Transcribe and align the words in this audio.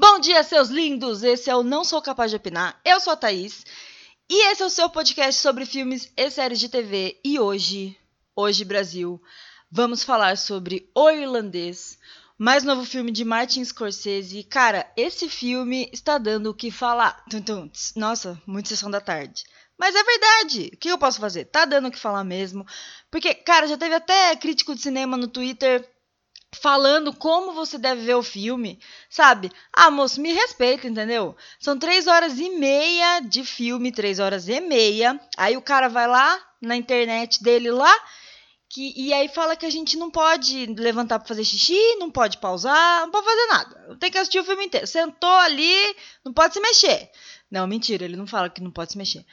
Bom 0.00 0.20
dia, 0.20 0.44
seus 0.44 0.68
lindos! 0.68 1.24
Esse 1.24 1.50
é 1.50 1.56
o 1.56 1.64
Não 1.64 1.82
Sou 1.82 2.00
Capaz 2.00 2.30
de 2.30 2.36
Opinar. 2.36 2.80
Eu 2.84 3.00
sou 3.00 3.14
a 3.14 3.16
Thaís 3.16 3.64
e 4.30 4.46
esse 4.48 4.62
é 4.62 4.64
o 4.66 4.70
seu 4.70 4.88
podcast 4.88 5.42
sobre 5.42 5.66
filmes 5.66 6.12
e 6.16 6.30
séries 6.30 6.60
de 6.60 6.68
TV. 6.68 7.20
E 7.24 7.40
hoje, 7.40 7.98
hoje 8.36 8.64
Brasil, 8.64 9.20
vamos 9.68 10.04
falar 10.04 10.38
sobre 10.38 10.88
O 10.94 11.10
Irlandês, 11.10 11.98
mais 12.38 12.62
novo 12.62 12.84
filme 12.84 13.10
de 13.10 13.24
Martin 13.24 13.64
Scorsese. 13.64 14.44
Cara, 14.44 14.88
esse 14.96 15.28
filme 15.28 15.90
está 15.92 16.16
dando 16.16 16.50
o 16.50 16.54
que 16.54 16.70
falar. 16.70 17.24
Nossa, 17.96 18.40
muito 18.46 18.68
sessão 18.68 18.92
da 18.92 19.00
tarde. 19.00 19.42
Mas 19.76 19.96
é 19.96 20.04
verdade. 20.04 20.70
O 20.74 20.76
que 20.76 20.92
eu 20.92 20.98
posso 20.98 21.18
fazer? 21.20 21.46
Tá 21.46 21.64
dando 21.64 21.88
o 21.88 21.90
que 21.90 21.98
falar 21.98 22.22
mesmo. 22.22 22.64
Porque, 23.10 23.34
cara, 23.34 23.66
já 23.66 23.76
teve 23.76 23.96
até 23.96 24.36
crítico 24.36 24.76
de 24.76 24.80
cinema 24.80 25.16
no 25.16 25.26
Twitter 25.26 25.84
falando 26.54 27.12
como 27.12 27.52
você 27.52 27.78
deve 27.78 28.02
ver 28.02 28.14
o 28.14 28.22
filme, 28.22 28.80
sabe? 29.08 29.50
Ah, 29.72 29.90
moço, 29.90 30.20
me 30.20 30.32
respeita, 30.32 30.86
entendeu? 30.86 31.36
São 31.60 31.78
três 31.78 32.06
horas 32.06 32.38
e 32.38 32.50
meia 32.50 33.20
de 33.20 33.44
filme, 33.44 33.92
três 33.92 34.18
horas 34.18 34.48
e 34.48 34.60
meia. 34.60 35.20
Aí 35.36 35.56
o 35.56 35.62
cara 35.62 35.88
vai 35.88 36.06
lá 36.06 36.40
na 36.60 36.76
internet 36.76 37.42
dele 37.42 37.70
lá 37.70 37.94
que, 38.68 38.92
e 38.96 39.12
aí 39.14 39.28
fala 39.28 39.56
que 39.56 39.64
a 39.64 39.70
gente 39.70 39.96
não 39.96 40.10
pode 40.10 40.66
levantar 40.66 41.18
para 41.18 41.28
fazer 41.28 41.44
xixi, 41.44 41.96
não 41.96 42.10
pode 42.10 42.38
pausar, 42.38 43.00
não 43.02 43.10
pode 43.10 43.24
fazer 43.24 43.46
nada. 43.46 43.96
Tem 43.98 44.10
que 44.10 44.18
assistir 44.18 44.40
o 44.40 44.44
filme 44.44 44.66
inteiro. 44.66 44.86
Sentou 44.86 45.30
ali, 45.30 45.96
não 46.24 46.32
pode 46.32 46.54
se 46.54 46.60
mexer. 46.60 47.10
Não, 47.50 47.66
mentira, 47.66 48.04
ele 48.04 48.16
não 48.16 48.26
fala 48.26 48.50
que 48.50 48.60
não 48.60 48.70
pode 48.70 48.92
se 48.92 48.98
mexer. 48.98 49.24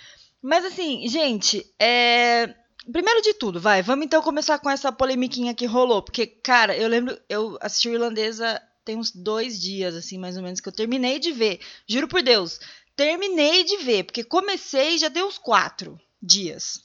Mas 0.42 0.64
assim, 0.64 1.08
gente, 1.08 1.66
é 1.80 2.56
Primeiro 2.92 3.22
de 3.22 3.34
tudo, 3.34 3.60
vai, 3.60 3.82
vamos 3.82 4.06
então 4.06 4.22
começar 4.22 4.60
com 4.60 4.70
essa 4.70 4.92
polemiquinha 4.92 5.56
que 5.56 5.66
rolou. 5.66 6.02
Porque, 6.02 6.28
cara, 6.28 6.78
eu 6.78 6.88
lembro, 6.88 7.20
eu 7.28 7.58
assisti 7.62 7.90
o 7.90 7.94
Irlandesa 7.94 8.62
tem 8.86 8.96
uns 8.96 9.12
dois 9.12 9.60
dias, 9.60 9.96
assim, 9.96 10.20
mais 10.20 10.38
ou 10.38 10.44
menos, 10.44 10.62
que 10.62 10.70
eu 10.70 10.74
terminei 10.74 11.18
de 11.18 11.32
ver. 11.32 11.60
Juro 11.88 12.08
por 12.08 12.22
Deus, 12.22 12.60
terminei 12.96 13.64
de 13.64 13.78
ver, 13.78 14.04
porque 14.04 14.24
comecei 14.24 15.00
já 15.00 15.10
deu 15.10 15.28
uns 15.28 15.40
quatro 15.40 16.00
dias. 16.22 16.84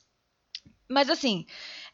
Mas 0.89 1.11
assim, 1.11 1.47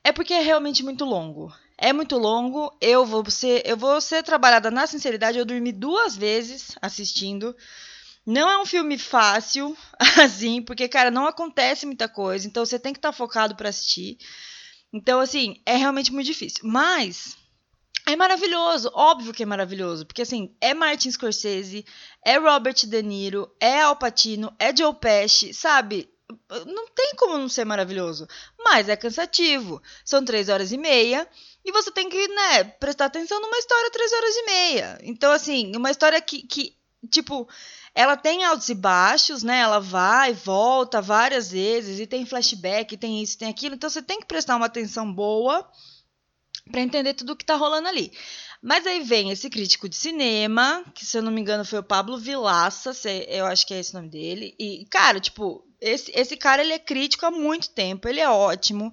é 0.03 0.13
porque 0.13 0.33
é 0.33 0.41
realmente 0.41 0.85
muito 0.85 1.05
longo. 1.05 1.53
É 1.77 1.93
muito 1.93 2.17
longo. 2.17 2.75
Eu 2.81 3.05
vou 3.05 3.29
ser, 3.31 3.63
eu 3.67 3.77
vou 3.77 4.01
ser 4.01 4.23
trabalhada 4.23 4.71
na 4.71 4.87
sinceridade. 4.87 5.37
Eu 5.37 5.45
dormi 5.45 5.73
duas 5.73 6.17
vezes 6.17 6.71
assistindo. 6.81 7.55
Não 8.27 8.51
é 8.51 8.59
um 8.59 8.67
filme 8.67 8.99
fácil, 8.99 9.77
assim, 10.21 10.61
porque, 10.61 10.89
cara, 10.89 11.13
não 11.13 11.27
acontece 11.27 11.87
muita 11.87 12.09
coisa, 12.09 12.47
então 12.47 12.67
você 12.67 12.77
tem 12.77 12.93
que 12.93 12.99
estar 12.99 13.13
tá 13.13 13.17
focado 13.17 13.55
para 13.55 13.69
assistir. 13.69 14.19
Então, 14.93 15.21
assim, 15.21 15.63
é 15.65 15.77
realmente 15.77 16.13
muito 16.13 16.27
difícil. 16.27 16.61
Mas 16.65 17.37
é 18.05 18.17
maravilhoso, 18.17 18.91
óbvio 18.95 19.33
que 19.33 19.43
é 19.43 19.47
maravilhoso, 19.47 20.07
porque 20.07 20.23
assim, 20.23 20.55
é 20.61 20.75
Martin 20.75 21.11
Scorsese, 21.11 21.85
é 22.25 22.37
Robert 22.37 22.87
De 22.87 23.03
Niro, 23.03 23.51
é 23.61 23.83
Al 23.83 23.97
Pacino, 23.97 24.55
é 24.59 24.75
Joe 24.75 24.95
Pesci, 24.95 25.53
sabe? 25.53 26.09
Não 26.67 26.89
tem 26.89 27.15
como 27.17 27.39
não 27.39 27.49
ser 27.49 27.65
maravilhoso, 27.65 28.27
mas 28.59 28.89
é 28.89 28.97
cansativo. 28.97 29.81
São 30.05 30.25
três 30.25 30.49
horas 30.49 30.73
e 30.73 30.77
meia 30.77 31.29
e 31.65 31.73
você 31.73 31.91
tem 31.91 32.09
que, 32.09 32.29
né, 32.29 32.65
prestar 32.65 33.07
atenção 33.07 33.41
numa 33.41 33.59
história 33.59 33.91
três 33.91 34.13
horas 34.13 34.35
e 34.37 34.47
meia. 34.47 34.99
Então, 35.03 35.33
assim, 35.33 35.73
uma 35.77 35.91
história 35.91 36.21
que, 36.21 36.43
que 36.43 36.77
tipo, 37.11 37.49
ela 37.97 38.15
tem 38.15 38.45
altos 38.45 38.69
e 38.69 38.75
baixos, 38.75 39.43
né? 39.43 39.61
Ela 39.61 39.81
vai, 39.81 40.35
volta 40.35 41.01
várias 41.01 41.51
vezes 41.51 41.99
e 41.99 42.07
tem 42.07 42.27
flashback, 42.27 42.95
tem 42.95 43.23
isso, 43.23 43.39
tem 43.39 43.49
aquilo. 43.49 43.75
Então 43.75 43.89
você 43.89 44.03
tem 44.03 44.21
que 44.21 44.27
prestar 44.27 44.55
uma 44.55 44.67
atenção 44.67 45.11
boa 45.11 45.67
para 46.71 46.83
entender 46.83 47.15
tudo 47.15 47.33
o 47.33 47.37
que 47.37 47.45
tá 47.45 47.57
rolando 47.57 47.89
ali. 47.89 48.13
Mas 48.61 48.87
aí 48.87 49.03
vem 49.03 49.31
esse 49.31 49.49
crítico 49.49 49.89
de 49.89 49.97
cinema, 49.97 50.85
que 50.95 51.07
se 51.07 51.17
eu 51.17 51.23
não 51.23 51.33
me 51.33 51.41
engano 51.41 51.65
foi 51.65 51.79
o 51.79 51.83
Pablo 51.83 52.19
Vilaça, 52.19 52.93
eu 53.29 53.47
acho 53.47 53.67
que 53.67 53.73
é 53.73 53.81
esse 53.81 53.93
o 53.93 53.97
nome 53.97 54.11
dele. 54.11 54.55
E, 54.59 54.85
cara, 54.91 55.19
tipo, 55.19 55.67
esse, 55.81 56.13
esse 56.15 56.37
cara 56.37 56.61
ele 56.61 56.75
é 56.75 56.79
crítico 56.79 57.25
há 57.25 57.31
muito 57.31 57.71
tempo, 57.71 58.07
ele 58.07 58.21
é 58.21 58.29
ótimo. 58.29 58.93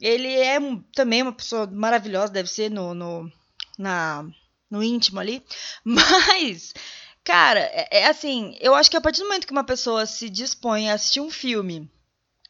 Ele 0.00 0.32
é 0.32 0.56
também 0.94 1.20
uma 1.20 1.32
pessoa 1.32 1.66
maravilhosa, 1.66 2.32
deve 2.32 2.48
ser 2.48 2.70
no, 2.70 2.94
no, 2.94 3.30
na, 3.78 4.24
no 4.70 4.82
íntimo 4.82 5.20
ali. 5.20 5.44
Mas 5.84 6.72
Cara, 7.30 7.60
é, 7.60 8.00
é, 8.00 8.06
assim, 8.08 8.56
eu 8.60 8.74
acho 8.74 8.90
que 8.90 8.96
a 8.96 9.00
partir 9.00 9.20
do 9.20 9.28
momento 9.28 9.46
que 9.46 9.52
uma 9.52 9.62
pessoa 9.62 10.04
se 10.04 10.28
dispõe 10.28 10.90
a 10.90 10.94
assistir 10.94 11.20
um 11.20 11.30
filme 11.30 11.88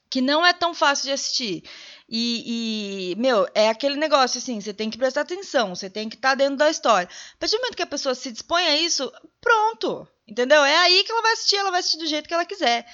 que 0.09 0.23
não 0.23 0.45
é 0.45 0.55
tão 0.55 0.73
fácil 0.73 1.05
de 1.05 1.13
assistir, 1.13 1.65
e, 2.09 3.13
e, 3.13 3.17
meu, 3.17 3.47
é 3.55 3.69
aquele 3.69 3.97
negócio 3.97 4.39
assim, 4.39 4.59
você 4.59 4.73
tem 4.73 4.89
que 4.89 4.97
prestar 4.97 5.21
atenção, 5.21 5.77
você 5.77 5.91
tem 5.91 6.09
que 6.09 6.17
estar 6.17 6.31
tá 6.31 6.35
dentro 6.35 6.57
da 6.57 6.71
história. 6.71 7.07
A 7.07 7.37
partir 7.37 7.57
do 7.57 7.61
momento 7.61 7.77
que 7.77 7.83
a 7.83 7.87
pessoa 7.87 8.15
se 8.15 8.33
dispõe 8.33 8.67
a 8.69 8.77
isso, 8.79 9.13
pronto, 9.39 10.09
entendeu? 10.27 10.65
É 10.65 10.79
aí 10.79 11.05
que 11.05 11.13
ela 11.13 11.21
vai 11.21 11.33
assistir, 11.33 11.57
ela 11.57 11.71
vai 11.71 11.81
assistir 11.81 11.99
do 11.99 12.07
jeito 12.07 12.27
que 12.27 12.33
ela 12.33 12.47
quiser. 12.47 12.87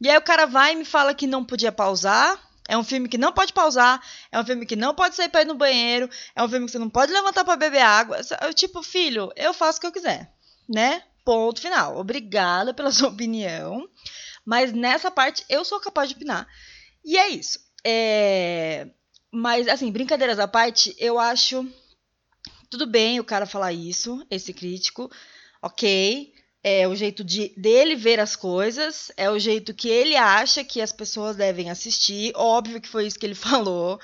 E 0.00 0.08
aí 0.08 0.16
o 0.16 0.22
cara 0.22 0.46
vai 0.46 0.74
e 0.74 0.76
me 0.76 0.84
fala 0.84 1.12
que 1.12 1.26
não 1.26 1.44
podia 1.44 1.72
pausar, 1.72 2.40
é 2.68 2.78
um 2.78 2.84
filme 2.84 3.08
que 3.08 3.18
não 3.18 3.32
pode 3.32 3.52
pausar, 3.52 4.00
é 4.30 4.38
um 4.38 4.44
filme 4.44 4.64
que 4.64 4.76
não 4.76 4.94
pode 4.94 5.16
sair 5.16 5.28
para 5.28 5.42
ir 5.42 5.46
no 5.46 5.56
banheiro, 5.56 6.08
é 6.36 6.42
um 6.44 6.48
filme 6.48 6.66
que 6.66 6.72
você 6.72 6.78
não 6.78 6.88
pode 6.88 7.12
levantar 7.12 7.44
para 7.44 7.56
beber 7.56 7.82
água. 7.82 8.20
Tipo, 8.54 8.80
filho, 8.80 9.32
eu 9.34 9.52
faço 9.52 9.78
o 9.78 9.80
que 9.80 9.88
eu 9.88 9.92
quiser, 9.92 10.32
né? 10.68 11.02
Ponto 11.24 11.60
final. 11.60 11.98
Obrigada 11.98 12.74
pela 12.74 12.90
sua 12.92 13.08
opinião. 13.08 13.88
Mas 14.44 14.72
nessa 14.72 15.10
parte 15.10 15.44
eu 15.48 15.64
sou 15.64 15.80
capaz 15.80 16.08
de 16.08 16.16
opinar. 16.16 16.46
E 17.04 17.16
é 17.16 17.28
isso. 17.28 17.58
É... 17.84 18.88
Mas, 19.30 19.66
assim, 19.66 19.90
brincadeiras 19.90 20.38
à 20.38 20.46
parte, 20.46 20.94
eu 20.98 21.18
acho. 21.18 21.66
Tudo 22.70 22.86
bem 22.86 23.20
o 23.20 23.24
cara 23.24 23.46
falar 23.46 23.72
isso, 23.72 24.24
esse 24.30 24.52
crítico. 24.52 25.10
Ok. 25.60 26.32
É 26.64 26.86
o 26.86 26.94
jeito 26.94 27.24
de, 27.24 27.52
dele 27.56 27.96
ver 27.96 28.20
as 28.20 28.36
coisas. 28.36 29.10
É 29.16 29.30
o 29.30 29.38
jeito 29.38 29.74
que 29.74 29.88
ele 29.88 30.16
acha 30.16 30.62
que 30.62 30.80
as 30.80 30.92
pessoas 30.92 31.36
devem 31.36 31.70
assistir. 31.70 32.32
Óbvio 32.36 32.80
que 32.80 32.88
foi 32.88 33.06
isso 33.06 33.18
que 33.18 33.26
ele 33.26 33.34
falou. 33.36 33.98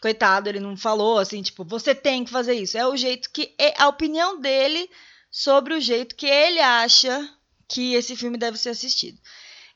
Coitado, 0.00 0.48
ele 0.48 0.60
não 0.60 0.76
falou 0.78 1.18
assim, 1.18 1.42
tipo, 1.42 1.62
você 1.62 1.94
tem 1.94 2.24
que 2.24 2.30
fazer 2.30 2.54
isso. 2.54 2.76
É 2.76 2.86
o 2.86 2.96
jeito 2.96 3.30
que. 3.30 3.54
É 3.58 3.74
a 3.80 3.88
opinião 3.88 4.40
dele 4.40 4.88
sobre 5.30 5.74
o 5.74 5.80
jeito 5.80 6.16
que 6.16 6.26
ele 6.26 6.60
acha 6.60 7.32
que 7.68 7.94
esse 7.94 8.16
filme 8.16 8.36
deve 8.36 8.58
ser 8.58 8.70
assistido. 8.70 9.18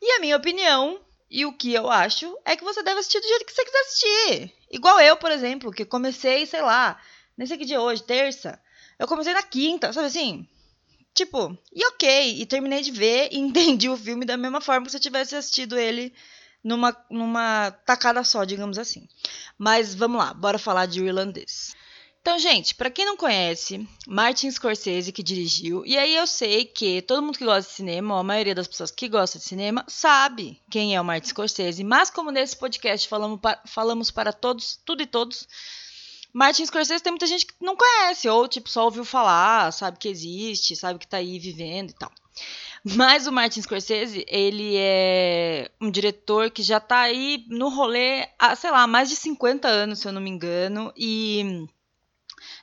E 0.03 0.12
a 0.12 0.20
minha 0.20 0.37
opinião 0.37 1.00
e 1.31 1.47
o 1.47 1.53
que 1.53 1.72
eu 1.72 1.91
acho 1.91 2.37
é 2.44 2.56
que 2.56 2.65
você 2.65 2.82
deve 2.82 3.00
assistir 3.00 3.20
do 3.20 3.28
jeito 3.28 3.44
que 3.44 3.53
você 3.53 3.64
quiser 3.64 3.81
assistir. 3.81 4.54
Igual 4.70 5.00
eu, 5.00 5.16
por 5.16 5.31
exemplo, 5.31 5.72
que 5.72 5.84
comecei, 5.84 6.47
sei 6.47 6.60
lá, 6.60 7.00
nem 7.37 7.47
sei 7.47 7.56
que 7.56 7.64
dia 7.64 7.81
hoje, 7.81 8.03
terça. 8.03 8.60
Eu 8.98 9.09
comecei 9.09 9.32
na 9.32 9.43
quinta, 9.43 9.93
sabe 9.93 10.06
assim? 10.06 10.48
Tipo, 11.14 11.56
e 11.72 11.84
ok, 11.87 12.41
e 12.41 12.47
terminei 12.47 12.82
de 12.82 12.91
ver 12.91 13.28
e 13.32 13.38
entendi 13.38 13.88
o 13.88 13.97
filme 13.97 14.25
da 14.25 14.37
mesma 14.37 14.60
forma 14.60 14.87
que 14.87 14.91
se 14.91 14.97
eu 14.97 15.00
tivesse 15.00 15.37
assistido 15.37 15.78
ele 15.78 16.12
numa, 16.62 16.97
numa 17.10 17.70
tacada 17.84 18.25
só, 18.25 18.44
digamos 18.44 18.78
assim. 18.78 19.09
Mas 19.56 19.94
vamos 19.94 20.19
lá, 20.19 20.34
bora 20.34 20.59
falar 20.59 20.87
de 20.87 21.04
irlandês. 21.04 21.75
Então, 22.24 22.38
gente, 22.38 22.74
para 22.74 22.88
quem 22.88 23.04
não 23.04 23.18
conhece, 23.18 23.86
Martin 24.06 24.50
Scorsese 24.50 25.12
que 25.12 25.22
dirigiu, 25.22 25.84
e 25.84 25.98
aí 25.98 26.16
eu 26.16 26.26
sei 26.26 26.64
que 26.64 27.02
todo 27.02 27.20
mundo 27.20 27.36
que 27.36 27.44
gosta 27.44 27.68
de 27.68 27.76
cinema, 27.76 28.14
ou 28.14 28.20
a 28.20 28.24
maioria 28.24 28.54
das 28.54 28.66
pessoas 28.66 28.90
que 28.90 29.10
gosta 29.10 29.38
de 29.38 29.44
cinema, 29.44 29.84
sabe 29.86 30.58
quem 30.70 30.96
é 30.96 31.00
o 31.02 31.04
Martin 31.04 31.28
Scorsese, 31.28 31.84
mas 31.84 32.08
como 32.08 32.30
nesse 32.30 32.56
podcast 32.56 33.06
falamos 33.08 33.38
para, 33.38 33.60
falamos 33.66 34.10
para 34.10 34.32
todos, 34.32 34.80
tudo 34.86 35.02
e 35.02 35.06
todos, 35.06 35.46
Martin 36.32 36.64
Scorsese 36.64 37.02
tem 37.02 37.12
muita 37.12 37.26
gente 37.26 37.44
que 37.44 37.52
não 37.60 37.76
conhece, 37.76 38.26
ou 38.26 38.48
tipo, 38.48 38.70
só 38.70 38.86
ouviu 38.86 39.04
falar, 39.04 39.70
sabe 39.70 39.98
que 39.98 40.08
existe, 40.08 40.74
sabe 40.74 40.98
que 40.98 41.06
tá 41.06 41.18
aí 41.18 41.38
vivendo 41.38 41.90
e 41.90 41.94
tal. 41.94 42.10
Mas 42.82 43.26
o 43.26 43.32
Martin 43.32 43.60
Scorsese, 43.60 44.24
ele 44.26 44.76
é 44.78 45.70
um 45.78 45.90
diretor 45.90 46.50
que 46.50 46.62
já 46.62 46.80
tá 46.80 47.00
aí 47.00 47.44
no 47.48 47.68
rolê 47.68 48.26
há, 48.38 48.56
sei 48.56 48.70
lá, 48.70 48.86
mais 48.86 49.10
de 49.10 49.16
50 49.16 49.68
anos, 49.68 49.98
se 49.98 50.08
eu 50.08 50.12
não 50.12 50.22
me 50.22 50.30
engano, 50.30 50.90
e 50.96 51.68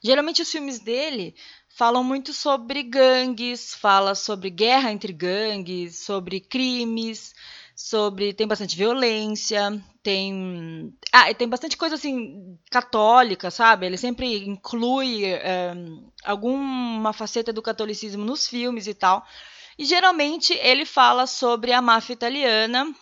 Geralmente 0.04 0.42
os 0.42 0.52
filmes 0.52 0.80
dele 0.80 1.36
falam 1.70 2.04
muito 2.04 2.34
sobre 2.34 2.84
gangues, 2.84 3.74
fala 3.74 4.14
sobre 4.16 4.50
guerra 4.50 4.92
entre 4.92 5.14
gangues, 5.14 6.00
sobre 6.00 6.40
crimes, 6.40 7.34
sobre 7.76 8.34
tem 8.34 8.48
bastante 8.48 8.76
violência, 8.76 9.82
tem 10.04 10.94
ah, 11.12 11.34
tem 11.34 11.48
bastante 11.48 11.78
coisa 11.78 11.96
assim 11.96 12.58
católica, 12.70 13.50
sabe? 13.50 13.86
Ele 13.86 13.98
sempre 13.98 14.46
inclui 14.48 15.26
é, 15.26 15.74
alguma 16.24 17.14
faceta 17.14 17.52
do 17.54 17.62
catolicismo 17.62 18.24
nos 18.26 18.48
filmes 18.48 18.88
e 18.88 18.94
tal. 18.94 19.26
E 19.78 19.86
geralmente 19.86 20.54
ele 20.54 20.86
fala 20.86 21.26
sobre 21.26 21.72
a 21.72 21.82
máfia 21.82 22.14
italiana 22.14 22.94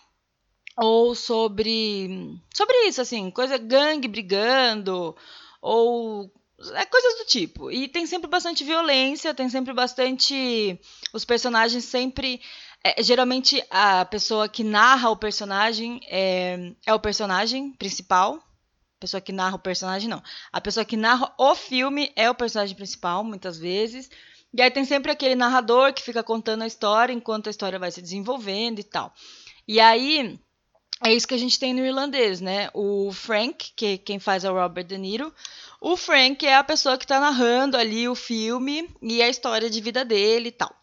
ou 0.78 1.14
sobre 1.16 2.40
sobre 2.56 2.88
isso 2.88 3.02
assim, 3.02 3.30
coisa 3.32 3.58
gangue 3.58 4.08
brigando 4.08 5.16
ou 5.62 6.32
é 6.74 6.86
coisas 6.86 7.18
do 7.18 7.26
tipo. 7.26 7.72
E 7.72 7.88
tem 7.88 8.06
sempre 8.06 8.30
bastante 8.30 8.64
violência, 8.64 9.34
tem 9.34 9.50
sempre 9.50 9.74
bastante. 9.74 10.80
Os 11.14 11.24
personagens 11.24 11.86
sempre. 11.86 12.42
É, 12.84 13.02
geralmente 13.04 13.64
a 13.70 14.06
pessoa 14.06 14.48
que 14.48 14.64
narra 14.64 15.10
o 15.10 15.18
personagem 15.18 16.00
é, 16.08 16.74
é 16.86 16.94
o 16.94 17.00
personagem 17.00 17.72
principal. 17.74 18.36
A 18.36 19.00
pessoa 19.00 19.22
que 19.22 19.32
narra 19.32 19.56
o 19.56 19.60
personagem, 19.60 20.10
não. 20.10 20.22
A 20.52 20.60
pessoa 20.60 20.86
que 20.86 20.98
narra 20.98 21.34
o 21.38 21.56
filme 21.56 22.12
é 22.16 22.30
o 22.30 22.36
personagem 22.36 22.76
principal, 22.76 23.24
muitas 23.24 23.58
vezes. 23.58 24.10
E 24.54 24.62
aí 24.62 24.72
tem 24.72 24.84
sempre 24.84 25.12
aquele 25.12 25.36
narrador 25.36 25.94
que 25.94 26.02
fica 26.02 26.24
contando 26.24 26.64
a 26.64 26.68
história 26.68 27.14
enquanto 27.14 27.48
a 27.48 27.50
história 27.52 27.80
vai 27.80 27.92
se 27.92 28.02
desenvolvendo 28.02 28.80
e 28.80 28.84
tal. 28.84 29.14
E 29.68 29.80
aí 29.80 30.40
é 31.04 31.14
isso 31.14 31.28
que 31.28 31.34
a 31.34 31.40
gente 31.40 31.58
tem 31.58 31.74
no 31.74 31.86
irlandês, 31.86 32.42
né? 32.42 32.70
O 32.74 33.12
Frank, 33.14 33.72
que 33.74 33.98
quem 34.00 34.20
faz 34.20 34.44
é 34.44 34.52
o 34.52 34.54
Robert 34.54 34.86
De 34.86 34.98
Niro. 34.98 35.34
O 35.82 35.96
Frank 35.96 36.46
é 36.46 36.56
a 36.56 36.64
pessoa 36.64 36.98
que 36.98 37.08
tá 37.08 37.20
narrando 37.20 37.78
ali 37.78 38.08
o 38.08 38.16
filme 38.16 38.90
e 39.02 39.22
a 39.22 39.30
história 39.30 39.70
de 39.70 39.80
vida 39.80 40.04
dele 40.04 40.50
e 40.50 40.52
tal. 40.52 40.74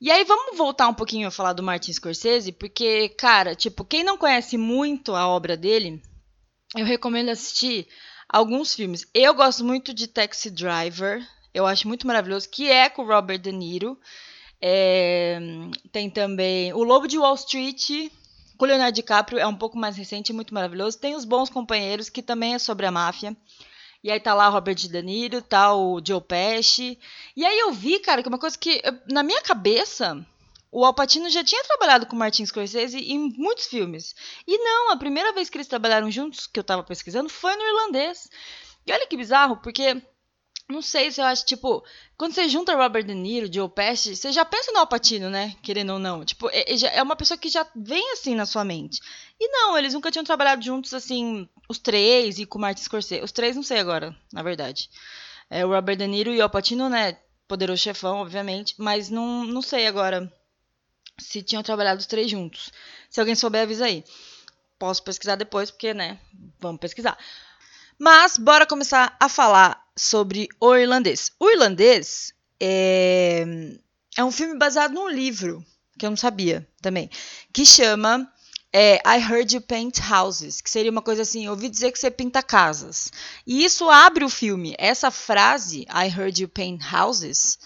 E 0.00 0.10
aí 0.10 0.24
vamos 0.24 0.56
voltar 0.56 0.88
um 0.88 0.94
pouquinho 0.94 1.28
a 1.28 1.30
falar 1.30 1.52
do 1.52 1.62
Martin 1.62 1.92
Scorsese, 1.92 2.52
porque, 2.52 3.10
cara, 3.10 3.54
tipo, 3.54 3.84
quem 3.84 4.04
não 4.04 4.18
conhece 4.18 4.56
muito 4.58 5.14
a 5.14 5.26
obra 5.26 5.56
dele, 5.56 6.02
eu 6.76 6.84
recomendo 6.84 7.30
assistir 7.30 7.88
alguns 8.28 8.74
filmes. 8.74 9.06
Eu 9.14 9.34
gosto 9.34 9.64
muito 9.64 9.94
de 9.94 10.06
Taxi 10.06 10.50
Driver, 10.50 11.26
eu 11.54 11.66
acho 11.66 11.88
muito 11.88 12.06
maravilhoso, 12.06 12.48
que 12.48 12.70
é 12.70 12.88
com 12.90 13.02
o 13.02 13.06
Robert 13.06 13.38
De 13.38 13.52
Niro. 13.52 13.98
É, 14.60 15.38
tem 15.92 16.10
também 16.10 16.72
O 16.72 16.82
Lobo 16.82 17.06
de 17.06 17.18
Wall 17.18 17.34
Street, 17.34 18.10
com 18.56 18.64
o 18.64 18.68
Leonardo 18.68 18.94
DiCaprio, 18.94 19.38
é 19.38 19.46
um 19.46 19.56
pouco 19.56 19.78
mais 19.78 19.96
recente, 19.96 20.32
muito 20.32 20.52
maravilhoso. 20.52 20.98
Tem 20.98 21.14
Os 21.14 21.24
Bons 21.24 21.50
Companheiros, 21.50 22.08
que 22.08 22.22
também 22.22 22.54
é 22.54 22.58
sobre 22.58 22.86
a 22.86 22.90
máfia. 22.90 23.36
E 24.02 24.10
aí 24.10 24.20
tá 24.20 24.34
lá 24.34 24.48
o 24.48 24.52
Robert 24.52 24.74
De 24.74 25.02
Niro, 25.02 25.42
tá 25.42 25.74
o 25.74 26.00
Joe 26.04 26.20
Pesci. 26.20 26.98
E 27.36 27.44
aí 27.44 27.58
eu 27.58 27.72
vi, 27.72 27.98
cara, 27.98 28.22
que 28.22 28.28
uma 28.28 28.38
coisa 28.38 28.56
que, 28.56 28.82
na 29.10 29.22
minha 29.22 29.42
cabeça, 29.42 30.24
o 30.70 30.84
Alpatino 30.84 31.30
já 31.30 31.42
tinha 31.42 31.64
trabalhado 31.64 32.06
com 32.06 32.14
o 32.14 32.18
Martin 32.18 32.44
Scorsese 32.44 32.98
em 32.98 33.18
muitos 33.36 33.66
filmes. 33.66 34.14
E 34.46 34.58
não, 34.58 34.92
a 34.92 34.96
primeira 34.96 35.32
vez 35.32 35.48
que 35.48 35.56
eles 35.56 35.66
trabalharam 35.66 36.10
juntos, 36.10 36.46
que 36.46 36.58
eu 36.60 36.64
tava 36.64 36.82
pesquisando, 36.82 37.28
foi 37.28 37.56
no 37.56 37.62
irlandês. 37.62 38.28
E 38.86 38.92
olha 38.92 39.06
que 39.06 39.16
bizarro, 39.16 39.56
porque 39.56 40.02
não 40.68 40.82
sei 40.82 41.12
se 41.12 41.20
eu 41.20 41.24
acho, 41.24 41.46
tipo, 41.46 41.84
quando 42.18 42.34
você 42.34 42.48
junta 42.48 42.74
Robert 42.74 43.04
De 43.04 43.14
Niro, 43.14 43.52
Joe 43.52 43.68
Pesci, 43.68 44.16
você 44.16 44.32
já 44.32 44.44
pensa 44.44 44.72
no 44.72 44.80
Alpatino, 44.80 45.30
né? 45.30 45.54
Querendo 45.62 45.92
ou 45.92 45.98
não. 45.98 46.24
Tipo, 46.24 46.50
é, 46.50 46.62
é, 46.62 46.98
é 46.98 47.02
uma 47.02 47.14
pessoa 47.14 47.38
que 47.38 47.48
já 47.48 47.64
vem 47.74 48.12
assim 48.12 48.34
na 48.34 48.44
sua 48.44 48.64
mente. 48.64 49.00
E 49.38 49.48
não, 49.48 49.76
eles 49.76 49.92
nunca 49.92 50.10
tinham 50.10 50.24
trabalhado 50.24 50.64
juntos, 50.64 50.94
assim, 50.94 51.48
os 51.68 51.78
três 51.78 52.38
e 52.38 52.46
com 52.46 52.58
o 52.58 52.60
Martin 52.60 52.82
Scorsese. 52.82 53.22
Os 53.22 53.32
três 53.32 53.54
não 53.54 53.62
sei 53.62 53.78
agora, 53.78 54.16
na 54.32 54.42
verdade. 54.42 54.88
É 55.50 55.64
o 55.64 55.68
Robert 55.68 55.96
De 55.96 56.06
Niro 56.06 56.32
e 56.32 56.38
o 56.38 56.42
Alpatino, 56.42 56.88
né? 56.88 57.18
Poderoso 57.46 57.82
chefão, 57.82 58.18
obviamente. 58.18 58.74
Mas 58.78 59.10
não, 59.10 59.44
não 59.44 59.62
sei 59.62 59.86
agora 59.86 60.32
se 61.18 61.42
tinham 61.42 61.62
trabalhado 61.62 62.00
os 62.00 62.06
três 62.06 62.30
juntos. 62.30 62.72
Se 63.10 63.20
alguém 63.20 63.34
souber, 63.34 63.62
avisa 63.62 63.86
aí. 63.86 64.04
Posso 64.78 65.02
pesquisar 65.02 65.36
depois, 65.36 65.70
porque, 65.70 65.94
né? 65.94 66.18
Vamos 66.58 66.80
pesquisar. 66.80 67.16
Mas, 67.98 68.36
bora 68.36 68.66
começar 68.66 69.16
a 69.18 69.28
falar 69.28 69.82
sobre 69.96 70.48
o 70.60 70.74
irlandês. 70.74 71.32
O 71.38 71.50
irlandês 71.50 72.34
é, 72.60 73.44
é 74.16 74.24
um 74.24 74.30
filme 74.30 74.58
baseado 74.58 74.92
num 74.92 75.08
livro, 75.08 75.64
que 75.98 76.04
eu 76.04 76.10
não 76.10 76.16
sabia 76.16 76.68
também, 76.82 77.08
que 77.52 77.64
chama 77.64 78.30
é, 78.78 79.00
I 79.06 79.18
Heard 79.18 79.54
You 79.54 79.62
Paint 79.62 80.00
Houses, 80.00 80.60
que 80.60 80.68
seria 80.68 80.90
uma 80.90 81.00
coisa 81.00 81.22
assim, 81.22 81.48
ouvi 81.48 81.70
dizer 81.70 81.90
que 81.90 81.98
você 81.98 82.10
pinta 82.10 82.42
casas. 82.42 83.10
E 83.46 83.64
isso 83.64 83.88
abre 83.88 84.22
o 84.22 84.28
filme. 84.28 84.74
Essa 84.76 85.10
frase, 85.10 85.86
I 85.88 86.08
Heard 86.14 86.42
You 86.42 86.46
Paint 86.46 86.82
Houses, 86.92 87.58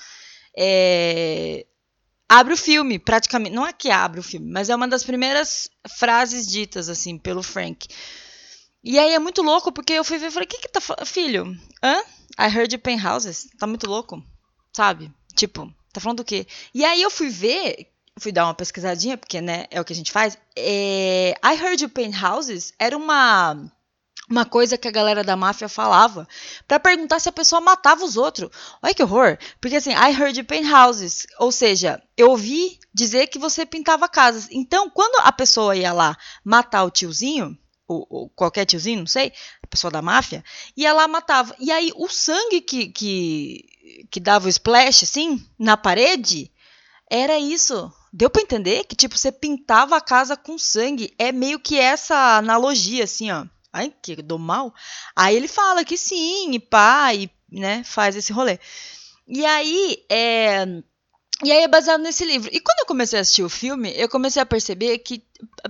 é, 0.57 1.67
abre 2.29 2.55
o 2.55 2.57
filme, 2.57 2.97
praticamente. 2.97 3.57
Não 3.57 3.67
é 3.67 3.73
que 3.73 3.91
abre 3.91 4.21
o 4.21 4.23
filme, 4.23 4.49
mas 4.53 4.71
é 4.71 4.77
uma 4.77 4.87
das 4.87 5.03
primeiras 5.03 5.69
frases 5.99 6.47
ditas, 6.47 6.89
assim, 6.89 7.19
pelo 7.19 7.43
Frank. 7.43 7.89
E 8.85 8.97
aí 8.97 9.13
é 9.13 9.19
muito 9.19 9.43
louco, 9.43 9.73
porque 9.73 9.95
eu 9.95 10.05
fui 10.05 10.17
ver 10.17 10.29
e 10.29 10.31
falei, 10.31 10.47
o 10.47 10.49
que 10.49 10.59
que 10.59 10.69
tá 10.69 10.81
Filho, 11.05 11.59
hã? 11.83 12.01
I 12.39 12.57
heard 12.57 12.73
you 12.73 12.79
paint 12.79 13.05
houses. 13.05 13.49
Tá 13.59 13.67
muito 13.67 13.89
louco, 13.89 14.23
sabe? 14.73 15.13
Tipo, 15.35 15.75
tá 15.93 16.01
falando 16.01 16.19
do 16.19 16.25
quê? 16.25 16.47
E 16.73 16.85
aí 16.85 17.03
eu 17.03 17.11
fui 17.11 17.31
ver, 17.31 17.90
fui 18.19 18.33
dar 18.33 18.47
uma 18.47 18.55
pesquisadinha, 18.55 19.17
porque, 19.17 19.41
né, 19.41 19.67
é 19.71 19.81
o 19.81 19.85
que 19.85 19.93
a 19.93 19.97
gente 19.97 20.13
faz. 20.13 20.37
É, 20.57 21.35
I 21.45 21.55
heard 21.55 21.83
you 21.83 21.89
paint 21.89 22.15
houses 22.23 22.73
era 22.79 22.97
uma 22.97 23.71
uma 24.31 24.45
coisa 24.45 24.79
que 24.79 24.87
a 24.87 24.93
galera 24.93 25.25
da 25.25 25.35
máfia 25.35 25.69
falava 25.69 26.27
para 26.69 26.79
perguntar 26.79 27.19
se 27.19 27.29
a 27.29 27.33
pessoa 27.33 27.61
matava 27.61 28.05
os 28.05 28.17
outros. 28.17 28.49
Olha 28.81 28.95
que 28.95 29.03
horror! 29.03 29.37
Porque 29.61 29.75
assim, 29.75 29.91
I 29.91 30.13
heard 30.13 30.39
you 30.39 30.45
paint 30.45 30.71
houses, 30.73 31.27
ou 31.39 31.51
seja, 31.51 32.01
eu 32.17 32.31
ouvi 32.31 32.79
dizer 32.95 33.27
que 33.27 33.41
você 33.41 33.67
pintava 33.67 34.09
casas. 34.09 34.47
Então, 34.53 34.89
quando 34.89 35.21
a 35.27 35.33
pessoa 35.33 35.75
ia 35.75 35.93
lá 35.93 36.17
matar 36.45 36.85
o 36.85 36.91
tiozinho, 36.91 37.59
ou, 37.89 38.07
ou, 38.09 38.29
qualquer 38.31 38.65
tiozinho, 38.65 39.01
não 39.01 39.07
sei, 39.07 39.33
a 39.61 39.67
pessoa 39.67 39.91
da 39.91 40.01
máfia, 40.01 40.45
ia 40.77 40.93
lá 40.93 41.09
matava. 41.09 41.55
E 41.59 41.73
aí 41.73 41.91
o 41.97 42.09
sangue 42.09 42.61
que, 42.61 42.87
que, 42.89 43.65
que 44.09 44.21
dava 44.21 44.47
o 44.47 44.51
splash, 44.51 45.03
assim, 45.03 45.45
na 45.59 45.77
parede, 45.77 46.53
era 47.11 47.37
isso. 47.37 47.93
Deu 48.13 48.29
para 48.29 48.43
entender 48.43 48.85
que, 48.85 48.97
tipo, 48.97 49.17
você 49.17 49.31
pintava 49.31 49.97
a 49.97 50.01
casa 50.01 50.37
com 50.37 50.59
sangue. 50.59 51.15
É 51.19 51.31
meio 51.33 51.61
que 51.61 51.79
essa 51.79 52.39
analogia, 52.39 53.05
assim, 53.05 53.31
ó. 53.31 53.47
Ai, 53.73 53.93
que 54.03 54.17
do 54.17 54.39
mal. 54.39 54.75
Aí 55.15 55.37
ele 55.37 55.47
fala 55.47 55.85
que 55.85 55.97
sim, 55.97 56.53
e 56.53 56.59
pá, 56.59 57.15
e, 57.15 57.31
né, 57.51 57.85
faz 57.85 58.17
esse 58.17 58.33
rolê. 58.33 58.59
E 59.29 59.47
aí, 59.47 60.05
é 60.11 60.67
e 61.43 61.51
aí 61.51 61.63
é 61.63 61.69
baseado 61.69 62.03
nesse 62.03 62.25
livro. 62.25 62.51
E 62.53 62.61
quando 62.61 62.81
eu 62.81 62.87
comecei 62.87 63.19
a 63.19 63.23
assistir 63.23 63.43
o 63.43 63.49
filme, 63.49 63.93
eu 63.97 64.09
comecei 64.09 64.43
a 64.43 64.47
perceber 64.47 64.99
que 64.99 65.25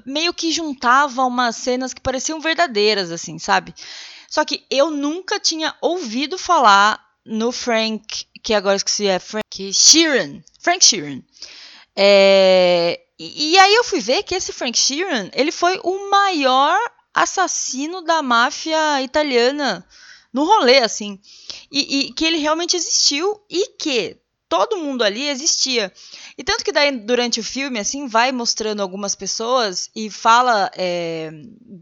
meio 0.04 0.34
que 0.34 0.50
juntava 0.50 1.24
umas 1.24 1.56
cenas 1.56 1.94
que 1.94 2.00
pareciam 2.00 2.40
verdadeiras, 2.40 3.12
assim, 3.12 3.38
sabe? 3.38 3.72
Só 4.28 4.44
que 4.44 4.64
eu 4.68 4.90
nunca 4.90 5.38
tinha 5.38 5.74
ouvido 5.80 6.36
falar 6.36 7.00
no 7.24 7.52
Frank, 7.52 8.26
que 8.42 8.52
agora 8.52 8.76
esqueci, 8.76 9.06
é 9.06 9.18
Frank 9.20 9.72
Sheeran. 9.72 10.42
Frank 10.58 10.84
Sheeran. 10.84 11.22
É, 12.02 12.98
e, 13.18 13.52
e 13.52 13.58
aí 13.58 13.74
eu 13.74 13.84
fui 13.84 14.00
ver 14.00 14.22
que 14.22 14.34
esse 14.34 14.54
Frank 14.54 14.78
Sheeran, 14.78 15.28
ele 15.34 15.52
foi 15.52 15.78
o 15.84 16.10
maior 16.10 16.78
assassino 17.12 18.00
da 18.00 18.22
máfia 18.22 19.02
italiana 19.02 19.86
no 20.32 20.44
rolê, 20.44 20.78
assim. 20.78 21.20
E, 21.70 21.98
e, 21.98 22.12
que 22.14 22.24
ele 22.24 22.38
realmente 22.38 22.74
existiu 22.74 23.38
e 23.50 23.76
que 23.78 24.16
todo 24.48 24.78
mundo 24.78 25.04
ali 25.04 25.28
existia. 25.28 25.92
E 26.38 26.42
tanto 26.42 26.64
que 26.64 26.72
daí, 26.72 26.90
durante 26.90 27.38
o 27.38 27.44
filme, 27.44 27.78
assim, 27.78 28.06
vai 28.06 28.32
mostrando 28.32 28.80
algumas 28.80 29.14
pessoas 29.14 29.90
e 29.94 30.08
fala. 30.08 30.70
É, 30.74 31.30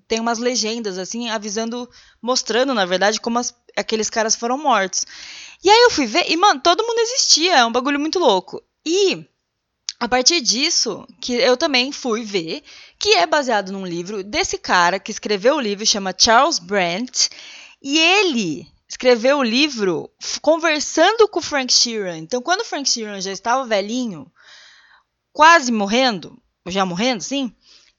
tem 0.08 0.18
umas 0.18 0.38
legendas, 0.38 0.98
assim, 0.98 1.30
avisando, 1.30 1.88
mostrando, 2.20 2.74
na 2.74 2.84
verdade, 2.84 3.20
como 3.20 3.38
as, 3.38 3.54
aqueles 3.76 4.10
caras 4.10 4.34
foram 4.34 4.58
mortos. 4.58 5.06
E 5.62 5.70
aí 5.70 5.82
eu 5.82 5.90
fui 5.92 6.06
ver, 6.06 6.28
e, 6.28 6.36
mano, 6.36 6.60
todo 6.60 6.84
mundo 6.84 6.98
existia, 6.98 7.58
é 7.58 7.64
um 7.64 7.70
bagulho 7.70 8.00
muito 8.00 8.18
louco. 8.18 8.60
E. 8.84 9.24
A 10.00 10.08
partir 10.08 10.40
disso, 10.40 11.04
que 11.20 11.32
eu 11.32 11.56
também 11.56 11.90
fui 11.90 12.22
ver, 12.22 12.62
que 13.00 13.14
é 13.14 13.26
baseado 13.26 13.72
num 13.72 13.84
livro 13.84 14.22
desse 14.22 14.56
cara 14.56 15.00
que 15.00 15.10
escreveu 15.10 15.56
o 15.56 15.60
livro, 15.60 15.84
chama 15.84 16.14
Charles 16.16 16.60
Brandt, 16.60 17.28
e 17.82 17.98
ele 17.98 18.66
escreveu 18.88 19.38
o 19.38 19.42
livro 19.42 20.08
conversando 20.40 21.26
com 21.28 21.40
o 21.40 21.42
Frank 21.42 21.72
Sheeran. 21.72 22.18
Então, 22.18 22.40
quando 22.40 22.60
o 22.60 22.64
Frank 22.64 22.88
Sheeran 22.88 23.20
já 23.20 23.32
estava 23.32 23.66
velhinho, 23.66 24.30
quase 25.32 25.72
morrendo, 25.72 26.40
já 26.68 26.86
morrendo, 26.86 27.22
sim, 27.22 27.52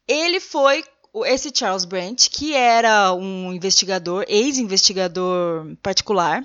ele 0.07 0.39
foi 0.39 0.83
esse 1.25 1.51
Charles 1.53 1.83
Brandt, 1.83 2.29
que 2.29 2.53
era 2.53 3.13
um 3.13 3.51
investigador, 3.51 4.23
ex-investigador 4.29 5.75
particular 5.81 6.43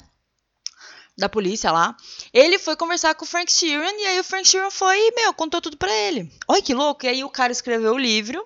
da 1.16 1.28
polícia 1.28 1.70
lá. 1.70 1.96
Ele 2.32 2.58
foi 2.58 2.76
conversar 2.76 3.14
com 3.14 3.24
o 3.24 3.28
Frank 3.28 3.50
Sheeran 3.50 3.92
e 3.92 4.06
aí 4.06 4.20
o 4.20 4.24
Frank 4.24 4.46
Sheeran 4.46 4.70
foi 4.70 4.98
e, 4.98 5.12
meu, 5.14 5.32
contou 5.32 5.60
tudo 5.60 5.76
para 5.76 5.92
ele. 5.92 6.30
Olha 6.48 6.62
que 6.62 6.74
louco! 6.74 7.06
E 7.06 7.08
aí 7.08 7.24
o 7.24 7.30
cara 7.30 7.52
escreveu 7.52 7.94
o 7.94 7.98
livro 7.98 8.44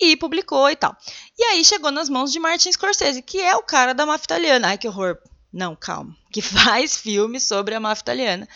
e 0.00 0.16
publicou 0.16 0.68
e 0.70 0.76
tal. 0.76 0.96
E 1.38 1.42
aí 1.44 1.64
chegou 1.64 1.90
nas 1.90 2.08
mãos 2.08 2.32
de 2.32 2.38
Martin 2.38 2.72
Scorsese, 2.72 3.22
que 3.22 3.40
é 3.40 3.56
o 3.56 3.62
cara 3.62 3.92
da 3.92 4.06
máfia 4.06 4.24
italiana. 4.24 4.68
Ai, 4.68 4.78
que 4.78 4.88
horror. 4.88 5.18
Não, 5.52 5.76
calma. 5.76 6.16
Que 6.32 6.42
faz 6.42 6.96
filme 6.96 7.40
sobre 7.40 7.74
a 7.74 7.80
máfia 7.80 8.02
italiana. 8.02 8.48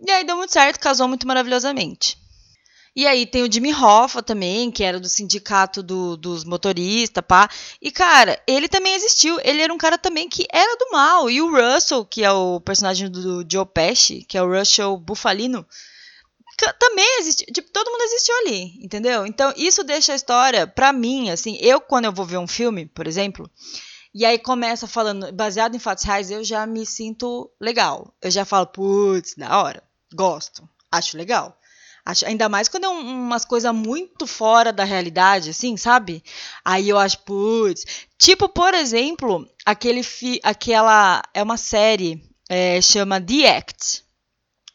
E 0.00 0.10
aí 0.10 0.24
deu 0.24 0.36
muito 0.36 0.52
certo, 0.52 0.78
casou 0.78 1.08
muito 1.08 1.26
maravilhosamente. 1.26 2.16
E 2.94 3.06
aí 3.06 3.26
tem 3.26 3.42
o 3.42 3.52
Jimmy 3.52 3.72
Hoffa 3.72 4.22
também, 4.22 4.70
que 4.70 4.82
era 4.82 4.98
do 4.98 5.08
sindicato 5.08 5.82
do, 5.82 6.16
dos 6.16 6.44
motoristas, 6.44 7.24
pá. 7.26 7.48
E, 7.80 7.90
cara, 7.90 8.40
ele 8.46 8.68
também 8.68 8.94
existiu. 8.94 9.38
Ele 9.44 9.62
era 9.62 9.72
um 9.72 9.78
cara 9.78 9.96
também 9.96 10.28
que 10.28 10.46
era 10.52 10.76
do 10.76 10.90
mal. 10.90 11.30
E 11.30 11.40
o 11.40 11.50
Russell, 11.50 12.04
que 12.04 12.24
é 12.24 12.30
o 12.30 12.60
personagem 12.60 13.10
do 13.10 13.44
Joe 13.50 13.66
Pesci, 13.66 14.24
que 14.28 14.36
é 14.36 14.42
o 14.42 14.50
Russell 14.50 14.96
Bufalino, 14.96 15.66
também 16.78 17.20
existe, 17.20 17.44
tipo, 17.46 17.70
todo 17.70 17.90
mundo 17.90 18.02
existiu 18.02 18.34
ali, 18.38 18.84
entendeu? 18.84 19.24
Então, 19.24 19.52
isso 19.56 19.84
deixa 19.84 20.12
a 20.12 20.16
história, 20.16 20.66
pra 20.66 20.92
mim, 20.92 21.30
assim, 21.30 21.56
eu 21.60 21.80
quando 21.80 22.06
eu 22.06 22.12
vou 22.12 22.26
ver 22.26 22.38
um 22.38 22.48
filme, 22.48 22.86
por 22.86 23.06
exemplo, 23.06 23.48
e 24.14 24.24
aí 24.24 24.38
começa 24.38 24.86
falando, 24.86 25.32
baseado 25.32 25.74
em 25.76 25.78
fatos 25.78 26.04
reais, 26.04 26.30
eu 26.30 26.42
já 26.42 26.66
me 26.66 26.84
sinto 26.84 27.50
legal. 27.60 28.14
Eu 28.20 28.30
já 28.30 28.44
falo, 28.44 28.66
putz, 28.66 29.34
da 29.36 29.62
hora, 29.62 29.82
gosto, 30.12 30.68
acho 30.90 31.16
legal. 31.16 31.57
Acho, 32.08 32.24
ainda 32.26 32.48
mais 32.48 32.68
quando 32.68 32.84
é 32.84 32.88
um, 32.88 33.26
umas 33.26 33.44
coisas 33.44 33.70
muito 33.74 34.26
fora 34.26 34.72
da 34.72 34.82
realidade, 34.82 35.50
assim, 35.50 35.76
sabe? 35.76 36.24
Aí 36.64 36.88
eu 36.88 36.98
acho, 36.98 37.18
putz. 37.18 37.84
Tipo, 38.16 38.48
por 38.48 38.72
exemplo, 38.72 39.46
aquele 39.62 40.02
fi, 40.02 40.40
aquela. 40.42 41.22
É 41.34 41.42
uma 41.42 41.58
série, 41.58 42.22
é, 42.48 42.80
chama 42.80 43.20
The 43.20 43.58
Act 43.58 44.08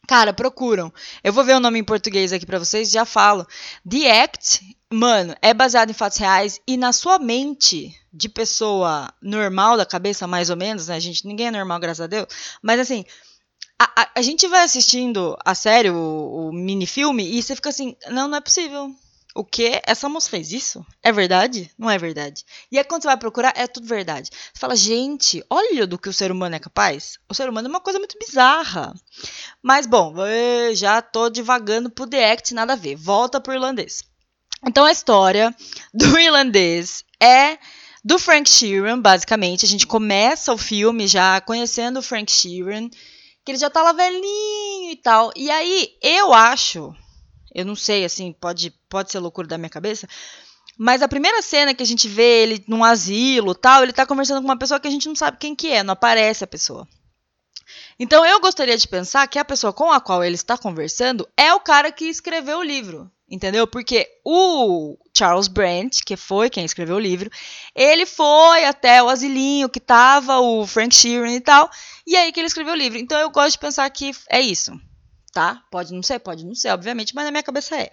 Cara, 0.08 0.34
procuram. 0.34 0.92
Eu 1.24 1.32
vou 1.32 1.46
ver 1.46 1.56
o 1.56 1.62
nome 1.62 1.80
em 1.80 1.84
português 1.84 2.34
aqui 2.34 2.46
para 2.46 2.60
vocês, 2.60 2.92
já 2.92 3.06
falo. 3.06 3.48
The 3.90 4.24
Act, 4.24 4.78
mano, 4.92 5.34
é 5.42 5.54
baseado 5.54 5.90
em 5.90 5.94
fatos 5.94 6.18
reais 6.18 6.60
e 6.68 6.76
na 6.76 6.92
sua 6.92 7.18
mente 7.18 7.96
de 8.12 8.28
pessoa 8.28 9.12
normal 9.22 9.78
da 9.78 9.86
cabeça, 9.86 10.28
mais 10.28 10.50
ou 10.50 10.58
menos, 10.58 10.88
né? 10.88 11.00
Gente, 11.00 11.26
ninguém 11.26 11.48
é 11.48 11.52
normal, 11.52 11.80
graças 11.80 12.02
a 12.02 12.08
Deus. 12.08 12.28
Mas 12.62 12.82
assim, 12.82 13.06
a, 13.84 14.02
a, 14.02 14.10
a 14.16 14.22
gente 14.22 14.48
vai 14.48 14.64
assistindo 14.64 15.38
a 15.44 15.54
série, 15.54 15.90
o, 15.90 16.48
o 16.48 16.54
mini-filme, 16.54 17.38
e 17.38 17.44
você 17.44 17.56
fica 17.56 17.70
assim, 17.70 17.96
não, 18.10 18.28
não 18.28 18.38
é 18.38 18.42
possível. 18.42 18.94
O 19.36 19.44
que? 19.44 19.82
Essa 19.86 20.08
moça 20.08 20.30
fez 20.30 20.52
isso? 20.52 20.86
É 21.02 21.12
verdade? 21.12 21.72
Não 21.78 21.90
é 21.90 21.98
verdade. 21.98 22.46
E 22.72 22.78
aí 22.78 22.84
quando 22.84 23.02
você 23.02 23.08
vai 23.08 23.18
procurar, 23.18 23.52
é 23.56 23.66
tudo 23.66 23.88
verdade. 23.88 24.30
Você 24.30 24.60
fala, 24.60 24.76
gente, 24.76 25.44
olha 25.50 25.88
do 25.88 25.98
que 25.98 26.08
o 26.08 26.14
ser 26.14 26.32
humano 26.32 26.56
é 26.56 26.60
capaz. 26.60 27.18
O 27.28 27.34
ser 27.34 27.50
humano 27.50 27.68
é 27.68 27.70
uma 27.70 27.80
coisa 27.80 27.98
muito 27.98 28.18
bizarra. 28.20 28.94
Mas 29.62 29.88
bom, 29.88 30.14
já 30.76 31.02
tô 31.02 31.32
divagando 31.32 31.90
pro 31.90 32.06
The 32.06 32.32
Act, 32.32 32.54
nada 32.54 32.74
a 32.74 32.76
ver. 32.76 32.96
Volta 32.96 33.42
pro 33.42 33.54
irlandês. 33.54 34.04
Então 34.68 34.86
a 34.86 34.92
história 34.92 35.54
do 35.92 36.20
irlandês 36.20 37.04
é 37.20 37.58
do 38.06 38.20
Frank 38.20 38.48
Sheeran, 38.48 39.00
basicamente. 39.00 39.66
A 39.66 39.70
gente 39.70 39.88
começa 39.88 40.54
o 40.54 40.58
filme 40.60 41.08
já 41.08 41.42
conhecendo 41.42 41.98
o 41.98 42.04
Frank 42.04 42.32
Sheeran, 42.32 42.88
que 43.44 43.52
ele 43.52 43.60
já 43.60 43.72
lá 43.74 43.92
velhinho 43.92 44.92
e 44.92 44.96
tal. 44.96 45.32
E 45.36 45.50
aí 45.50 45.98
eu 46.02 46.34
acho 46.34 46.96
eu 47.54 47.66
não 47.66 47.76
sei, 47.76 48.04
assim, 48.04 48.34
pode, 48.34 48.72
pode 48.90 49.12
ser 49.12 49.20
loucura 49.20 49.48
da 49.48 49.58
minha 49.58 49.70
cabeça. 49.70 50.08
Mas 50.76 51.04
a 51.04 51.08
primeira 51.08 51.42
cena 51.42 51.74
que 51.74 51.84
a 51.84 51.86
gente 51.86 52.08
vê 52.08 52.42
ele 52.42 52.64
num 52.68 52.84
asilo 52.84 53.54
tal, 53.54 53.84
ele 53.84 53.94
tá 53.94 54.08
conversando 54.08 54.42
com 54.42 54.48
uma 54.48 54.58
pessoa 54.58 54.80
que 54.80 54.88
a 54.88 54.92
gente 54.92 55.08
não 55.08 55.16
sabe 55.16 55.38
quem 55.38 55.56
que 55.56 55.70
é, 55.70 55.84
não 55.84 55.94
aparece 55.94 56.44
a 56.44 56.48
pessoa. 56.48 56.88
Então 58.00 58.26
eu 58.26 58.40
gostaria 58.40 58.76
de 58.76 58.88
pensar 58.88 59.28
que 59.28 59.38
a 59.38 59.46
pessoa 59.46 59.72
com 59.72 59.92
a 59.92 60.02
qual 60.02 60.24
ele 60.24 60.34
está 60.34 60.58
conversando 60.58 61.30
é 61.38 61.54
o 61.54 61.60
cara 61.60 61.92
que 61.92 62.06
escreveu 62.06 62.58
o 62.58 62.64
livro, 62.64 63.10
entendeu? 63.34 63.66
Porque 63.66 64.08
o 64.24 64.98
Charles 65.18 65.48
Brent, 65.48 66.02
que 66.06 66.16
foi 66.16 66.50
quem 66.50 66.64
escreveu 66.64 66.98
o 66.98 67.00
livro, 67.00 67.30
ele 67.76 68.06
foi 68.06 68.66
até 68.66 69.02
o 69.02 69.10
asilinho 69.10 69.68
que 69.68 69.80
tava 69.80 70.40
o 70.40 70.68
Frank 70.68 70.94
Sheeran 70.94 71.32
e 71.32 71.42
tal, 71.42 71.70
e 72.06 72.16
aí 72.16 72.32
que 72.32 72.40
ele 72.40 72.48
escreveu 72.48 72.74
o 72.74 72.78
livro. 72.78 73.00
Então 73.00 73.20
eu 73.20 73.32
gosto 73.32 73.54
de 73.54 73.60
pensar 73.60 73.90
que 73.90 74.12
é 74.30 74.40
isso 74.40 74.72
tá? 75.34 75.64
Pode 75.72 75.92
não 75.92 76.04
ser, 76.04 76.20
pode 76.20 76.46
não 76.46 76.54
ser, 76.54 76.70
obviamente, 76.70 77.16
mas 77.16 77.26
na 77.26 77.32
minha 77.32 77.42
cabeça 77.42 77.76
é. 77.76 77.92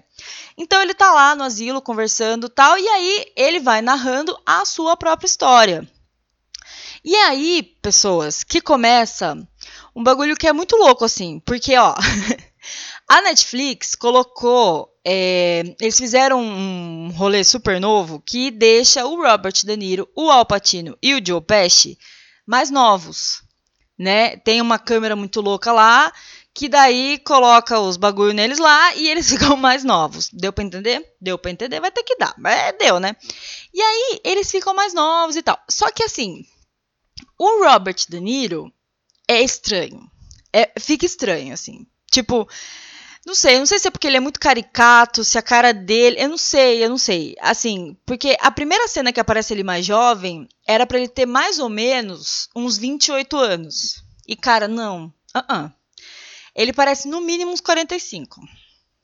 Então 0.59 0.83
ele 0.83 0.93
tá 0.93 1.11
lá 1.11 1.35
no 1.35 1.43
asilo 1.43 1.81
conversando 1.81 2.51
tal, 2.51 2.77
e 2.77 2.87
aí 2.87 3.33
ele 3.35 3.59
vai 3.59 3.81
narrando 3.81 4.39
a 4.45 4.63
sua 4.67 4.95
própria 4.95 5.27
história. 5.27 5.91
E 7.03 7.17
aí, 7.17 7.63
pessoas, 7.81 8.45
que 8.45 8.61
começa 8.61 9.35
um 9.97 10.03
bagulho 10.03 10.37
que 10.37 10.47
é 10.47 10.53
muito 10.53 10.77
louco, 10.77 11.03
assim, 11.03 11.41
porque, 11.41 11.75
ó, 11.79 11.95
a 13.11 13.21
Netflix 13.23 13.97
colocou. 13.97 14.89
É, 15.05 15.75
eles 15.81 15.99
fizeram 15.99 16.41
um 16.41 17.11
rolê 17.11 17.43
super 17.43 17.81
novo 17.81 18.23
que 18.25 18.51
deixa 18.53 19.05
o 19.05 19.17
Robert 19.17 19.55
De 19.65 19.77
Niro, 19.77 20.09
o 20.15 20.31
Al 20.31 20.47
Pacino 20.47 20.97
e 21.03 21.15
o 21.15 21.21
Joe 21.27 21.41
Pesci 21.41 21.99
mais 22.47 22.71
novos, 22.71 23.43
né? 23.99 24.37
Tem 24.37 24.61
uma 24.61 24.79
câmera 24.79 25.17
muito 25.17 25.41
louca 25.41 25.73
lá 25.73 26.13
que 26.55 26.69
daí 26.69 27.19
coloca 27.25 27.81
os 27.81 27.97
bagulho 27.97 28.35
neles 28.35 28.59
lá 28.59 28.95
e 28.95 29.09
eles 29.09 29.29
ficam 29.31 29.57
mais 29.57 29.83
novos. 29.83 30.31
Deu 30.33 30.53
para 30.53 30.63
entender? 30.63 31.05
Deu 31.21 31.37
para 31.37 31.51
entender, 31.51 31.81
vai 31.81 31.91
ter 31.91 32.05
que 32.05 32.17
dar. 32.17 32.35
É, 32.45 32.73
deu, 32.75 33.01
né? 33.01 33.17
E 33.75 33.81
aí 33.81 34.21
eles 34.23 34.49
ficam 34.49 34.73
mais 34.73 34.95
novos 34.95 35.35
e 35.35 35.43
tal. 35.43 35.59
Só 35.69 35.91
que 35.91 36.05
assim, 36.05 36.45
o 37.37 37.65
Robert 37.65 37.97
De 38.09 38.21
Niro 38.21 38.73
é 39.27 39.43
estranho. 39.43 40.09
É, 40.53 40.71
fica 40.79 41.07
estranho, 41.07 41.53
assim. 41.53 41.87
Tipo, 42.11 42.49
não 43.31 43.35
sei, 43.37 43.59
não 43.61 43.67
sei 43.67 43.79
se 43.79 43.87
é 43.87 43.91
porque 43.93 44.09
ele 44.09 44.17
é 44.17 44.21
muito 44.21 44.41
caricato, 44.41 45.23
se 45.23 45.39
a 45.39 45.43
cara 45.43 45.73
dele. 45.73 46.17
Eu 46.19 46.29
não 46.29 46.37
sei, 46.37 46.85
eu 46.85 46.89
não 46.89 46.99
sei. 46.99 47.37
Assim, 47.41 47.97
porque 48.05 48.37
a 48.41 48.51
primeira 48.51 48.89
cena 48.89 49.13
que 49.13 49.21
aparece 49.21 49.55
ele 49.55 49.63
mais 49.63 49.87
jovem 49.87 50.49
era 50.67 50.85
para 50.85 50.99
ele 50.99 51.07
ter 51.07 51.27
mais 51.27 51.61
ou 51.61 51.69
menos 51.69 52.49
uns 52.57 52.77
28 52.77 53.37
anos. 53.37 54.03
E, 54.27 54.35
cara, 54.35 54.67
não. 54.67 55.15
Uh 55.35 55.53
-uh. 55.53 55.73
Ele 56.57 56.73
parece 56.73 57.07
no 57.07 57.21
mínimo 57.21 57.53
uns 57.53 57.61
45. 57.61 58.41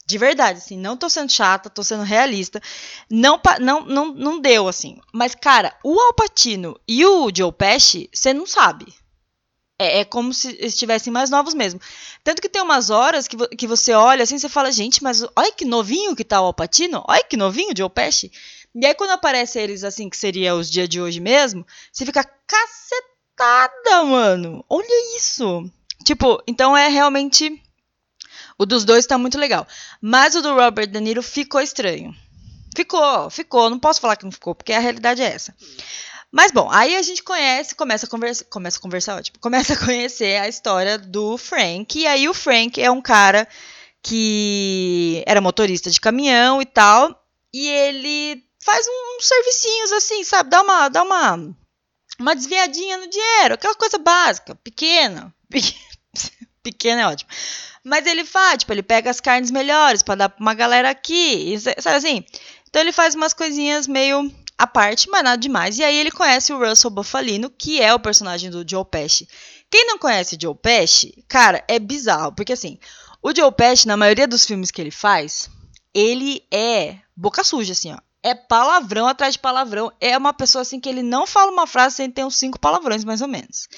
De 0.05 0.19
verdade, 0.19 0.59
assim, 0.59 0.77
não 0.77 0.97
tô 0.97 1.09
sendo 1.09 1.31
chata, 1.31 1.71
tô 1.71 1.85
sendo 1.85 2.03
realista. 2.03 2.61
Não, 3.09 3.41
não, 3.61 3.87
não, 3.87 4.13
não 4.13 4.41
deu, 4.41 4.67
assim. 4.67 4.99
Mas, 5.13 5.37
cara, 5.37 5.73
o 5.85 6.01
Alpatino 6.01 6.77
e 6.87 7.07
o 7.07 7.31
Joe 7.33 7.53
Pesci, 7.53 8.11
você 8.13 8.35
não 8.35 8.45
sabe. 8.47 8.93
É, 9.79 10.01
é, 10.01 10.05
como 10.05 10.33
se 10.33 10.57
estivessem 10.59 11.13
mais 11.13 11.29
novos 11.29 11.53
mesmo. 11.53 11.81
Tanto 12.25 12.41
que 12.41 12.49
tem 12.49 12.63
umas 12.63 12.89
horas 12.89 13.29
que, 13.29 13.37
vo 13.37 13.47
que 13.49 13.67
você 13.67 13.93
olha 13.93 14.23
assim, 14.23 14.39
você 14.39 14.49
fala, 14.49 14.73
gente, 14.73 15.03
mas 15.03 15.23
olha 15.37 15.53
que 15.53 15.67
novinho 15.67 16.17
que 16.17 16.25
tá 16.25 16.41
o 16.41 16.47
Alpatino, 16.47 17.05
olha 17.07 17.23
que 17.23 17.37
novinho 17.37 17.77
Joe 17.77 17.91
Pesci. 17.91 18.33
E 18.75 18.87
aí 18.87 18.95
quando 18.95 19.11
aparece 19.11 19.59
eles 19.59 19.85
assim, 19.85 20.09
que 20.09 20.17
seria 20.17 20.55
os 20.55 20.71
dias 20.71 20.89
de 20.89 21.01
hoje 21.01 21.21
mesmo, 21.21 21.67
você 21.93 22.07
fica 22.07 22.25
cacetada, 22.47 24.05
mano. 24.05 24.65
Olha 24.69 25.17
isso. 25.17 25.71
Tipo, 26.05 26.43
então 26.47 26.77
é 26.77 26.89
realmente. 26.89 27.63
O 28.59 28.65
dos 28.65 28.85
dois 28.85 29.07
tá 29.07 29.19
muito 29.19 29.39
legal. 29.39 29.67
Mas 30.01 30.35
o 30.35 30.41
do 30.41 30.55
Robert 30.55 30.87
De 30.87 31.01
Niro 31.01 31.23
ficou 31.23 31.61
estranho. 31.61 32.15
Ficou, 32.75 33.31
ficou. 33.31 33.69
Não 33.69 33.79
posso 33.79 34.01
falar 34.01 34.17
que 34.17 34.25
não 34.25 34.33
ficou, 34.33 34.55
porque 34.55 34.73
a 34.73 34.79
realidade 34.79 35.23
é 35.23 35.27
essa. 35.27 35.55
Mas 36.33 36.53
bom, 36.53 36.69
aí 36.71 36.97
a 36.97 37.03
gente 37.03 37.23
conhece, 37.23 37.75
começa 37.75 38.07
a 38.07 38.09
conversar, 38.09 38.45
começa 38.47 38.79
a 38.79 38.81
conversar, 38.83 39.17
ótimo, 39.19 39.39
começa 39.41 39.75
a 39.75 39.85
conhecer 39.85 40.41
a 40.41 40.49
história 40.49 40.99
do 40.99 41.39
Frank. 41.39 41.99
E 41.99 42.07
aí 42.07 42.29
o 42.29 42.35
Frank 42.35 42.81
é 42.81 42.91
um 42.91 43.01
cara 43.01 43.49
que 44.03 45.25
era 45.27 45.41
motorista 45.41 45.91
de 45.91 46.01
caminhão 46.01 46.63
e 46.63 46.67
tal, 46.67 47.25
e 47.53 47.69
ele 47.69 48.45
faz 48.63 48.87
uns 48.87 49.27
servicinhos 49.27 49.93
assim, 49.93 50.23
sabe? 50.25 50.51
Dá 50.51 50.63
uma, 50.63 50.89
dá 50.89 51.03
uma, 51.03 51.57
uma 52.19 52.35
desviadinha 52.37 52.99
no 52.99 53.09
dinheiro, 53.09 53.55
aquela 53.55 53.75
coisa 53.75 53.99
básica, 53.99 54.55
pequena, 54.57 55.35
pequena 56.63 57.03
é 57.03 57.07
ótimo. 57.07 57.31
Mas 57.83 58.05
ele 58.07 58.25
faz, 58.25 58.59
tipo, 58.59 58.73
ele 58.73 58.83
pega 58.83 59.11
as 59.11 59.21
carnes 59.21 59.51
melhores 59.51 60.03
para 60.03 60.17
dar 60.17 60.29
pra 60.29 60.41
uma 60.41 60.55
galera 60.55 60.91
aqui, 60.91 61.57
sabe 61.61 61.97
assim? 61.97 62.25
Então 62.69 62.83
ele 62.83 62.93
faz 62.93 63.15
umas 63.15 63.33
coisinhas 63.33 63.87
meio 63.87 64.29
à 64.59 64.67
parte, 64.67 65.09
mas 65.09 65.23
nada 65.23 65.37
demais. 65.37 65.79
E 65.79 65.85
aí 65.85 65.97
ele 65.97 66.11
conhece 66.11 66.53
o 66.53 66.59
Russell 66.59 66.91
Buffalino, 66.91 67.51
que 67.51 67.81
é 67.81 67.93
o 67.95 68.01
personagem 68.01 68.51
do 68.51 68.65
Joe 68.69 68.85
Pesci. 68.85 69.29
Quem 69.71 69.87
não 69.87 69.99
conhece 69.99 70.39
Joe 70.41 70.55
Pesci, 70.55 71.25
cara, 71.29 71.65
é 71.69 71.79
bizarro, 71.79 72.33
porque 72.33 72.53
assim, 72.53 72.79
o 73.23 73.35
Joe 73.35 73.53
Pesci, 73.53 73.87
na 73.87 73.97
maioria 73.97 74.29
dos 74.29 74.45
filmes 74.47 74.71
que 74.71 74.81
ele 74.81 74.91
faz, 74.91 75.51
ele 75.93 76.43
é 76.51 76.99
boca 77.17 77.43
suja, 77.43 77.73
assim, 77.73 77.93
ó. 77.93 77.99
É 78.23 78.35
palavrão 78.35 79.07
atrás 79.07 79.35
de 79.35 79.39
palavrão. 79.39 79.93
É 80.01 80.19
uma 80.19 80.33
pessoa 80.33 80.63
assim 80.63 80.81
que 80.81 80.89
ele 80.89 81.03
não 81.03 81.27
fala 81.27 81.53
uma 81.53 81.67
frase 81.67 81.97
sem 81.97 82.11
ter 82.11 82.25
uns 82.25 82.37
cinco 82.37 82.59
palavrões, 82.59 83.05
mais 83.05 83.21
ou 83.21 83.29
menos. 83.29 83.69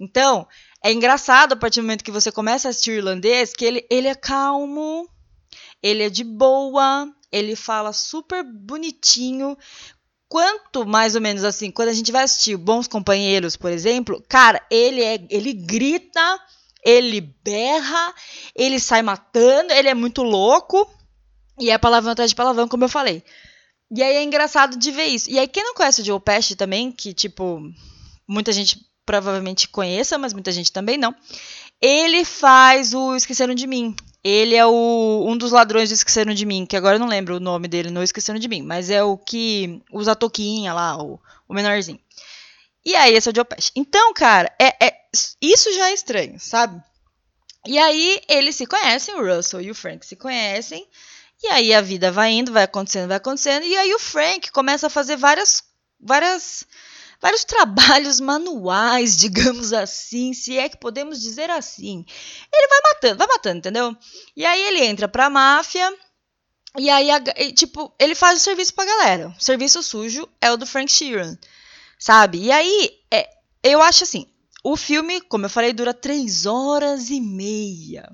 Então, 0.00 0.48
é 0.82 0.90
engraçado 0.90 1.52
a 1.52 1.56
partir 1.56 1.80
do 1.80 1.84
momento 1.84 2.04
que 2.04 2.10
você 2.10 2.32
começa 2.32 2.68
a 2.68 2.70
assistir 2.70 2.92
o 2.92 2.94
irlandês 2.94 3.52
que 3.52 3.64
ele, 3.64 3.86
ele 3.90 4.08
é 4.08 4.14
calmo, 4.14 5.06
ele 5.82 6.02
é 6.02 6.08
de 6.08 6.24
boa, 6.24 7.06
ele 7.30 7.54
fala 7.54 7.92
super 7.92 8.42
bonitinho. 8.42 9.56
Quanto 10.30 10.86
mais 10.86 11.16
ou 11.16 11.20
menos 11.20 11.42
assim, 11.42 11.72
quando 11.72 11.88
a 11.88 11.92
gente 11.92 12.12
vai 12.12 12.22
assistir 12.22 12.56
Bons 12.56 12.86
Companheiros, 12.86 13.56
por 13.56 13.68
exemplo, 13.72 14.24
cara, 14.28 14.64
ele 14.70 15.02
é, 15.02 15.18
ele 15.28 15.52
grita, 15.52 16.40
ele 16.84 17.20
berra, 17.20 18.14
ele 18.54 18.78
sai 18.78 19.02
matando, 19.02 19.72
ele 19.72 19.88
é 19.88 19.94
muito 19.94 20.22
louco. 20.22 20.88
E 21.58 21.68
é 21.68 21.76
palavrão 21.76 22.12
atrás 22.12 22.30
de 22.30 22.36
palavrão, 22.36 22.68
como 22.68 22.84
eu 22.84 22.88
falei. 22.88 23.24
E 23.90 24.04
aí 24.04 24.16
é 24.18 24.22
engraçado 24.22 24.78
de 24.78 24.92
ver 24.92 25.06
isso. 25.06 25.28
E 25.28 25.36
aí, 25.36 25.48
quem 25.48 25.64
não 25.64 25.74
conhece 25.74 26.00
o 26.00 26.04
Joe 26.04 26.20
Pesci 26.20 26.54
também, 26.54 26.92
que, 26.92 27.12
tipo, 27.12 27.60
muita 28.26 28.52
gente 28.52 28.80
provavelmente 29.04 29.66
conheça, 29.66 30.16
mas 30.16 30.32
muita 30.32 30.52
gente 30.52 30.70
também 30.70 30.96
não. 30.96 31.12
Ele 31.82 32.24
faz 32.24 32.94
o 32.94 33.16
Esqueceram 33.16 33.52
de 33.52 33.66
Mim. 33.66 33.96
Ele 34.22 34.54
é 34.54 34.66
o, 34.66 35.24
um 35.26 35.36
dos 35.36 35.50
ladrões 35.50 35.88
do 35.88 35.94
Esqueceram 35.94 36.34
de 36.34 36.44
Mim, 36.44 36.66
que 36.66 36.76
agora 36.76 36.96
eu 36.96 37.00
não 37.00 37.08
lembro 37.08 37.36
o 37.36 37.40
nome 37.40 37.66
dele, 37.66 37.90
não 37.90 38.02
Esqueceram 38.02 38.38
de 38.38 38.48
Mim, 38.48 38.62
mas 38.62 38.90
é 38.90 39.02
o 39.02 39.16
que 39.16 39.82
usa 39.90 40.12
a 40.12 40.16
toquinha 40.16 40.74
lá, 40.74 41.02
o, 41.02 41.18
o 41.48 41.54
menorzinho. 41.54 42.00
E 42.84 42.94
aí, 42.94 43.14
esse 43.14 43.28
é 43.28 43.40
o 43.40 43.44
Pesci. 43.44 43.72
Então, 43.74 44.12
cara, 44.12 44.52
é, 44.58 44.86
é, 44.86 44.94
isso 45.40 45.72
já 45.72 45.90
é 45.90 45.94
estranho, 45.94 46.38
sabe? 46.38 46.82
E 47.66 47.78
aí, 47.78 48.20
eles 48.28 48.56
se 48.56 48.66
conhecem, 48.66 49.14
o 49.14 49.36
Russell 49.36 49.60
e 49.60 49.70
o 49.70 49.74
Frank 49.74 50.04
se 50.04 50.16
conhecem, 50.16 50.86
e 51.42 51.46
aí 51.48 51.72
a 51.72 51.80
vida 51.80 52.12
vai 52.12 52.32
indo, 52.32 52.52
vai 52.52 52.64
acontecendo, 52.64 53.08
vai 53.08 53.16
acontecendo, 53.16 53.64
e 53.64 53.76
aí 53.76 53.94
o 53.94 53.98
Frank 53.98 54.50
começa 54.52 54.86
a 54.86 54.90
fazer 54.90 55.16
várias, 55.16 55.62
várias 55.98 56.66
vários 57.20 57.44
trabalhos 57.44 58.18
manuais, 58.20 59.16
digamos 59.16 59.72
assim, 59.72 60.32
se 60.32 60.58
é 60.58 60.68
que 60.68 60.78
podemos 60.78 61.20
dizer 61.20 61.50
assim. 61.50 62.04
Ele 62.52 62.68
vai 62.68 62.80
matando, 62.92 63.18
vai 63.18 63.26
matando, 63.26 63.58
entendeu? 63.58 63.96
E 64.36 64.44
aí 64.46 64.60
ele 64.62 64.84
entra 64.84 65.06
pra 65.06 65.30
máfia. 65.30 65.94
E 66.78 66.88
aí, 66.88 67.08
tipo, 67.52 67.92
ele 67.98 68.14
faz 68.14 68.40
o 68.40 68.42
serviço 68.42 68.74
pra 68.74 68.84
galera. 68.84 69.34
O 69.36 69.42
serviço 69.42 69.82
sujo 69.82 70.28
é 70.40 70.50
o 70.52 70.56
do 70.56 70.66
Frank 70.66 70.90
Sheeran, 70.90 71.36
sabe? 71.98 72.38
E 72.38 72.52
aí, 72.52 72.90
é, 73.10 73.28
eu 73.62 73.82
acho 73.82 74.04
assim, 74.04 74.26
o 74.62 74.76
filme, 74.76 75.20
como 75.20 75.46
eu 75.46 75.50
falei, 75.50 75.72
dura 75.72 75.92
três 75.92 76.46
horas 76.46 77.10
e 77.10 77.20
meia. 77.20 78.08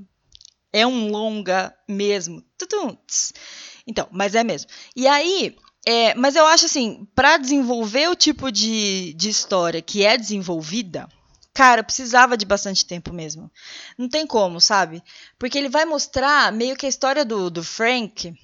É 0.72 0.86
um 0.86 1.10
longa 1.10 1.76
mesmo. 1.88 2.42
Então, 3.86 4.08
mas 4.10 4.34
é 4.34 4.42
mesmo. 4.42 4.70
E 4.96 5.06
aí, 5.06 5.56
é, 5.88 6.14
mas 6.16 6.34
eu 6.34 6.44
acho 6.44 6.66
assim, 6.66 7.06
para 7.14 7.36
desenvolver 7.36 8.10
o 8.10 8.16
tipo 8.16 8.50
de, 8.50 9.14
de 9.14 9.28
história 9.28 9.80
que 9.80 10.04
é 10.04 10.18
desenvolvida, 10.18 11.08
cara, 11.54 11.84
precisava 11.84 12.36
de 12.36 12.44
bastante 12.44 12.84
tempo 12.84 13.12
mesmo. 13.12 13.48
Não 13.96 14.08
tem 14.08 14.26
como, 14.26 14.60
sabe? 14.60 15.00
Porque 15.38 15.56
ele 15.56 15.68
vai 15.68 15.84
mostrar 15.84 16.52
meio 16.52 16.74
que 16.74 16.86
a 16.86 16.88
história 16.88 17.24
do, 17.24 17.48
do 17.48 17.62
Frank, 17.62 18.34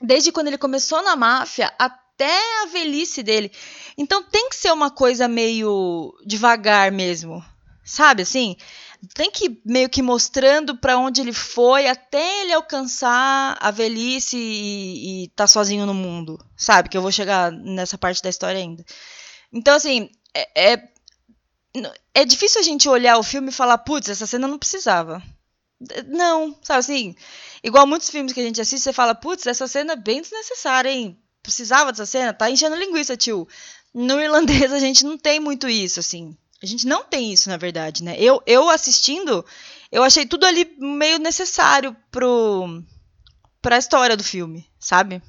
desde 0.00 0.32
quando 0.32 0.46
ele 0.46 0.56
começou 0.56 1.02
na 1.02 1.14
máfia 1.14 1.70
até 1.78 2.62
a 2.62 2.66
velhice 2.72 3.22
dele. 3.22 3.52
Então 3.98 4.22
tem 4.22 4.48
que 4.48 4.56
ser 4.56 4.72
uma 4.72 4.90
coisa 4.90 5.28
meio 5.28 6.14
devagar 6.24 6.90
mesmo. 6.90 7.44
Sabe 7.84 8.22
assim? 8.22 8.56
Tem 9.14 9.30
que 9.30 9.46
ir 9.46 9.62
meio 9.64 9.88
que 9.88 10.02
mostrando 10.02 10.76
para 10.76 10.98
onde 10.98 11.20
ele 11.20 11.32
foi 11.32 11.86
até 11.86 12.42
ele 12.42 12.52
alcançar 12.52 13.56
a 13.60 13.70
velhice 13.70 14.36
e, 14.36 15.24
estar 15.24 15.44
tá 15.44 15.46
sozinho 15.46 15.86
no 15.86 15.94
mundo, 15.94 16.38
sabe? 16.56 16.88
Que 16.88 16.96
eu 16.96 17.02
vou 17.02 17.12
chegar 17.12 17.50
nessa 17.50 17.96
parte 17.96 18.22
da 18.22 18.28
história 18.28 18.60
ainda. 18.60 18.84
Então, 19.52 19.74
assim, 19.74 20.10
é, 20.34 20.72
é, 20.72 20.88
é 22.14 22.24
difícil 22.24 22.60
a 22.60 22.64
gente 22.64 22.88
olhar 22.88 23.18
o 23.18 23.22
filme 23.22 23.48
e 23.48 23.52
falar, 23.52 23.78
putz, 23.78 24.08
essa 24.08 24.26
cena 24.26 24.46
não 24.46 24.58
precisava. 24.58 25.22
Não, 26.06 26.56
sabe 26.62 26.80
assim? 26.80 27.14
Igual 27.64 27.86
muitos 27.86 28.10
filmes 28.10 28.32
que 28.32 28.40
a 28.40 28.44
gente 28.44 28.60
assiste, 28.60 28.82
você 28.84 28.92
fala, 28.92 29.14
putz, 29.14 29.46
essa 29.46 29.66
cena 29.66 29.94
é 29.94 29.96
bem 29.96 30.20
desnecessária, 30.20 30.90
hein? 30.90 31.18
Precisava 31.42 31.90
dessa 31.90 32.06
cena? 32.06 32.34
Tá 32.34 32.50
enchendo 32.50 32.76
linguiça, 32.76 33.16
tio. 33.16 33.48
No 33.94 34.20
irlandês 34.20 34.72
a 34.72 34.78
gente 34.78 35.04
não 35.04 35.16
tem 35.16 35.40
muito 35.40 35.68
isso, 35.68 36.00
assim. 36.00 36.36
A 36.62 36.66
gente 36.66 36.86
não 36.86 37.04
tem 37.04 37.32
isso, 37.32 37.48
na 37.48 37.56
verdade, 37.56 38.04
né? 38.04 38.16
Eu, 38.18 38.42
eu 38.46 38.68
assistindo, 38.68 39.44
eu 39.90 40.02
achei 40.02 40.26
tudo 40.26 40.44
ali 40.44 40.76
meio 40.78 41.18
necessário 41.18 41.96
pro, 42.10 42.82
pra 43.62 43.78
história 43.78 44.16
do 44.16 44.24
filme, 44.24 44.68
sabe? 44.78 45.22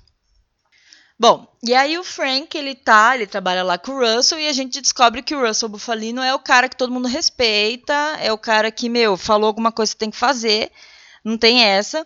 Bom, 1.17 1.47
e 1.63 1.73
aí 1.75 1.99
o 1.99 2.03
Frank, 2.03 2.57
ele 2.57 2.73
tá, 2.73 3.13
ele 3.15 3.27
trabalha 3.27 3.63
lá 3.63 3.77
com 3.77 3.91
o 3.91 3.99
Russell 3.99 4.39
e 4.39 4.47
a 4.47 4.53
gente 4.53 4.81
descobre 4.81 5.21
que 5.21 5.35
o 5.35 5.45
Russell 5.45 5.69
Bufalino 5.69 6.19
é 6.21 6.33
o 6.33 6.39
cara 6.39 6.67
que 6.67 6.75
todo 6.75 6.91
mundo 6.91 7.07
respeita, 7.07 7.93
é 8.19 8.33
o 8.33 8.39
cara 8.39 8.71
que, 8.71 8.89
meu, 8.89 9.15
falou 9.15 9.45
alguma 9.45 9.71
coisa 9.71 9.91
que 9.91 9.99
tem 9.99 10.09
que 10.09 10.17
fazer, 10.17 10.71
não 11.23 11.37
tem 11.37 11.63
essa. 11.63 12.05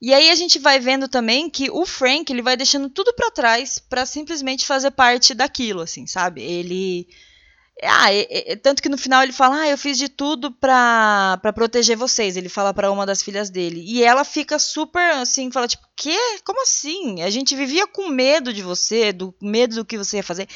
E 0.00 0.14
aí 0.14 0.30
a 0.30 0.34
gente 0.34 0.58
vai 0.58 0.80
vendo 0.80 1.08
também 1.08 1.50
que 1.50 1.70
o 1.70 1.84
Frank, 1.84 2.32
ele 2.32 2.42
vai 2.42 2.56
deixando 2.56 2.88
tudo 2.88 3.12
para 3.14 3.30
trás 3.30 3.78
para 3.78 4.06
simplesmente 4.06 4.66
fazer 4.66 4.90
parte 4.90 5.34
daquilo, 5.34 5.82
assim, 5.82 6.06
sabe? 6.06 6.42
Ele 6.42 7.06
ah, 7.82 8.12
é, 8.12 8.52
é, 8.52 8.56
tanto 8.56 8.82
que 8.82 8.88
no 8.88 8.96
final 8.96 9.22
ele 9.22 9.32
fala: 9.32 9.62
Ah, 9.62 9.68
eu 9.68 9.76
fiz 9.76 9.98
de 9.98 10.08
tudo 10.08 10.52
pra, 10.52 11.38
pra 11.42 11.52
proteger 11.52 11.96
vocês. 11.96 12.36
Ele 12.36 12.48
fala 12.48 12.72
para 12.72 12.90
uma 12.90 13.04
das 13.04 13.22
filhas 13.22 13.50
dele. 13.50 13.82
E 13.84 14.02
ela 14.02 14.24
fica 14.24 14.58
super 14.58 15.14
assim, 15.14 15.50
fala: 15.50 15.66
Tipo, 15.66 15.86
quê? 15.96 16.16
Como 16.44 16.62
assim? 16.62 17.22
A 17.22 17.30
gente 17.30 17.56
vivia 17.56 17.86
com 17.86 18.08
medo 18.08 18.52
de 18.52 18.62
você, 18.62 19.12
do 19.12 19.34
medo 19.42 19.74
do 19.74 19.84
que 19.84 19.98
você 19.98 20.18
ia 20.18 20.22
fazer. 20.22 20.48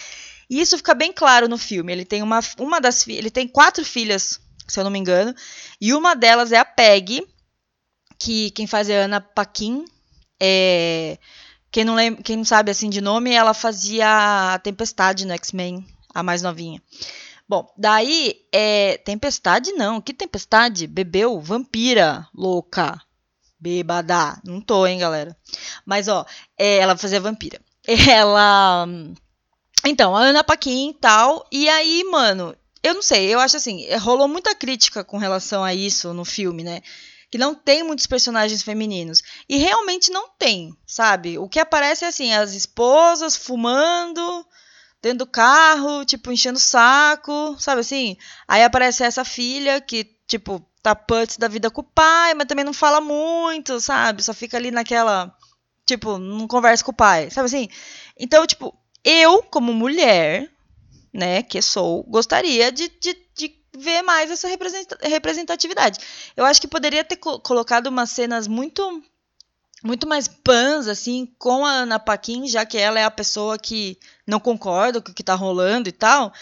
E 0.48 0.60
isso 0.60 0.76
fica 0.78 0.94
bem 0.94 1.12
claro 1.12 1.48
no 1.48 1.58
filme. 1.58 1.92
Ele 1.92 2.04
tem 2.04 2.22
uma, 2.22 2.40
uma 2.58 2.80
das 2.80 3.06
Ele 3.08 3.30
tem 3.30 3.48
quatro 3.48 3.84
filhas, 3.84 4.40
se 4.68 4.78
eu 4.78 4.84
não 4.84 4.90
me 4.90 4.98
engano. 4.98 5.34
E 5.80 5.92
uma 5.92 6.14
delas 6.14 6.52
é 6.52 6.58
a 6.58 6.64
Peg, 6.64 7.26
que 8.18 8.50
quem 8.52 8.66
faz 8.66 8.88
é 8.88 9.02
a 9.02 9.04
Ana 9.04 9.20
Paquin. 9.20 9.84
É, 10.40 11.18
quem, 11.70 11.84
não 11.84 11.96
lembra, 11.96 12.22
quem 12.22 12.36
não 12.36 12.44
sabe 12.44 12.70
assim 12.70 12.88
de 12.88 13.00
nome, 13.00 13.32
ela 13.32 13.52
fazia 13.52 14.54
a 14.54 14.58
Tempestade 14.60 15.26
no 15.26 15.32
X-Men 15.34 15.84
a 16.18 16.22
mais 16.22 16.42
novinha. 16.42 16.82
Bom, 17.48 17.72
daí, 17.78 18.34
é, 18.52 18.98
tempestade 18.98 19.72
não, 19.72 20.00
que 20.00 20.12
tempestade? 20.12 20.86
Bebeu? 20.86 21.40
Vampira, 21.40 22.28
louca, 22.34 23.00
bêbada, 23.58 24.38
não 24.44 24.60
tô, 24.60 24.86
hein, 24.86 24.98
galera. 24.98 25.36
Mas, 25.86 26.08
ó, 26.08 26.26
é, 26.58 26.78
ela 26.78 26.96
fazia 26.96 27.20
vampira. 27.20 27.60
Ela... 28.10 28.86
Então, 29.86 30.14
a 30.14 30.20
Ana 30.20 30.44
Paquin 30.44 30.90
e 30.90 30.94
tal, 30.94 31.46
e 31.50 31.68
aí, 31.68 32.04
mano, 32.04 32.54
eu 32.82 32.94
não 32.94 33.02
sei, 33.02 33.32
eu 33.32 33.40
acho 33.40 33.56
assim, 33.56 33.88
rolou 33.96 34.28
muita 34.28 34.54
crítica 34.54 35.02
com 35.02 35.16
relação 35.16 35.64
a 35.64 35.72
isso 35.72 36.12
no 36.12 36.24
filme, 36.24 36.62
né? 36.62 36.82
Que 37.30 37.38
não 37.38 37.54
tem 37.54 37.82
muitos 37.82 38.06
personagens 38.06 38.62
femininos. 38.62 39.22
E 39.48 39.56
realmente 39.56 40.10
não 40.10 40.28
tem, 40.38 40.76
sabe? 40.86 41.38
O 41.38 41.48
que 41.48 41.60
aparece 41.60 42.04
é 42.04 42.08
assim, 42.08 42.32
as 42.32 42.54
esposas 42.54 43.36
fumando, 43.36 44.44
dentro 45.02 45.18
do 45.18 45.26
carro, 45.26 46.04
tipo, 46.04 46.32
enchendo 46.32 46.58
o 46.58 46.60
saco, 46.60 47.56
sabe 47.58 47.80
assim? 47.80 48.16
Aí 48.46 48.62
aparece 48.62 49.04
essa 49.04 49.24
filha 49.24 49.80
que, 49.80 50.04
tipo, 50.26 50.64
tá 50.82 50.94
putz 50.94 51.36
da 51.36 51.48
vida 51.48 51.70
com 51.70 51.80
o 51.80 51.84
pai, 51.84 52.34
mas 52.34 52.46
também 52.46 52.64
não 52.64 52.72
fala 52.72 53.00
muito, 53.00 53.80
sabe? 53.80 54.22
Só 54.22 54.34
fica 54.34 54.56
ali 54.56 54.70
naquela. 54.70 55.34
Tipo, 55.86 56.18
não 56.18 56.46
conversa 56.46 56.84
com 56.84 56.90
o 56.90 56.94
pai, 56.94 57.30
sabe 57.30 57.46
assim? 57.46 57.68
Então, 58.18 58.46
tipo, 58.46 58.76
eu, 59.02 59.42
como 59.42 59.72
mulher, 59.72 60.50
né, 61.12 61.42
que 61.42 61.62
sou, 61.62 62.02
gostaria 62.04 62.70
de, 62.70 62.88
de, 63.00 63.16
de 63.34 63.54
ver 63.76 64.02
mais 64.02 64.30
essa 64.30 64.48
representatividade. 65.02 65.98
Eu 66.36 66.44
acho 66.44 66.60
que 66.60 66.68
poderia 66.68 67.04
ter 67.04 67.16
colocado 67.16 67.86
umas 67.86 68.10
cenas 68.10 68.46
muito 68.46 69.02
muito 69.82 70.06
mais 70.08 70.28
pans, 70.28 70.88
assim, 70.88 71.32
com 71.38 71.64
a 71.64 71.70
Ana 71.70 71.98
Paquin, 71.98 72.48
já 72.48 72.66
que 72.66 72.76
ela 72.76 72.98
é 72.98 73.04
a 73.04 73.10
pessoa 73.10 73.58
que 73.58 73.98
não 74.26 74.40
concorda 74.40 75.00
com 75.00 75.10
o 75.10 75.14
que 75.14 75.22
tá 75.22 75.34
rolando 75.34 75.88
e 75.88 75.92
tal. 75.92 76.32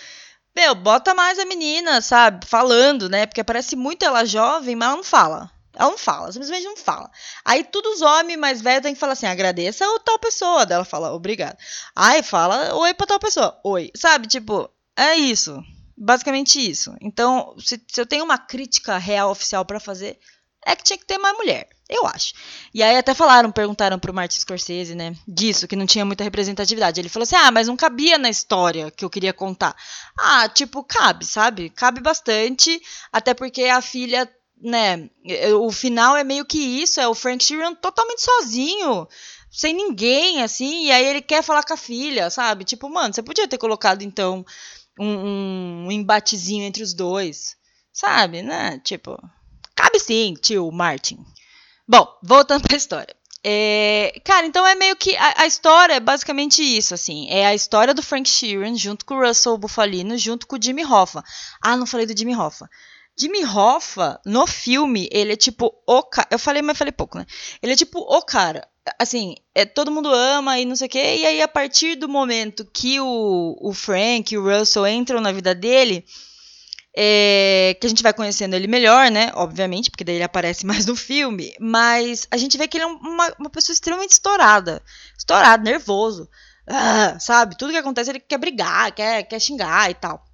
Meu, 0.54 0.74
bota 0.74 1.14
mais 1.14 1.38
a 1.38 1.44
menina, 1.44 2.00
sabe, 2.00 2.46
falando, 2.46 3.08
né? 3.08 3.26
Porque 3.26 3.44
parece 3.44 3.76
muito 3.76 4.04
ela 4.04 4.24
jovem, 4.24 4.74
mas 4.74 4.88
ela 4.88 4.96
não 4.96 5.04
fala. 5.04 5.50
Ela 5.74 5.90
não 5.90 5.98
fala, 5.98 6.32
simplesmente 6.32 6.64
não 6.64 6.76
fala. 6.76 7.10
Aí 7.44 7.62
todos 7.62 7.96
os 7.96 8.02
homens 8.02 8.38
mais 8.38 8.62
velhos 8.62 8.82
têm 8.82 8.94
que 8.94 9.00
falar 9.00 9.12
assim: 9.12 9.26
agradeça 9.26 9.84
a 9.84 9.98
tal 9.98 10.18
pessoa. 10.18 10.64
Dela 10.64 10.84
fala, 10.84 11.12
obrigado. 11.12 11.58
Aí 11.94 12.22
fala 12.22 12.74
oi 12.74 12.94
pra 12.94 13.06
tal 13.06 13.18
pessoa. 13.18 13.60
Oi. 13.62 13.90
Sabe, 13.94 14.26
tipo, 14.26 14.70
é 14.96 15.14
isso. 15.16 15.62
Basicamente 15.94 16.58
isso. 16.58 16.94
Então, 17.02 17.54
se, 17.58 17.78
se 17.86 18.00
eu 18.00 18.06
tenho 18.06 18.24
uma 18.24 18.38
crítica 18.38 18.96
real 18.96 19.30
oficial 19.30 19.66
para 19.66 19.78
fazer, 19.78 20.18
é 20.66 20.74
que 20.74 20.82
tinha 20.82 20.98
que 20.98 21.06
ter 21.06 21.16
mais 21.16 21.36
mulher. 21.36 21.68
Eu 21.88 22.04
acho. 22.06 22.34
E 22.74 22.82
aí 22.82 22.96
até 22.96 23.14
falaram, 23.14 23.52
perguntaram 23.52 23.98
pro 23.98 24.12
Martin 24.12 24.40
Scorsese, 24.40 24.96
né, 24.96 25.14
disso, 25.26 25.68
que 25.68 25.76
não 25.76 25.86
tinha 25.86 26.04
muita 26.04 26.24
representatividade. 26.24 27.00
Ele 27.00 27.08
falou 27.08 27.22
assim: 27.22 27.36
"Ah, 27.36 27.52
mas 27.52 27.68
não 27.68 27.76
cabia 27.76 28.18
na 28.18 28.28
história 28.28 28.90
que 28.90 29.04
eu 29.04 29.10
queria 29.10 29.32
contar". 29.32 29.76
Ah, 30.18 30.48
tipo, 30.48 30.82
cabe, 30.82 31.24
sabe? 31.24 31.70
Cabe 31.70 32.00
bastante, 32.00 32.82
até 33.12 33.32
porque 33.32 33.62
a 33.64 33.80
filha, 33.80 34.28
né, 34.60 35.08
o 35.60 35.70
final 35.70 36.16
é 36.16 36.24
meio 36.24 36.44
que 36.44 36.58
isso, 36.58 37.00
é 37.00 37.06
o 37.06 37.14
Frank 37.14 37.44
Sheeran 37.44 37.74
totalmente 37.74 38.22
sozinho, 38.22 39.06
sem 39.48 39.72
ninguém 39.72 40.42
assim, 40.42 40.86
e 40.86 40.90
aí 40.90 41.06
ele 41.06 41.22
quer 41.22 41.42
falar 41.42 41.62
com 41.62 41.74
a 41.74 41.76
filha, 41.76 42.28
sabe? 42.30 42.64
Tipo, 42.64 42.88
mano, 42.90 43.14
você 43.14 43.22
podia 43.22 43.46
ter 43.46 43.58
colocado 43.58 44.02
então 44.02 44.44
um, 44.98 45.86
um 45.86 45.92
embatezinho 45.92 46.64
entre 46.64 46.82
os 46.82 46.92
dois, 46.92 47.56
sabe, 47.92 48.42
né? 48.42 48.80
Tipo, 48.80 49.16
cabe 49.76 50.00
sim, 50.00 50.34
tio 50.40 50.72
Martin. 50.72 51.24
Bom, 51.86 52.08
voltando 52.22 52.62
para 52.62 52.74
a 52.74 52.76
história. 52.76 53.14
É, 53.48 54.20
cara, 54.24 54.44
então 54.44 54.66
é 54.66 54.74
meio 54.74 54.96
que. 54.96 55.14
A, 55.14 55.42
a, 55.42 55.46
história 55.46 55.94
é 55.94 56.00
basicamente 56.00 56.64
isso, 56.64 56.92
assim. 56.94 57.28
É 57.30 57.46
a 57.46 57.54
história 57.54 57.94
do 57.94 58.02
Frank 58.02 58.28
Sheeran 58.28 58.74
junto 58.74 59.04
com 59.04 59.14
o 59.14 59.24
Russell 59.24 59.56
Bufalino, 59.56 60.18
junto 60.18 60.48
com 60.48 60.56
o 60.56 60.60
Jimmy 60.60 60.84
Hoffa. 60.84 61.22
Ah, 61.62 61.76
não 61.76 61.86
falei 61.86 62.06
do 62.06 62.18
Jimmy 62.18 62.34
Hoffa. 62.34 62.68
Jimmy 63.16 63.44
Hoffa, 63.44 64.20
no 64.26 64.48
filme, 64.48 65.08
ele 65.12 65.32
é 65.32 65.36
tipo 65.36 65.72
o 65.86 66.02
cara. 66.02 66.26
Eu 66.28 66.40
falei, 66.40 66.60
mas 66.60 66.76
falei 66.76 66.90
pouco, 66.90 67.18
né? 67.18 67.26
Ele 67.62 67.72
é 67.72 67.76
tipo 67.76 68.00
o 68.00 68.20
cara. 68.20 68.66
Assim, 68.98 69.36
é, 69.54 69.64
todo 69.64 69.92
mundo 69.92 70.12
ama 70.12 70.58
e 70.58 70.64
não 70.64 70.74
sei 70.74 70.88
o 70.88 70.90
quê. 70.90 71.16
E 71.18 71.26
aí, 71.26 71.40
a 71.40 71.46
partir 71.46 71.94
do 71.94 72.08
momento 72.08 72.68
que 72.74 72.98
o, 72.98 73.56
o 73.60 73.72
Frank 73.72 74.34
e 74.34 74.38
o 74.38 74.42
Russell 74.42 74.88
entram 74.88 75.20
na 75.20 75.30
vida 75.30 75.54
dele 75.54 76.04
é, 76.98 77.76
que 77.78 77.86
a 77.86 77.90
gente 77.90 78.02
vai 78.02 78.14
conhecendo 78.14 78.54
ele 78.54 78.66
melhor, 78.66 79.10
né? 79.10 79.30
Obviamente, 79.34 79.90
porque 79.90 80.02
daí 80.02 80.14
ele 80.14 80.24
aparece 80.24 80.64
mais 80.66 80.86
no 80.86 80.96
filme. 80.96 81.54
Mas 81.60 82.26
a 82.30 82.38
gente 82.38 82.56
vê 82.56 82.66
que 82.66 82.78
ele 82.78 82.84
é 82.84 82.86
uma, 82.86 83.34
uma 83.38 83.50
pessoa 83.50 83.74
extremamente 83.74 84.12
estourada. 84.12 84.82
Estourado, 85.16 85.62
nervoso. 85.62 86.26
Ah, 86.66 87.18
sabe? 87.20 87.56
Tudo 87.56 87.70
que 87.70 87.76
acontece 87.76 88.10
ele 88.10 88.20
quer 88.20 88.38
brigar, 88.38 88.92
quer, 88.92 89.22
quer 89.24 89.38
xingar 89.38 89.90
e 89.90 89.94
tal. 89.94 90.24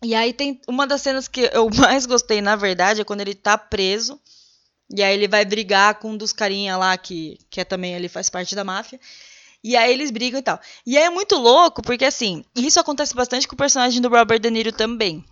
E 0.00 0.14
aí 0.14 0.32
tem 0.32 0.60
uma 0.68 0.86
das 0.86 1.02
cenas 1.02 1.26
que 1.26 1.50
eu 1.52 1.68
mais 1.74 2.06
gostei, 2.06 2.40
na 2.40 2.54
verdade, 2.54 3.00
é 3.00 3.04
quando 3.04 3.22
ele 3.22 3.34
tá 3.34 3.58
preso. 3.58 4.20
E 4.90 5.02
aí 5.02 5.12
ele 5.12 5.26
vai 5.26 5.44
brigar 5.44 5.96
com 5.96 6.12
um 6.12 6.16
dos 6.16 6.32
carinha 6.32 6.76
lá 6.76 6.96
que, 6.96 7.38
que 7.50 7.60
é 7.60 7.64
também 7.64 7.94
ele 7.94 8.08
faz 8.08 8.30
parte 8.30 8.54
da 8.54 8.62
máfia. 8.62 9.00
E 9.64 9.76
aí 9.76 9.92
eles 9.92 10.12
brigam 10.12 10.38
e 10.38 10.42
tal. 10.42 10.60
E 10.86 10.96
aí 10.96 11.04
é 11.04 11.10
muito 11.10 11.36
louco, 11.36 11.82
porque 11.82 12.04
assim, 12.04 12.44
isso 12.54 12.78
acontece 12.78 13.14
bastante 13.14 13.48
com 13.48 13.54
o 13.54 13.58
personagem 13.58 14.00
do 14.00 14.08
Robert 14.08 14.38
De 14.38 14.48
Niro 14.48 14.70
também. 14.72 15.24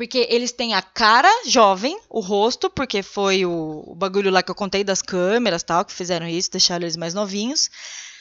Porque 0.00 0.26
eles 0.30 0.50
têm 0.50 0.72
a 0.72 0.80
cara 0.80 1.28
jovem, 1.44 2.00
o 2.08 2.20
rosto, 2.20 2.70
porque 2.70 3.02
foi 3.02 3.44
o, 3.44 3.84
o 3.86 3.94
bagulho 3.94 4.30
lá 4.30 4.42
que 4.42 4.50
eu 4.50 4.54
contei 4.54 4.82
das 4.82 5.02
câmeras 5.02 5.62
tal, 5.62 5.84
que 5.84 5.92
fizeram 5.92 6.26
isso, 6.26 6.50
deixaram 6.50 6.84
eles 6.84 6.96
mais 6.96 7.12
novinhos. 7.12 7.68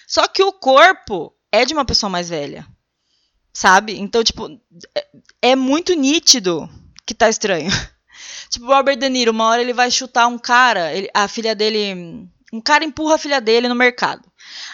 Só 0.06 0.28
que 0.28 0.44
o 0.44 0.52
corpo 0.52 1.34
é 1.50 1.64
de 1.64 1.74
uma 1.74 1.86
pessoa 1.86 2.10
mais 2.10 2.28
velha. 2.28 2.68
Sabe? 3.54 3.98
Então, 3.98 4.22
tipo, 4.26 4.60
é, 4.94 5.08
é 5.42 5.56
muito 5.56 5.94
nítido 5.94 6.70
que 7.08 7.14
tá 7.14 7.30
estranho. 7.30 7.72
tipo, 8.52 8.66
o 8.66 8.76
Robert 8.76 8.98
De 8.98 9.08
Niro, 9.08 9.32
uma 9.32 9.46
hora 9.46 9.62
ele 9.62 9.72
vai 9.72 9.90
chutar 9.90 10.28
um 10.28 10.38
cara, 10.38 10.94
ele, 10.94 11.10
a 11.14 11.30
filha 11.30 11.56
dele. 11.56 12.28
Um 12.52 12.60
cara 12.60 12.84
empurra 12.84 13.16
a 13.16 13.20
filha 13.20 13.40
dele 13.40 13.70
no 13.70 13.76
mercado. 13.76 14.29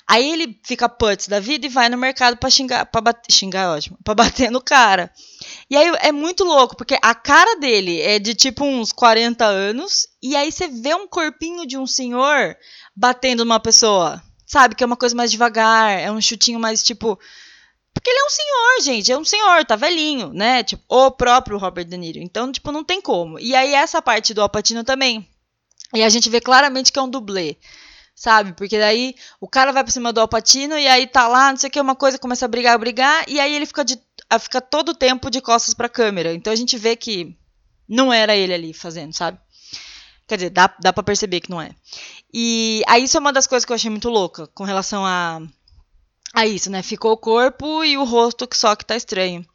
Aí 0.07 0.31
ele 0.31 0.59
fica 0.63 0.87
putz 0.87 1.27
da 1.27 1.39
vida 1.39 1.65
e 1.65 1.69
vai 1.69 1.89
no 1.89 1.97
mercado 1.97 2.37
pra 2.37 2.49
xingar, 2.49 2.85
pra 2.85 3.01
bater, 3.01 3.31
xingar 3.31 3.75
ótimo, 3.75 3.97
pra 4.03 4.13
bater 4.13 4.51
no 4.51 4.61
cara. 4.61 5.11
E 5.69 5.75
aí 5.75 5.91
é 6.01 6.11
muito 6.11 6.43
louco, 6.43 6.75
porque 6.75 6.97
a 7.01 7.15
cara 7.15 7.59
dele 7.59 7.99
é 8.01 8.19
de 8.19 8.35
tipo 8.35 8.63
uns 8.63 8.91
40 8.91 9.45
anos, 9.45 10.07
e 10.21 10.35
aí 10.35 10.51
você 10.51 10.67
vê 10.67 10.93
um 10.93 11.07
corpinho 11.07 11.65
de 11.65 11.77
um 11.77 11.87
senhor 11.87 12.55
batendo 12.95 13.43
numa 13.43 13.59
pessoa, 13.59 14.21
sabe? 14.45 14.75
Que 14.75 14.83
é 14.83 14.87
uma 14.87 14.97
coisa 14.97 15.15
mais 15.15 15.31
devagar, 15.31 15.99
é 15.99 16.11
um 16.11 16.21
chutinho 16.21 16.59
mais 16.59 16.83
tipo. 16.83 17.19
Porque 17.93 18.09
ele 18.09 18.19
é 18.19 18.25
um 18.25 18.29
senhor, 18.29 18.81
gente, 18.83 19.11
é 19.11 19.17
um 19.17 19.25
senhor, 19.25 19.65
tá 19.65 19.75
velhinho, 19.75 20.33
né? 20.33 20.63
Tipo, 20.63 20.83
o 20.89 21.11
próprio 21.11 21.57
Robert 21.57 21.85
De 21.85 21.97
Niro. 21.97 22.19
Então, 22.19 22.51
tipo, 22.51 22.71
não 22.71 22.83
tem 22.83 23.01
como. 23.01 23.39
E 23.39 23.55
aí 23.55 23.73
essa 23.73 24.01
parte 24.01 24.33
do 24.33 24.41
Alpatino 24.41 24.83
também. 24.83 25.27
E 25.93 26.03
a 26.03 26.09
gente 26.09 26.29
vê 26.29 26.41
claramente 26.41 26.91
que 26.91 26.99
é 26.99 27.01
um 27.01 27.09
dublê 27.09 27.57
sabe? 28.15 28.53
Porque 28.53 28.79
daí 28.79 29.13
o 29.39 29.47
cara 29.47 29.73
vai 29.73 29.83
pra 29.83 29.91
cima 29.91 30.13
do 30.13 30.21
Alpatino 30.21 30.77
e 30.77 30.87
aí 30.87 31.05
tá 31.05 31.27
lá, 31.27 31.51
não 31.51 31.57
sei 31.57 31.67
o 31.67 31.71
que, 31.71 31.81
uma 31.81 31.95
coisa, 31.95 32.17
começa 32.17 32.45
a 32.45 32.47
brigar, 32.47 32.73
a 32.73 32.77
brigar, 32.77 33.25
e 33.27 33.39
aí 33.39 33.53
ele 33.53 33.65
fica, 33.65 33.83
de, 33.83 33.99
fica 34.39 34.61
todo 34.61 34.89
o 34.89 34.95
tempo 34.95 35.29
de 35.29 35.41
costas 35.41 35.73
pra 35.73 35.89
câmera. 35.89 36.33
Então 36.33 36.51
a 36.51 36.55
gente 36.55 36.77
vê 36.77 36.95
que 36.95 37.37
não 37.87 38.11
era 38.11 38.35
ele 38.35 38.53
ali 38.53 38.73
fazendo, 38.73 39.13
sabe? 39.13 39.37
Quer 40.27 40.37
dizer, 40.37 40.49
dá, 40.49 40.73
dá 40.79 40.91
pra 40.91 41.03
perceber 41.03 41.41
que 41.41 41.51
não 41.51 41.61
é. 41.61 41.69
E 42.33 42.81
aí 42.87 43.03
isso 43.03 43.17
é 43.17 43.19
uma 43.19 43.33
das 43.33 43.45
coisas 43.45 43.65
que 43.65 43.71
eu 43.71 43.75
achei 43.75 43.91
muito 43.91 44.09
louca 44.09 44.47
com 44.47 44.63
relação 44.63 45.05
a, 45.05 45.39
a 46.33 46.47
isso, 46.47 46.71
né? 46.71 46.81
Ficou 46.81 47.11
o 47.11 47.17
corpo 47.17 47.83
e 47.83 47.97
o 47.97 48.03
rosto 48.03 48.47
que 48.47 48.57
só 48.57 48.75
que 48.75 48.85
tá 48.85 48.95
estranho. 48.95 49.45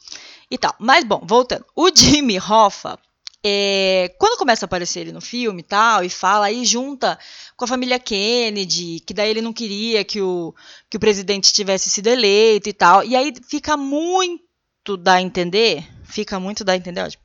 E 0.50 0.56
tal. 0.56 0.74
Mas 0.78 1.04
bom, 1.04 1.22
voltando. 1.24 1.64
O 1.74 1.90
Jimmy 1.94 2.38
Hoffa, 2.38 2.98
é, 3.42 4.14
quando 4.18 4.38
começa 4.38 4.64
a 4.64 4.66
aparecer 4.66 5.00
ele 5.00 5.12
no 5.12 5.20
filme 5.20 5.60
e 5.60 5.64
tal, 5.64 6.04
e 6.04 6.10
fala, 6.10 6.46
aí 6.46 6.64
junta 6.64 7.18
com 7.56 7.64
a 7.64 7.68
família 7.68 7.98
Kennedy, 7.98 9.00
que 9.00 9.14
daí 9.14 9.30
ele 9.30 9.40
não 9.40 9.52
queria 9.52 10.04
que 10.04 10.20
o, 10.20 10.54
que 10.88 10.96
o 10.96 11.00
presidente 11.00 11.52
tivesse 11.52 11.88
sido 11.88 12.08
eleito 12.08 12.68
e 12.68 12.72
tal. 12.72 13.02
E 13.02 13.16
aí 13.16 13.32
fica 13.48 13.76
muito 13.76 14.96
dá 14.98 15.14
a 15.14 15.22
entender, 15.22 15.86
fica 16.04 16.38
muito 16.38 16.64
dá 16.64 16.72
a 16.72 16.76
entender, 16.76 17.00
ótimo, 17.00 17.22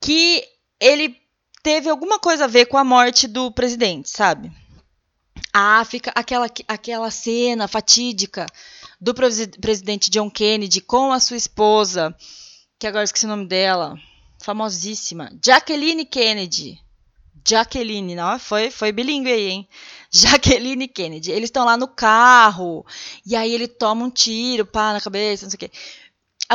que 0.00 0.44
ele 0.80 1.16
teve 1.62 1.88
alguma 1.88 2.18
coisa 2.18 2.44
a 2.44 2.48
ver 2.48 2.66
com 2.66 2.76
a 2.76 2.84
morte 2.84 3.26
do 3.26 3.50
presidente, 3.50 4.10
sabe? 4.10 4.52
Ah, 5.52 5.84
fica 5.84 6.10
aquela, 6.14 6.46
aquela 6.66 7.10
cena 7.10 7.68
fatídica 7.68 8.46
do 9.00 9.14
presidente 9.14 10.10
John 10.10 10.30
Kennedy 10.30 10.80
com 10.80 11.12
a 11.12 11.20
sua 11.20 11.36
esposa, 11.36 12.14
que 12.78 12.86
agora 12.86 13.04
esqueci 13.04 13.26
o 13.26 13.28
nome 13.28 13.46
dela 13.46 13.98
famosíssima, 14.42 15.30
Jacqueline 15.44 16.04
Kennedy. 16.04 16.80
Jacqueline, 17.46 18.14
não, 18.14 18.38
foi, 18.38 18.70
foi 18.70 18.92
bilíngue 18.92 19.32
aí, 19.32 19.48
hein? 19.48 19.68
Jacqueline 20.10 20.86
Kennedy. 20.86 21.30
Eles 21.30 21.48
estão 21.48 21.64
lá 21.64 21.76
no 21.76 21.88
carro, 21.88 22.86
e 23.26 23.34
aí 23.34 23.52
ele 23.52 23.66
toma 23.66 24.04
um 24.04 24.10
tiro, 24.10 24.64
pá, 24.64 24.92
na 24.92 25.00
cabeça, 25.00 25.44
não 25.44 25.50
sei 25.50 25.56
o 25.56 25.58
quê. 25.58 25.70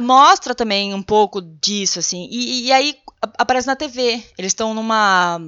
Mostra 0.01 0.53
também 0.53 0.93
um 0.93 1.01
pouco 1.01 1.41
disso, 1.41 1.99
assim. 1.99 2.27
E, 2.31 2.67
e 2.67 2.71
aí 2.71 2.95
aparece 3.37 3.67
na 3.67 3.75
TV. 3.75 4.23
Eles 4.37 4.51
estão 4.51 4.73
numa 4.73 5.39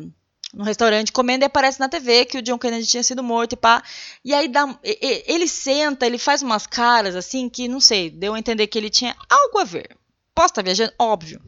num 0.51 0.63
restaurante 0.63 1.11
comendo 1.11 1.43
e 1.43 1.45
aparece 1.45 1.79
na 1.79 1.87
TV 1.87 2.25
que 2.25 2.39
o 2.39 2.41
John 2.41 2.57
Kennedy 2.57 2.87
tinha 2.87 3.03
sido 3.03 3.23
morto 3.23 3.53
e 3.53 3.55
pá. 3.55 3.83
E 4.25 4.33
aí 4.33 4.47
dá, 4.47 4.77
ele 4.83 5.47
senta, 5.47 6.05
ele 6.05 6.17
faz 6.17 6.41
umas 6.41 6.65
caras 6.65 7.15
assim 7.15 7.47
que, 7.47 7.67
não 7.67 7.79
sei, 7.79 8.09
deu 8.09 8.33
a 8.33 8.39
entender 8.39 8.65
que 8.67 8.77
ele 8.77 8.89
tinha 8.89 9.15
algo 9.29 9.59
a 9.59 9.63
ver. 9.63 9.95
Posso 10.33 10.47
estar 10.47 10.63
viajando? 10.63 10.93
Óbvio. 10.97 11.39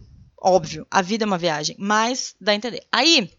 Óbvio, 0.41 0.87
a 0.89 1.03
vida 1.03 1.23
é 1.23 1.27
uma 1.27 1.37
viagem, 1.37 1.75
mas 1.77 2.35
dá 2.41 2.51
a 2.51 2.55
entender. 2.55 2.83
Aí, 2.91 3.31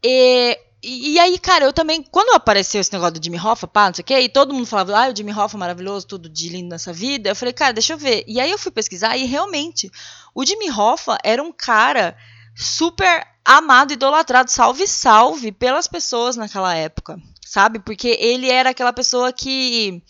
e, 0.00 0.56
e 0.82 1.18
aí, 1.18 1.36
cara, 1.38 1.64
eu 1.64 1.72
também, 1.72 2.00
quando 2.00 2.34
apareceu 2.36 2.80
esse 2.80 2.92
negócio 2.92 3.14
do 3.14 3.24
Jimmy 3.24 3.40
Hoffa, 3.40 3.66
pá, 3.66 3.86
não 3.86 3.94
sei 3.94 4.02
o 4.02 4.04
quê, 4.04 4.20
e 4.20 4.28
todo 4.28 4.54
mundo 4.54 4.66
falava, 4.66 4.96
ah, 4.96 5.10
o 5.10 5.16
Jimmy 5.16 5.32
Hoffa 5.32 5.56
é 5.56 5.58
maravilhoso, 5.58 6.06
tudo 6.06 6.28
de 6.28 6.48
lindo 6.48 6.68
nessa 6.68 6.92
vida, 6.92 7.30
eu 7.30 7.34
falei, 7.34 7.52
cara, 7.52 7.72
deixa 7.72 7.94
eu 7.94 7.98
ver. 7.98 8.22
E 8.28 8.38
aí 8.38 8.50
eu 8.50 8.58
fui 8.58 8.70
pesquisar 8.70 9.16
e 9.16 9.24
realmente, 9.24 9.90
o 10.32 10.44
Jimmy 10.44 10.70
Hoffa 10.70 11.18
era 11.24 11.42
um 11.42 11.50
cara 11.50 12.16
super 12.54 13.26
amado, 13.44 13.92
idolatrado, 13.92 14.50
salve, 14.50 14.86
salve 14.86 15.50
pelas 15.50 15.88
pessoas 15.88 16.36
naquela 16.36 16.74
época, 16.74 17.18
sabe? 17.44 17.80
Porque 17.80 18.16
ele 18.20 18.48
era 18.48 18.70
aquela 18.70 18.92
pessoa 18.92 19.32
que 19.32 20.02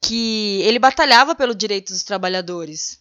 que 0.00 0.60
ele 0.62 0.78
batalhava 0.78 1.34
pelo 1.34 1.54
direito 1.54 1.92
dos 1.92 2.04
trabalhadores, 2.04 3.00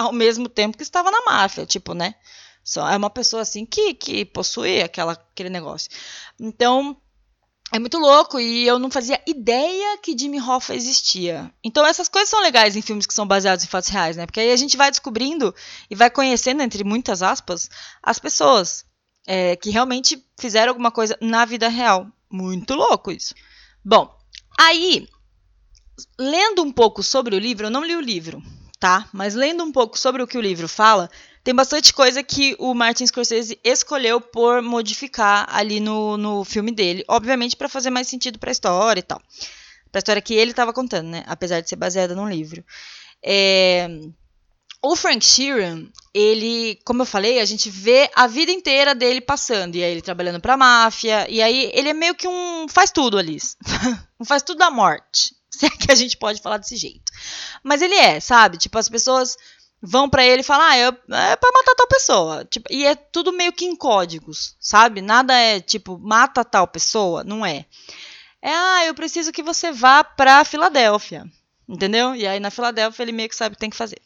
ao 0.00 0.12
mesmo 0.12 0.48
tempo 0.48 0.76
que 0.76 0.82
estava 0.82 1.10
na 1.10 1.24
máfia, 1.24 1.66
tipo, 1.66 1.94
né? 1.94 2.14
Só 2.64 2.88
é 2.88 2.96
uma 2.96 3.10
pessoa 3.10 3.42
assim 3.42 3.64
que, 3.64 3.94
que 3.94 4.24
possui 4.24 4.82
aquela, 4.82 5.12
aquele 5.12 5.50
negócio. 5.50 5.90
Então, 6.38 6.96
é 7.72 7.78
muito 7.78 7.98
louco 7.98 8.40
e 8.40 8.66
eu 8.66 8.78
não 8.78 8.90
fazia 8.90 9.20
ideia 9.26 9.98
que 9.98 10.16
Jimmy 10.18 10.40
Hoffa 10.40 10.74
existia. 10.74 11.52
Então 11.62 11.86
essas 11.86 12.08
coisas 12.08 12.28
são 12.28 12.40
legais 12.40 12.74
em 12.74 12.82
filmes 12.82 13.06
que 13.06 13.14
são 13.14 13.26
baseados 13.26 13.64
em 13.64 13.68
fatos 13.68 13.88
reais, 13.88 14.16
né? 14.16 14.26
Porque 14.26 14.40
aí 14.40 14.50
a 14.50 14.56
gente 14.56 14.76
vai 14.76 14.90
descobrindo 14.90 15.54
e 15.88 15.94
vai 15.94 16.10
conhecendo, 16.10 16.62
entre 16.62 16.82
muitas 16.82 17.22
aspas, 17.22 17.70
as 18.02 18.18
pessoas 18.18 18.84
é, 19.26 19.54
que 19.54 19.70
realmente 19.70 20.20
fizeram 20.38 20.70
alguma 20.70 20.90
coisa 20.90 21.16
na 21.20 21.44
vida 21.44 21.68
real. 21.68 22.08
Muito 22.28 22.74
louco 22.74 23.12
isso. 23.12 23.34
Bom, 23.84 24.12
aí, 24.58 25.08
lendo 26.18 26.62
um 26.62 26.72
pouco 26.72 27.02
sobre 27.02 27.36
o 27.36 27.38
livro, 27.38 27.66
eu 27.66 27.70
não 27.70 27.84
li 27.84 27.94
o 27.94 28.00
livro, 28.00 28.42
tá? 28.80 29.06
Mas 29.12 29.34
lendo 29.34 29.62
um 29.62 29.70
pouco 29.70 29.98
sobre 29.98 30.22
o 30.22 30.26
que 30.26 30.38
o 30.38 30.40
livro 30.40 30.66
fala, 30.66 31.10
tem 31.44 31.54
bastante 31.54 31.92
coisa 31.92 32.22
que 32.22 32.56
o 32.58 32.74
Martin 32.74 33.06
Scorsese 33.06 33.60
escolheu 33.62 34.20
por 34.20 34.62
modificar 34.62 35.46
ali 35.50 35.78
no, 35.78 36.16
no 36.16 36.44
filme 36.44 36.72
dele, 36.72 37.04
obviamente 37.06 37.56
para 37.56 37.68
fazer 37.68 37.90
mais 37.90 38.08
sentido 38.08 38.38
para 38.38 38.50
a 38.50 38.52
história 38.52 39.00
e 39.00 39.02
tal. 39.02 39.20
Para 39.92 39.98
a 39.98 40.00
história 40.00 40.22
que 40.22 40.34
ele 40.34 40.52
estava 40.52 40.72
contando, 40.72 41.08
né? 41.08 41.24
Apesar 41.26 41.60
de 41.60 41.68
ser 41.68 41.76
baseada 41.76 42.14
num 42.14 42.28
livro. 42.28 42.64
É... 43.22 43.88
O 44.82 44.96
Frank 44.96 45.22
Sheeran, 45.22 45.88
ele, 46.14 46.78
como 46.86 47.02
eu 47.02 47.06
falei, 47.06 47.38
a 47.38 47.44
gente 47.44 47.68
vê 47.68 48.10
a 48.14 48.26
vida 48.26 48.50
inteira 48.50 48.94
dele 48.94 49.20
passando, 49.20 49.76
e 49.76 49.84
aí 49.84 49.92
ele 49.92 50.00
trabalhando 50.00 50.40
pra 50.40 50.56
máfia, 50.56 51.26
e 51.28 51.42
aí 51.42 51.70
ele 51.74 51.90
é 51.90 51.92
meio 51.92 52.14
que 52.14 52.26
um 52.26 52.66
faz 52.66 52.90
tudo 52.90 53.18
ali. 53.18 53.36
um 54.18 54.24
faz 54.24 54.42
tudo 54.42 54.56
da 54.56 54.70
morte. 54.70 55.34
Se 55.60 55.66
é 55.66 55.70
que 55.70 55.90
a 55.90 55.94
gente 55.94 56.16
pode 56.16 56.40
falar 56.40 56.58
desse 56.58 56.76
jeito. 56.76 57.12
Mas 57.62 57.82
ele 57.82 57.94
é, 57.94 58.20
sabe? 58.20 58.56
Tipo, 58.56 58.78
as 58.78 58.88
pessoas 58.88 59.36
vão 59.82 60.08
para 60.08 60.24
ele 60.24 60.40
e 60.40 60.44
falam, 60.44 60.66
ah, 60.66 60.78
eu, 60.78 60.88
é 60.90 61.36
pra 61.36 61.52
matar 61.52 61.74
tal 61.74 61.86
pessoa. 61.88 62.44
Tipo, 62.44 62.72
e 62.72 62.84
é 62.84 62.94
tudo 62.94 63.32
meio 63.32 63.52
que 63.52 63.64
em 63.64 63.74
códigos, 63.74 64.54
sabe? 64.60 65.00
Nada 65.00 65.34
é 65.34 65.60
tipo, 65.60 65.98
mata 65.98 66.44
tal 66.44 66.66
pessoa, 66.66 67.24
não 67.24 67.44
é. 67.44 67.66
É, 68.42 68.52
ah, 68.52 68.84
eu 68.86 68.94
preciso 68.94 69.32
que 69.32 69.42
você 69.42 69.72
vá 69.72 70.04
pra 70.04 70.44
Filadélfia. 70.44 71.24
Entendeu? 71.68 72.14
E 72.14 72.26
aí 72.26 72.40
na 72.40 72.50
Filadélfia 72.50 73.02
ele 73.02 73.12
meio 73.12 73.28
que 73.28 73.36
sabe 73.36 73.52
o 73.52 73.56
que 73.56 73.60
tem 73.60 73.70
que 73.70 73.76
fazer. 73.76 74.00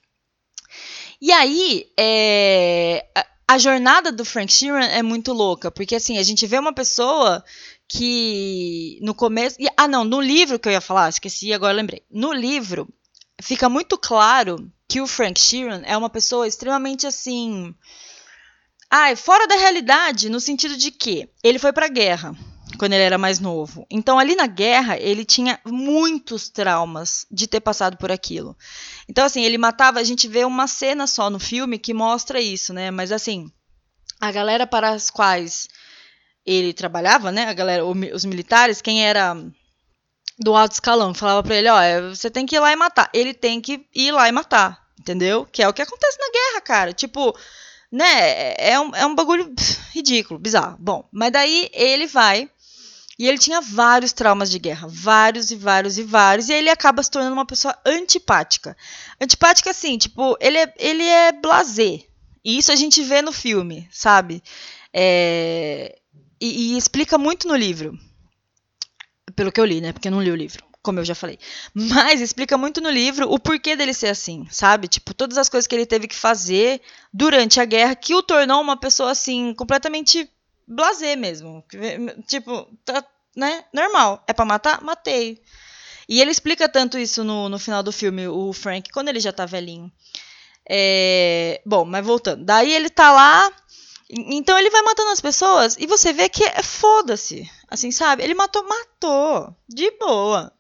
E 1.21 1.33
aí, 1.33 1.87
é, 1.99 3.07
a 3.49 3.59
jornada 3.59 4.13
do 4.13 4.25
Frank 4.25 4.53
Sheeran 4.53 4.85
é 4.85 5.03
muito 5.03 5.33
louca, 5.33 5.71
porque 5.71 5.95
assim, 5.95 6.19
a 6.19 6.23
gente 6.23 6.47
vê 6.47 6.59
uma 6.59 6.73
pessoa 6.73 7.43
que 7.89 8.99
no 9.03 9.15
começo. 9.15 9.57
Ah, 9.77 9.89
não, 9.89 10.05
no 10.05 10.21
livro 10.21 10.59
que 10.59 10.69
eu 10.69 10.73
ia 10.73 10.81
falar, 10.81 11.09
esqueci, 11.09 11.53
agora 11.53 11.73
lembrei. 11.73 12.03
No 12.11 12.33
livro, 12.33 12.89
fica 13.41 13.69
muito 13.69 13.99
claro 13.99 14.71
que 14.89 15.01
o 15.01 15.07
Frank 15.07 15.41
Sheeran 15.41 15.83
é 15.85 15.97
uma 15.97 16.11
pessoa 16.11 16.47
extremamente 16.47 17.07
assim. 17.07 17.75
Ah, 18.91 19.15
fora 19.17 19.47
da 19.47 19.57
realidade, 19.57 20.29
no 20.29 20.41
sentido 20.41 20.77
de 20.77 20.91
que 20.91 21.29
ele 21.43 21.59
foi 21.59 21.73
pra 21.73 21.89
guerra 21.89 22.35
quando 22.79 22.93
ele 22.93 23.03
era 23.03 23.19
mais 23.19 23.39
novo. 23.39 23.87
Então, 23.91 24.19
ali 24.19 24.35
na 24.35 24.47
guerra, 24.47 24.99
ele 24.99 25.25
tinha 25.25 25.61
muitos 25.65 26.49
traumas 26.49 27.27
de 27.31 27.47
ter 27.47 27.61
passado 27.61 27.97
por 27.97 28.11
aquilo. 28.11 28.57
Então, 29.09 29.25
assim, 29.25 29.43
ele 29.43 29.59
matava. 29.59 30.01
A 30.01 30.05
gente 30.05 30.27
vê 30.29 30.45
uma 30.45 30.67
cena 30.67 31.07
só 31.07 31.31
no 31.31 31.39
filme 31.39 31.79
que 31.79 31.95
mostra 31.95 32.41
isso, 32.41 32.73
né? 32.73 32.91
Mas, 32.91 33.13
assim, 33.13 33.51
a 34.21 34.31
galera 34.31 34.67
para 34.67 34.91
as 34.91 35.11
quais 35.11 35.69
ele 36.47 36.73
trabalhava, 36.73 37.33
né? 37.33 37.45
A 37.45 37.53
galera, 37.53 37.85
os 37.85 38.25
militares, 38.25 38.83
quem 38.83 39.05
era 39.05 39.37
do 40.39 40.55
alto 40.55 40.73
escalão, 40.73 41.15
falava 41.15 41.43
para 41.43 41.55
ele, 41.55 41.69
ó, 41.69 41.81
você 42.11 42.31
tem 42.31 42.45
que 42.45 42.57
ir 42.57 42.61
lá 42.61 42.73
e 42.73 42.77
matar. 42.77 43.09
Ele 43.13 43.33
tem 43.33 43.61
que 43.61 43.87
ir 43.95 44.13
lá 44.13 44.29
e 44.29 44.33
matar, 44.33 44.83
entendeu? 44.99 45.47
Que 45.47 45.63
é 45.63 45.69
o 45.69 45.73
que 45.73 45.83
acontece 45.83 46.19
na 46.19 46.31
guerra, 46.31 46.61
cara. 46.61 46.93
Tipo, 46.93 47.37
né? 47.91 48.55
É 48.59 48.79
um, 48.81 48.95
é 48.95 49.07
um 49.07 49.15
bagulho 49.15 49.53
ridículo, 49.93 50.39
bizarro. 50.39 50.77
Bom, 50.79 51.09
mas 51.13 51.33
daí 51.33 51.71
ele 51.73 52.07
vai 52.07 52.51
e 53.19 53.29
ele 53.29 53.39
tinha 53.39 53.61
vários 53.61 54.13
traumas 54.13 54.51
de 54.51 54.59
guerra, 54.59 54.89
vários 54.91 55.51
e 55.51 55.57
vários 55.57 55.99
e 55.99 56.03
vários, 56.03 56.49
e 56.49 56.53
ele 56.53 56.69
acaba 56.69 57.03
se 57.03 57.11
tornando 57.11 57.35
uma 57.35 57.47
pessoa 57.47 57.77
antipática. 57.87 58.77
Antipática 59.21 59.71
assim, 59.71 59.97
tipo, 59.97 60.37
ele 60.41 60.59
é, 60.59 60.75
ele 60.79 61.05
é 61.05 61.33
blasé. 61.33 62.01
E 62.45 62.59
isso 62.59 62.73
a 62.73 62.77
gente 62.77 63.03
vê 63.03 63.23
no 63.23 63.33
filme, 63.33 63.89
sabe? 63.91 64.43
É, 64.93 65.97
e, 66.45 66.75
e, 66.75 66.79
explica 66.79 67.17
muito 67.17 67.49
no 67.49 67.57
livro. 67.57 67.99
Pelo 69.35 69.51
que 69.51 69.61
eu 69.61 69.65
li, 69.65 69.81
né? 69.81 69.93
Porque 69.93 70.09
eu 70.09 70.13
não 70.13 70.23
li 70.23 70.31
o 70.31 70.37
livro. 70.37 70.65
como 70.83 71.01
eu 71.01 71.05
já 71.05 71.15
falei. 71.15 71.39
Mas 71.73 72.21
explica 72.21 72.59
muito 72.59 72.81
no 72.81 72.91
livro 72.91 73.33
o 73.33 73.39
porquê 73.39 73.75
dele 73.75 73.95
ser 73.95 74.09
assim, 74.09 74.47
sabe? 74.51 74.87
Tipo, 74.87 75.15
todas 75.15 75.39
as 75.39 75.49
coisas 75.49 75.67
que 75.67 75.75
ele 75.75 75.87
teve 75.87 76.07
que 76.07 76.15
fazer 76.15 76.83
durante 77.13 77.59
a 77.59 77.65
guerra 77.65 77.97
que 77.97 78.15
o 78.15 78.23
tornou 78.23 78.61
uma 78.61 78.77
pessoa 78.77 79.11
assim, 79.11 79.55
completamente 79.55 80.31
blasé 80.69 81.17
mesmo. 81.17 81.65
Tipo, 82.29 82.69
tá, 82.85 83.03
né? 83.35 83.65
Normal. 83.73 84.23
É 84.27 84.33
para 84.33 84.45
matar? 84.45 84.83
Matei. 84.83 85.41
E 86.07 86.21
ele 86.21 86.31
explica 86.31 86.69
tanto 86.69 86.99
isso 86.99 87.25
no, 87.25 87.49
no 87.49 87.59
final 87.59 87.83
do 87.83 87.91
filme, 87.91 88.29
o 88.29 88.53
Frank, 88.53 88.91
quando 88.93 89.09
ele 89.09 89.21
já 89.21 89.33
tá 89.33 89.47
velhinho. 89.47 89.91
É... 90.69 91.61
Bom, 91.65 91.85
mas 91.85 92.05
voltando. 92.05 92.45
Daí 92.45 92.73
ele 92.73 92.91
tá 92.91 93.11
lá. 93.11 93.51
Então 94.09 94.59
ele 94.59 94.71
vai 94.71 94.83
matando 94.83 95.11
as 95.11 95.21
pessoas 95.21 95.77
e 95.79 95.87
você 95.87 96.13
vê 96.13 96.29
que 96.29 96.45
é 96.45 96.63
foda-se. 96.63 97.51
Assim, 97.69 97.91
sabe? 97.91 98.23
Ele 98.23 98.35
matou, 98.35 98.67
matou. 98.67 99.55
De 99.69 99.91
boa. 99.93 100.53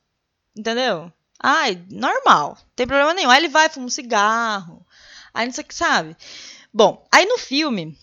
Entendeu? 0.56 1.12
Ai, 1.38 1.82
normal. 1.90 2.56
Não 2.58 2.66
tem 2.74 2.86
problema 2.86 3.12
nenhum. 3.12 3.30
Aí 3.30 3.38
ele 3.38 3.48
vai, 3.48 3.68
fuma 3.68 3.86
um 3.86 3.90
cigarro. 3.90 4.84
Aí 5.32 5.46
não 5.46 5.52
sei 5.52 5.62
o 5.62 5.66
que, 5.66 5.74
sabe? 5.74 6.16
Bom, 6.72 7.06
aí 7.12 7.26
no 7.26 7.38
filme, 7.38 7.96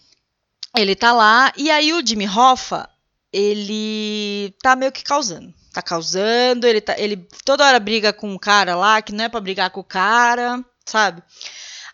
ele 0.75 0.95
tá 0.95 1.11
lá 1.11 1.51
e 1.57 1.71
aí 1.71 1.91
o 1.93 2.05
Jimmy 2.05 2.27
Hoffa, 2.27 2.89
ele 3.33 4.53
tá 4.61 4.75
meio 4.75 4.91
que 4.91 5.03
causando. 5.03 5.53
Tá 5.73 5.81
causando, 5.81 6.67
ele, 6.67 6.81
tá, 6.81 6.99
ele 6.99 7.27
toda 7.45 7.65
hora 7.65 7.79
briga 7.79 8.11
com 8.11 8.29
um 8.29 8.37
cara 8.37 8.75
lá, 8.75 9.01
que 9.01 9.13
não 9.13 9.23
é 9.23 9.29
para 9.29 9.39
brigar 9.39 9.69
com 9.71 9.79
o 9.79 9.85
cara, 9.85 10.63
sabe? 10.85 11.23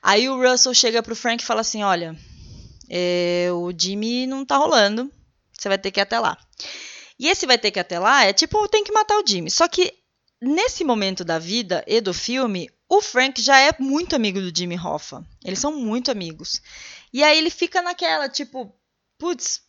Aí 0.01 0.27
o 0.29 0.41
Russell 0.41 0.73
chega 0.73 1.03
pro 1.03 1.15
Frank 1.15 1.43
e 1.43 1.45
fala 1.45 1.61
assim: 1.61 1.83
Olha, 1.83 2.17
é, 2.89 3.49
o 3.51 3.71
Jimmy 3.77 4.27
não 4.27 4.45
tá 4.45 4.57
rolando, 4.57 5.11
você 5.51 5.67
vai 5.67 5.77
ter 5.77 5.91
que 5.91 5.99
ir 5.99 6.01
até 6.01 6.19
lá. 6.19 6.37
E 7.19 7.27
esse 7.27 7.45
vai 7.45 7.57
ter 7.57 7.71
que 7.71 7.79
ir 7.79 7.81
até 7.81 7.99
lá 7.99 8.25
é 8.25 8.33
tipo, 8.33 8.67
tem 8.67 8.83
que 8.83 8.91
matar 8.91 9.17
o 9.17 9.27
Jimmy. 9.27 9.49
Só 9.49 9.67
que 9.67 9.93
nesse 10.41 10.83
momento 10.83 11.25
da 11.25 11.39
vida 11.39 11.83
e 11.87 11.99
do 11.99 12.13
filme, 12.13 12.69
o 12.89 13.01
Frank 13.01 13.41
já 13.41 13.59
é 13.59 13.71
muito 13.79 14.15
amigo 14.15 14.39
do 14.39 14.55
Jimmy 14.55 14.79
Hoffa. 14.79 15.25
Eles 15.43 15.59
são 15.59 15.73
muito 15.73 16.11
amigos. 16.11 16.61
E 17.11 17.23
aí 17.23 17.37
ele 17.37 17.49
fica 17.49 17.81
naquela, 17.81 18.29
tipo, 18.29 18.73
putz, 19.17 19.61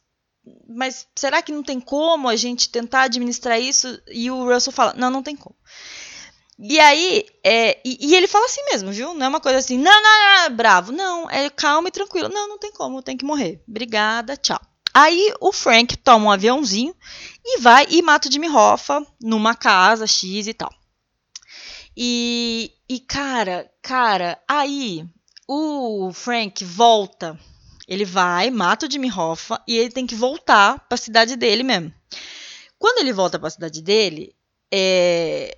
mas 0.68 1.06
será 1.16 1.42
que 1.42 1.52
não 1.52 1.62
tem 1.62 1.80
como 1.80 2.28
a 2.28 2.36
gente 2.36 2.70
tentar 2.70 3.02
administrar 3.02 3.60
isso? 3.60 4.00
E 4.08 4.30
o 4.30 4.44
Russell 4.44 4.72
fala, 4.72 4.94
não, 4.94 5.10
não 5.10 5.22
tem 5.22 5.36
como. 5.36 5.56
E 6.58 6.80
aí, 6.80 7.24
é, 7.44 7.80
e, 7.84 8.08
e, 8.08 8.14
ele 8.16 8.26
fala 8.26 8.46
assim 8.46 8.64
mesmo, 8.72 8.90
viu? 8.90 9.14
Não 9.14 9.26
é 9.26 9.28
uma 9.28 9.40
coisa 9.40 9.58
assim, 9.58 9.78
não, 9.78 10.02
não, 10.02 10.48
não, 10.48 10.56
bravo. 10.56 10.90
Não, 10.90 11.30
é 11.30 11.48
calmo 11.48 11.86
e 11.86 11.92
tranquilo. 11.92 12.28
Não, 12.28 12.48
não 12.48 12.58
tem 12.58 12.72
como, 12.72 13.02
tem 13.02 13.16
que 13.16 13.24
morrer. 13.24 13.62
Obrigada, 13.68 14.36
tchau. 14.36 14.60
Aí 14.92 15.32
o 15.40 15.52
Frank 15.52 15.96
toma 15.98 16.26
um 16.26 16.30
aviãozinho 16.30 16.94
e 17.44 17.60
vai 17.60 17.86
e 17.88 18.02
mata 18.02 18.28
o 18.28 18.32
Jimmy 18.32 18.48
Hoffa 18.48 19.06
numa 19.20 19.54
casa 19.54 20.06
X 20.06 20.48
e 20.48 20.54
tal. 20.54 20.72
E, 21.96 22.72
e 22.88 22.98
cara, 23.00 23.70
cara, 23.80 24.42
aí 24.48 25.06
o 25.46 26.10
Frank 26.12 26.64
volta 26.64 27.38
ele 27.86 28.04
vai, 28.04 28.50
mata 28.50 28.86
o 28.86 28.90
Jimmy 28.90 29.10
Hoffa 29.10 29.62
e 29.66 29.76
ele 29.76 29.90
tem 29.90 30.06
que 30.06 30.14
voltar 30.14 30.78
para 30.88 30.94
a 30.94 30.98
cidade 30.98 31.36
dele 31.36 31.62
mesmo. 31.62 31.92
Quando 32.78 32.98
ele 32.98 33.12
volta 33.12 33.38
para 33.38 33.48
a 33.48 33.52
cidade 33.52 33.80
dele, 33.80 34.34
é, 34.72 35.56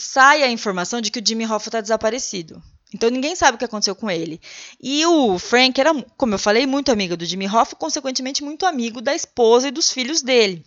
sai 0.00 0.42
a 0.42 0.50
informação 0.50 1.00
de 1.00 1.10
que 1.10 1.20
o 1.20 1.22
Jimmy 1.24 1.46
Hoffa 1.46 1.68
está 1.68 1.80
desaparecido. 1.80 2.62
Então 2.92 3.08
ninguém 3.08 3.36
sabe 3.36 3.54
o 3.54 3.58
que 3.58 3.64
aconteceu 3.64 3.94
com 3.94 4.10
ele. 4.10 4.40
E 4.80 5.06
o 5.06 5.38
Frank 5.38 5.80
era, 5.80 5.92
como 6.16 6.34
eu 6.34 6.38
falei, 6.38 6.66
muito 6.66 6.90
amigo 6.90 7.16
do 7.16 7.24
Jimmy 7.24 7.46
Hoffa, 7.46 7.76
consequentemente 7.76 8.42
muito 8.42 8.66
amigo 8.66 9.00
da 9.00 9.14
esposa 9.14 9.68
e 9.68 9.70
dos 9.70 9.92
filhos 9.92 10.22
dele. 10.22 10.64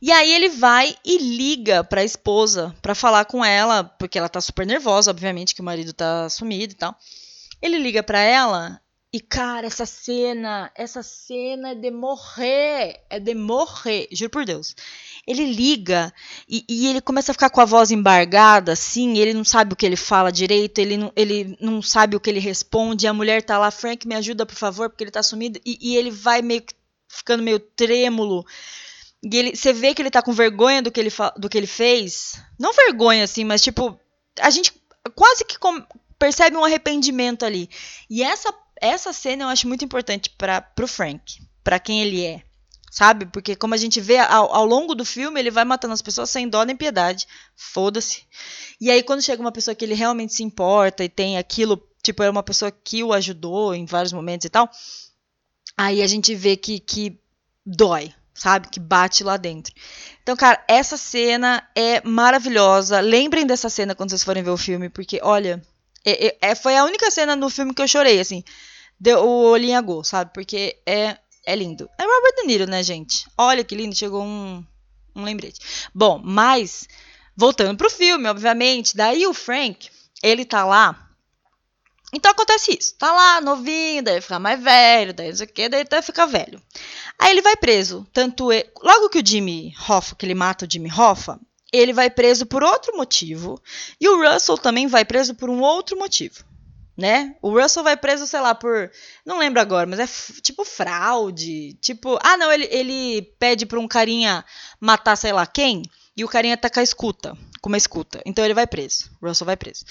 E 0.00 0.10
aí 0.10 0.32
ele 0.32 0.48
vai 0.48 0.96
e 1.04 1.18
liga 1.18 1.84
para 1.84 2.00
a 2.00 2.04
esposa 2.04 2.74
para 2.82 2.94
falar 2.94 3.24
com 3.24 3.44
ela, 3.44 3.84
porque 3.84 4.18
ela 4.18 4.28
tá 4.28 4.40
super 4.40 4.66
nervosa, 4.66 5.10
obviamente 5.10 5.54
que 5.54 5.60
o 5.60 5.64
marido 5.64 5.92
tá 5.92 6.28
sumido 6.28 6.72
e 6.72 6.76
tal. 6.76 6.96
Ele 7.60 7.78
liga 7.78 8.02
para 8.02 8.18
ela 8.18 8.80
e, 9.14 9.20
cara, 9.20 9.66
essa 9.66 9.84
cena, 9.84 10.72
essa 10.74 11.02
cena 11.02 11.72
é 11.72 11.74
de 11.74 11.90
morrer. 11.90 13.04
É 13.10 13.20
de 13.20 13.34
morrer, 13.34 14.08
juro 14.10 14.30
por 14.30 14.46
Deus. 14.46 14.74
Ele 15.26 15.44
liga 15.52 16.12
e, 16.48 16.64
e, 16.68 16.88
ele 16.88 17.00
começa 17.00 17.30
a 17.30 17.34
ficar 17.34 17.48
com 17.48 17.60
a 17.60 17.64
voz 17.64 17.92
embargada, 17.92 18.72
assim, 18.72 19.18
ele 19.18 19.32
não 19.32 19.44
sabe 19.44 19.72
o 19.72 19.76
que 19.76 19.86
ele 19.86 19.96
fala 19.96 20.32
direito, 20.32 20.80
ele 20.80 20.96
não, 20.96 21.12
ele 21.14 21.56
não 21.60 21.80
sabe 21.80 22.16
o 22.16 22.20
que 22.20 22.28
ele 22.28 22.40
responde, 22.40 23.06
a 23.06 23.14
mulher 23.14 23.42
tá 23.42 23.56
lá, 23.56 23.70
Frank, 23.70 24.06
me 24.06 24.16
ajuda, 24.16 24.44
por 24.44 24.56
favor, 24.56 24.90
porque 24.90 25.04
ele 25.04 25.12
tá 25.12 25.22
sumido, 25.22 25.60
e, 25.64 25.78
e 25.80 25.96
ele 25.96 26.10
vai 26.10 26.42
meio 26.42 26.62
que 26.62 26.74
ficando 27.08 27.42
meio 27.42 27.60
trêmulo. 27.60 28.44
E 29.22 29.36
ele, 29.36 29.54
você 29.54 29.72
vê 29.72 29.94
que 29.94 30.02
ele 30.02 30.10
tá 30.10 30.20
com 30.20 30.32
vergonha 30.32 30.82
do 30.82 30.90
que 30.90 30.98
ele, 30.98 31.12
do 31.36 31.48
que 31.48 31.56
ele 31.56 31.68
fez. 31.68 32.42
Não 32.58 32.72
vergonha, 32.72 33.22
assim, 33.22 33.44
mas 33.44 33.62
tipo, 33.62 33.96
a 34.40 34.50
gente 34.50 34.72
quase 35.14 35.44
que 35.44 35.56
percebe 36.18 36.56
um 36.56 36.64
arrependimento 36.64 37.44
ali. 37.44 37.70
E 38.10 38.24
essa 38.24 38.52
essa 38.82 39.12
cena 39.12 39.44
eu 39.44 39.48
acho 39.48 39.68
muito 39.68 39.84
importante 39.84 40.28
para 40.30 40.66
o 40.82 40.88
Frank, 40.88 41.40
para 41.62 41.78
quem 41.78 42.02
ele 42.02 42.24
é, 42.24 42.42
sabe? 42.92 43.24
Porque 43.24 43.56
como 43.56 43.72
a 43.72 43.78
gente 43.78 44.02
vê 44.02 44.18
ao, 44.18 44.54
ao, 44.54 44.66
longo 44.66 44.94
do 44.94 45.02
filme, 45.02 45.40
ele 45.40 45.50
vai 45.50 45.64
matando 45.64 45.94
as 45.94 46.02
pessoas 46.02 46.28
sem 46.28 46.46
dó 46.46 46.62
nem 46.62 46.76
piedade, 46.76 47.26
foda-se. 47.56 48.24
E 48.78 48.90
aí 48.90 49.02
quando 49.02 49.22
chega 49.22 49.40
uma 49.40 49.50
pessoa 49.50 49.74
que 49.74 49.82
ele 49.82 49.94
realmente 49.94 50.34
se 50.34 50.42
importa 50.42 51.02
e 51.02 51.08
tem 51.08 51.38
aquilo, 51.38 51.82
tipo, 52.02 52.22
é 52.22 52.28
uma 52.28 52.42
pessoa 52.42 52.70
que 52.70 53.02
o 53.02 53.14
ajudou 53.14 53.74
em 53.74 53.86
vários 53.86 54.12
momentos 54.12 54.44
e 54.44 54.50
tal, 54.50 54.70
aí 55.74 56.02
a 56.02 56.06
gente 56.06 56.34
vê 56.34 56.54
que, 56.54 56.78
que 56.80 57.18
dói, 57.64 58.12
sabe? 58.34 58.68
Que 58.68 58.78
bate 58.78 59.24
lá 59.24 59.38
dentro. 59.38 59.72
Então, 60.22 60.36
cara, 60.36 60.62
essa 60.68 60.98
cena 60.98 61.66
é 61.74 62.06
maravilhosa. 62.06 63.00
Lembrem 63.00 63.46
dessa 63.46 63.70
cena 63.70 63.94
quando 63.94 64.10
vocês 64.10 64.22
forem 64.22 64.42
ver 64.42 64.50
o 64.50 64.58
filme, 64.58 64.90
porque, 64.90 65.18
olha, 65.22 65.62
é, 66.04 66.36
é, 66.42 66.54
foi 66.54 66.76
a 66.76 66.84
única 66.84 67.10
cena 67.10 67.34
no 67.34 67.48
filme 67.48 67.72
que 67.72 67.80
eu 67.80 67.88
chorei, 67.88 68.20
assim 68.20 68.44
deu 69.02 69.18
o 69.18 69.50
olhinho 69.50 69.76
a 69.76 70.04
sabe? 70.04 70.30
Porque 70.32 70.80
é, 70.86 71.16
é 71.44 71.54
lindo. 71.54 71.88
É 71.98 72.02
Robert 72.02 72.34
De 72.36 72.46
Niro, 72.46 72.66
né, 72.66 72.82
gente? 72.82 73.26
Olha 73.36 73.64
que 73.64 73.74
lindo, 73.74 73.94
chegou 73.94 74.22
um, 74.22 74.64
um 75.14 75.24
lembrete. 75.24 75.60
Bom, 75.94 76.20
mas, 76.22 76.88
voltando 77.36 77.76
pro 77.76 77.90
filme, 77.90 78.28
obviamente, 78.28 78.96
daí 78.96 79.26
o 79.26 79.34
Frank, 79.34 79.88
ele 80.22 80.44
tá 80.44 80.64
lá. 80.64 81.08
Então 82.12 82.30
acontece 82.30 82.76
isso. 82.78 82.94
Tá 82.96 83.10
lá, 83.12 83.40
novinho, 83.40 84.02
daí 84.02 84.20
fica 84.20 84.38
mais 84.38 84.62
velho, 84.62 85.14
daí 85.14 85.30
não 85.30 85.36
sei 85.36 85.46
o 85.46 85.48
que, 85.48 85.68
daí 85.68 85.80
até 85.80 86.02
fica 86.02 86.26
velho. 86.26 86.62
Aí 87.18 87.30
ele 87.30 87.42
vai 87.42 87.56
preso. 87.56 88.06
Tanto 88.12 88.52
ele, 88.52 88.68
logo 88.82 89.08
que 89.08 89.18
o 89.18 89.26
Jimmy 89.26 89.74
Hoffa, 89.88 90.14
que 90.14 90.26
ele 90.26 90.34
mata 90.34 90.66
o 90.66 90.68
Jimmy 90.70 90.92
Hoffa, 90.92 91.40
ele 91.72 91.92
vai 91.92 92.10
preso 92.10 92.44
por 92.44 92.62
outro 92.62 92.96
motivo. 92.96 93.60
E 93.98 94.08
o 94.08 94.22
Russell 94.22 94.58
também 94.58 94.86
vai 94.86 95.04
preso 95.04 95.34
por 95.34 95.48
um 95.48 95.60
outro 95.60 95.98
motivo 95.98 96.44
né? 96.96 97.34
O 97.40 97.50
Russell 97.50 97.82
vai 97.82 97.96
preso, 97.96 98.26
sei 98.26 98.40
lá, 98.40 98.54
por. 98.54 98.90
Não 99.24 99.38
lembro 99.38 99.60
agora, 99.60 99.86
mas 99.86 99.98
é 99.98 100.40
tipo 100.40 100.64
fraude. 100.64 101.74
Tipo. 101.80 102.18
Ah, 102.22 102.36
não, 102.36 102.52
ele, 102.52 102.68
ele 102.70 103.22
pede 103.38 103.66
pra 103.66 103.80
um 103.80 103.88
carinha 103.88 104.44
matar, 104.80 105.16
sei 105.16 105.32
lá, 105.32 105.46
quem? 105.46 105.82
E 106.16 106.24
o 106.24 106.28
carinha 106.28 106.56
tá 106.56 106.68
com 106.68 106.80
a 106.80 106.82
escuta. 106.82 107.36
Com 107.60 107.68
uma 107.68 107.78
escuta. 107.78 108.20
Então 108.26 108.44
ele 108.44 108.54
vai 108.54 108.66
preso. 108.66 109.10
O 109.20 109.26
Russell 109.26 109.46
vai 109.46 109.56
preso. 109.56 109.84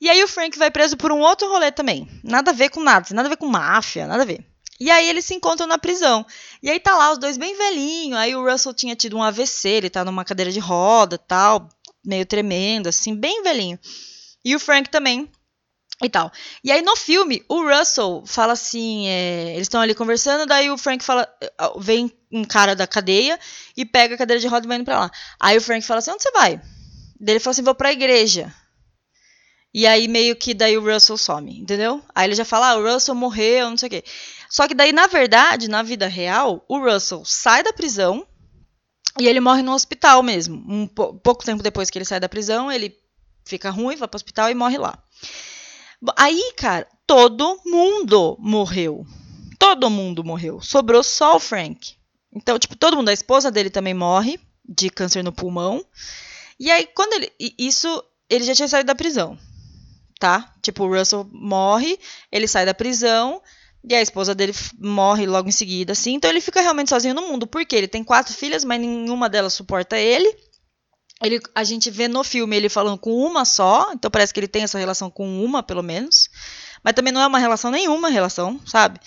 E 0.00 0.08
aí 0.08 0.22
o 0.22 0.28
Frank 0.28 0.58
vai 0.58 0.70
preso 0.70 0.96
por 0.96 1.12
um 1.12 1.20
outro 1.20 1.48
rolê 1.48 1.70
também. 1.70 2.08
Nada 2.24 2.50
a 2.50 2.54
ver 2.54 2.70
com 2.70 2.82
nada. 2.82 3.06
Nada 3.12 3.28
a 3.28 3.30
ver 3.30 3.36
com 3.36 3.46
máfia, 3.46 4.06
nada 4.06 4.22
a 4.22 4.26
ver. 4.26 4.44
E 4.80 4.90
aí 4.90 5.08
eles 5.08 5.24
se 5.24 5.34
encontram 5.34 5.66
na 5.66 5.78
prisão. 5.78 6.24
E 6.62 6.70
aí 6.70 6.80
tá 6.80 6.96
lá 6.96 7.12
os 7.12 7.18
dois 7.18 7.36
bem 7.36 7.56
velhinhos. 7.56 8.18
Aí 8.18 8.34
o 8.34 8.50
Russell 8.50 8.74
tinha 8.74 8.96
tido 8.96 9.16
um 9.16 9.22
AVC, 9.22 9.68
ele 9.68 9.90
tá 9.90 10.04
numa 10.04 10.24
cadeira 10.24 10.50
de 10.50 10.60
roda 10.60 11.18
tal, 11.18 11.68
meio 12.04 12.24
tremendo, 12.24 12.88
assim, 12.88 13.14
bem 13.14 13.42
velhinho. 13.42 13.78
E 14.44 14.54
o 14.54 14.60
Frank 14.60 14.88
também 14.88 15.30
e 16.02 16.08
tal. 16.08 16.30
E 16.62 16.70
aí 16.70 16.82
no 16.82 16.96
filme, 16.96 17.44
o 17.48 17.62
Russell 17.62 18.22
fala 18.26 18.52
assim, 18.52 19.08
é, 19.08 19.54
eles 19.54 19.62
estão 19.62 19.80
ali 19.80 19.94
conversando, 19.94 20.46
daí 20.46 20.70
o 20.70 20.78
Frank 20.78 21.04
fala, 21.04 21.28
vem 21.78 22.12
um 22.30 22.44
cara 22.44 22.76
da 22.76 22.86
cadeia 22.86 23.38
e 23.76 23.84
pega 23.84 24.14
a 24.14 24.18
cadeira 24.18 24.40
de 24.40 24.46
roda 24.46 24.66
e 24.66 24.68
vai 24.68 24.76
indo 24.76 24.84
pra 24.84 25.00
lá. 25.00 25.10
Aí 25.40 25.56
o 25.56 25.60
Frank 25.60 25.84
fala 25.84 25.98
assim, 25.98 26.10
onde 26.10 26.22
você 26.22 26.30
vai? 26.30 26.60
Daí 27.20 27.34
ele 27.34 27.40
fala 27.40 27.52
assim, 27.52 27.62
vou 27.62 27.74
pra 27.74 27.92
igreja. 27.92 28.54
E 29.74 29.86
aí 29.86 30.08
meio 30.08 30.34
que 30.36 30.54
daí 30.54 30.78
o 30.78 30.84
Russell 30.84 31.18
some, 31.18 31.60
entendeu? 31.60 32.02
Aí 32.14 32.26
ele 32.26 32.34
já 32.34 32.44
fala, 32.44 32.70
ah, 32.70 32.76
o 32.76 32.92
Russell 32.92 33.14
morreu, 33.14 33.70
não 33.70 33.76
sei 33.76 33.86
o 33.88 33.90
quê. 33.90 34.04
Só 34.48 34.66
que 34.66 34.74
daí, 34.74 34.92
na 34.92 35.06
verdade, 35.06 35.68
na 35.68 35.82
vida 35.82 36.06
real, 36.06 36.64
o 36.68 36.78
Russell 36.78 37.22
sai 37.24 37.62
da 37.62 37.72
prisão 37.72 38.26
e 39.20 39.26
ele 39.26 39.40
morre 39.40 39.62
no 39.62 39.74
hospital 39.74 40.22
mesmo. 40.22 40.56
Um 40.66 40.86
pouco 40.86 41.44
tempo 41.44 41.62
depois 41.62 41.90
que 41.90 41.98
ele 41.98 42.04
sai 42.04 42.18
da 42.18 42.28
prisão, 42.28 42.72
ele 42.72 42.96
fica 43.44 43.70
ruim, 43.70 43.96
vai 43.96 44.08
pro 44.08 44.16
hospital 44.16 44.50
e 44.50 44.54
morre 44.54 44.78
lá. 44.78 44.98
Aí, 46.16 46.52
cara, 46.56 46.86
todo 47.06 47.60
mundo 47.64 48.36
morreu. 48.38 49.06
Todo 49.58 49.90
mundo 49.90 50.22
morreu. 50.22 50.60
Sobrou 50.60 51.02
só 51.02 51.36
o 51.36 51.40
Frank. 51.40 51.96
Então, 52.32 52.58
tipo, 52.58 52.76
todo 52.76 52.96
mundo, 52.96 53.08
a 53.08 53.12
esposa 53.12 53.50
dele 53.50 53.70
também 53.70 53.94
morre 53.94 54.38
de 54.68 54.90
câncer 54.90 55.24
no 55.24 55.32
pulmão. 55.32 55.84
E 56.58 56.70
aí, 56.70 56.86
quando 56.94 57.14
ele. 57.14 57.32
Isso, 57.58 58.02
ele 58.28 58.44
já 58.44 58.54
tinha 58.54 58.68
saído 58.68 58.86
da 58.86 58.94
prisão. 58.94 59.38
Tá? 60.20 60.54
Tipo, 60.62 60.84
o 60.84 60.96
Russell 60.96 61.28
morre, 61.32 61.98
ele 62.30 62.46
sai 62.46 62.66
da 62.66 62.74
prisão. 62.74 63.42
E 63.88 63.94
a 63.94 64.02
esposa 64.02 64.34
dele 64.34 64.52
morre 64.78 65.26
logo 65.26 65.48
em 65.48 65.52
seguida, 65.52 65.92
assim. 65.92 66.14
Então 66.14 66.28
ele 66.28 66.40
fica 66.40 66.60
realmente 66.60 66.90
sozinho 66.90 67.14
no 67.14 67.22
mundo. 67.22 67.46
Porque 67.46 67.74
ele 67.74 67.88
tem 67.88 68.04
quatro 68.04 68.34
filhas, 68.34 68.64
mas 68.64 68.80
nenhuma 68.80 69.28
delas 69.28 69.54
suporta 69.54 69.96
ele. 69.96 70.36
Ele, 71.22 71.40
a 71.54 71.64
gente 71.64 71.90
vê 71.90 72.06
no 72.06 72.22
filme 72.22 72.56
ele 72.56 72.68
falando 72.68 72.98
com 72.98 73.12
uma 73.12 73.44
só, 73.44 73.90
então 73.92 74.10
parece 74.10 74.32
que 74.32 74.38
ele 74.38 74.48
tem 74.48 74.62
essa 74.62 74.78
relação 74.78 75.10
com 75.10 75.44
uma, 75.44 75.62
pelo 75.62 75.82
menos. 75.82 76.30
Mas 76.82 76.94
também 76.94 77.12
não 77.12 77.20
é 77.20 77.26
uma 77.26 77.38
relação 77.38 77.70
nenhuma 77.70 78.08
relação, 78.08 78.60
sabe? 78.64 79.00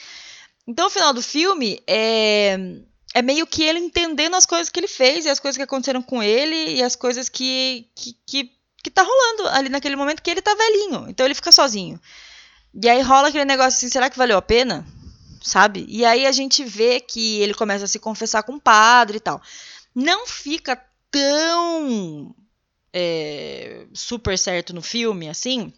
Então, 0.67 0.88
o 0.88 0.89
final 0.89 1.13
do 1.13 1.21
filme 1.21 1.82
é, 1.88 2.58
é 3.13 3.21
meio 3.21 3.47
que 3.47 3.63
ele 3.63 3.80
entendendo 3.80 4.36
as 4.36 4.45
coisas 4.45 4.69
que 4.69 4.80
ele 4.80 4.88
fez 4.89 5.26
e 5.26 5.30
as 5.30 5.39
coisas 5.39 5.58
que 5.58 5.63
aconteceram 5.63 6.02
com 6.02 6.21
ele 6.21 6.76
e 6.76 6.84
as 6.84 6.95
coisas 6.95 7.30
que, 7.30 7.88
que, 7.95 8.17
que, 8.26 8.52
que 8.84 8.91
tá 8.91 9.04
rolando 9.04 9.47
ali 9.56 9.69
naquele 9.69 9.95
momento 9.95 10.21
que 10.21 10.30
ele 10.30 10.41
tá 10.41 10.54
velhinho. 10.54 11.10
Então, 11.10 11.26
ele 11.26 11.36
fica 11.36 11.52
sozinho. 11.52 12.00
E 12.74 12.89
aí 12.89 13.02
rola 13.02 13.30
aquele 13.30 13.45
negócio 13.45 13.78
assim, 13.78 13.89
será 13.89 14.10
que 14.10 14.17
valeu 14.17 14.38
a 14.38 14.41
pena? 14.41 14.86
Sabe? 15.41 15.86
E 15.88 16.06
aí 16.06 16.26
a 16.26 16.32
gente 16.32 16.63
vê 16.63 17.00
que 17.00 17.39
ele 17.39 17.54
começa 17.54 17.86
a 17.86 17.88
se 17.88 18.00
confessar 18.00 18.43
com 18.43 18.54
o 18.54 18.62
padre 18.62 19.17
e 19.17 19.21
tal. 19.21 19.41
Não 19.95 20.28
fica 20.28 20.82
tão 21.12 22.34
é, 22.93 23.86
super 23.93 24.38
certo 24.38 24.74
no 24.74 24.82
filme, 24.82 25.30
assim. 25.30 25.74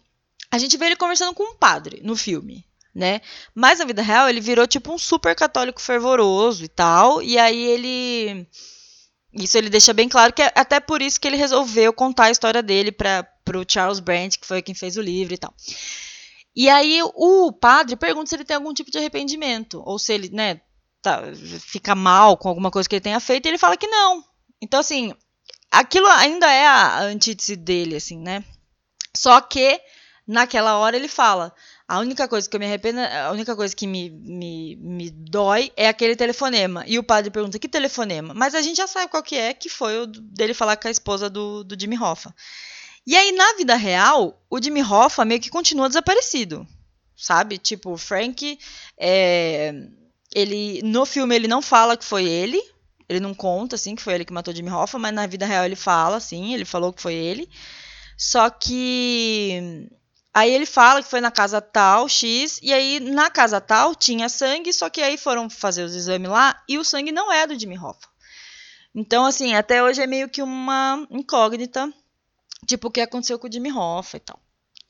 A 0.50 0.58
gente 0.58 0.76
vê 0.76 0.86
ele 0.86 0.96
conversando 0.96 1.34
com 1.34 1.42
um 1.42 1.56
padre 1.56 2.00
no 2.04 2.16
filme, 2.16 2.64
né? 2.94 3.20
Mas 3.54 3.80
na 3.80 3.84
vida 3.84 4.02
real 4.02 4.28
ele 4.28 4.40
virou 4.40 4.66
tipo 4.66 4.92
um 4.92 4.98
super 4.98 5.34
católico 5.34 5.80
fervoroso 5.80 6.64
e 6.64 6.68
tal. 6.68 7.22
E 7.22 7.36
aí 7.38 7.60
ele. 7.60 8.46
Isso 9.32 9.58
ele 9.58 9.68
deixa 9.68 9.92
bem 9.92 10.08
claro 10.08 10.32
que 10.32 10.42
é 10.42 10.52
até 10.54 10.78
por 10.78 11.02
isso 11.02 11.20
que 11.20 11.26
ele 11.26 11.36
resolveu 11.36 11.92
contar 11.92 12.26
a 12.26 12.30
história 12.30 12.62
dele 12.62 12.92
para 12.92 13.26
o 13.48 13.64
Charles 13.68 13.98
Brandt, 13.98 14.38
que 14.38 14.46
foi 14.46 14.62
quem 14.62 14.76
fez 14.76 14.96
o 14.96 15.02
livro 15.02 15.34
e 15.34 15.38
tal. 15.38 15.52
E 16.54 16.68
aí 16.68 17.00
o 17.02 17.52
padre 17.52 17.96
pergunta 17.96 18.28
se 18.28 18.36
ele 18.36 18.44
tem 18.44 18.54
algum 18.54 18.72
tipo 18.72 18.92
de 18.92 18.98
arrependimento, 18.98 19.82
ou 19.84 19.98
se 19.98 20.12
ele, 20.12 20.28
né, 20.28 20.60
tá, 21.02 21.20
fica 21.58 21.96
mal 21.96 22.36
com 22.36 22.48
alguma 22.48 22.70
coisa 22.70 22.88
que 22.88 22.94
ele 22.94 23.00
tenha 23.00 23.18
feito, 23.18 23.46
e 23.46 23.48
ele 23.48 23.58
fala 23.58 23.76
que 23.76 23.88
não. 23.88 24.22
Então, 24.62 24.78
assim, 24.78 25.12
aquilo 25.78 26.06
ainda 26.06 26.50
é 26.50 26.66
a 26.66 27.00
antítese 27.02 27.56
dele, 27.56 27.96
assim, 27.96 28.18
né? 28.18 28.44
Só 29.16 29.40
que 29.40 29.80
naquela 30.26 30.78
hora 30.78 30.96
ele 30.96 31.08
fala: 31.08 31.54
a 31.86 31.98
única 31.98 32.26
coisa 32.26 32.48
que 32.48 32.56
eu 32.56 32.60
me 32.60 32.66
arrependo, 32.66 33.00
a 33.00 33.30
única 33.30 33.54
coisa 33.54 33.74
que 33.74 33.86
me, 33.86 34.10
me, 34.10 34.76
me 34.76 35.10
dói 35.10 35.72
é 35.76 35.88
aquele 35.88 36.16
telefonema. 36.16 36.84
E 36.86 36.98
o 36.98 37.02
padre 37.02 37.30
pergunta: 37.30 37.58
que 37.58 37.68
telefonema? 37.68 38.32
Mas 38.34 38.54
a 38.54 38.62
gente 38.62 38.76
já 38.76 38.86
sabe 38.86 39.10
qual 39.10 39.22
que 39.22 39.36
é, 39.36 39.52
que 39.52 39.68
foi 39.68 40.00
o 40.00 40.06
dele 40.06 40.54
falar 40.54 40.76
com 40.76 40.88
a 40.88 40.90
esposa 40.90 41.28
do, 41.28 41.62
do 41.64 41.78
Jimmy 41.78 41.98
Hoffa. 41.98 42.34
E 43.06 43.16
aí, 43.16 43.32
na 43.32 43.54
vida 43.54 43.76
real, 43.76 44.42
o 44.48 44.62
Jimmy 44.62 44.82
Hoffa 44.82 45.24
meio 45.24 45.40
que 45.40 45.50
continua 45.50 45.88
desaparecido. 45.88 46.66
Sabe? 47.16 47.58
Tipo, 47.58 47.92
o 47.92 47.98
Frank. 47.98 48.58
É, 48.98 49.74
ele, 50.34 50.82
no 50.82 51.06
filme 51.06 51.36
ele 51.36 51.46
não 51.46 51.62
fala 51.62 51.96
que 51.96 52.04
foi 52.04 52.24
ele, 52.24 52.60
ele 53.08 53.20
não 53.20 53.34
conta, 53.34 53.76
assim, 53.76 53.94
que 53.94 54.02
foi 54.02 54.14
ele 54.14 54.24
que 54.24 54.32
matou 54.32 54.54
Jimmy 54.54 54.70
Hoffa, 54.70 54.98
mas 54.98 55.12
na 55.12 55.26
vida 55.26 55.46
real 55.46 55.64
ele 55.64 55.76
fala, 55.76 56.16
assim, 56.16 56.54
ele 56.54 56.64
falou 56.64 56.92
que 56.92 57.02
foi 57.02 57.14
ele. 57.14 57.48
Só 58.16 58.48
que. 58.50 59.88
Aí 60.32 60.50
ele 60.50 60.66
fala 60.66 61.02
que 61.02 61.08
foi 61.08 61.20
na 61.20 61.30
casa 61.30 61.60
tal, 61.60 62.08
X, 62.08 62.58
e 62.60 62.72
aí 62.72 62.98
na 62.98 63.30
casa 63.30 63.60
tal 63.60 63.94
tinha 63.94 64.28
sangue, 64.28 64.72
só 64.72 64.90
que 64.90 65.00
aí 65.00 65.16
foram 65.16 65.48
fazer 65.48 65.84
os 65.84 65.94
exames 65.94 66.28
lá 66.28 66.60
e 66.68 66.76
o 66.76 66.84
sangue 66.84 67.12
não 67.12 67.32
é 67.32 67.46
do 67.46 67.58
Jimmy 67.58 67.78
Hoffa. 67.78 68.08
Então, 68.92 69.24
assim, 69.24 69.54
até 69.54 69.82
hoje 69.82 70.02
é 70.02 70.08
meio 70.08 70.28
que 70.28 70.42
uma 70.42 71.06
incógnita, 71.08 71.92
tipo, 72.66 72.88
o 72.88 72.90
que 72.90 73.00
aconteceu 73.00 73.38
com 73.38 73.46
o 73.46 73.52
Jimmy 73.52 73.72
Hoffa 73.72 74.16
e 74.16 74.20
tal. 74.20 74.40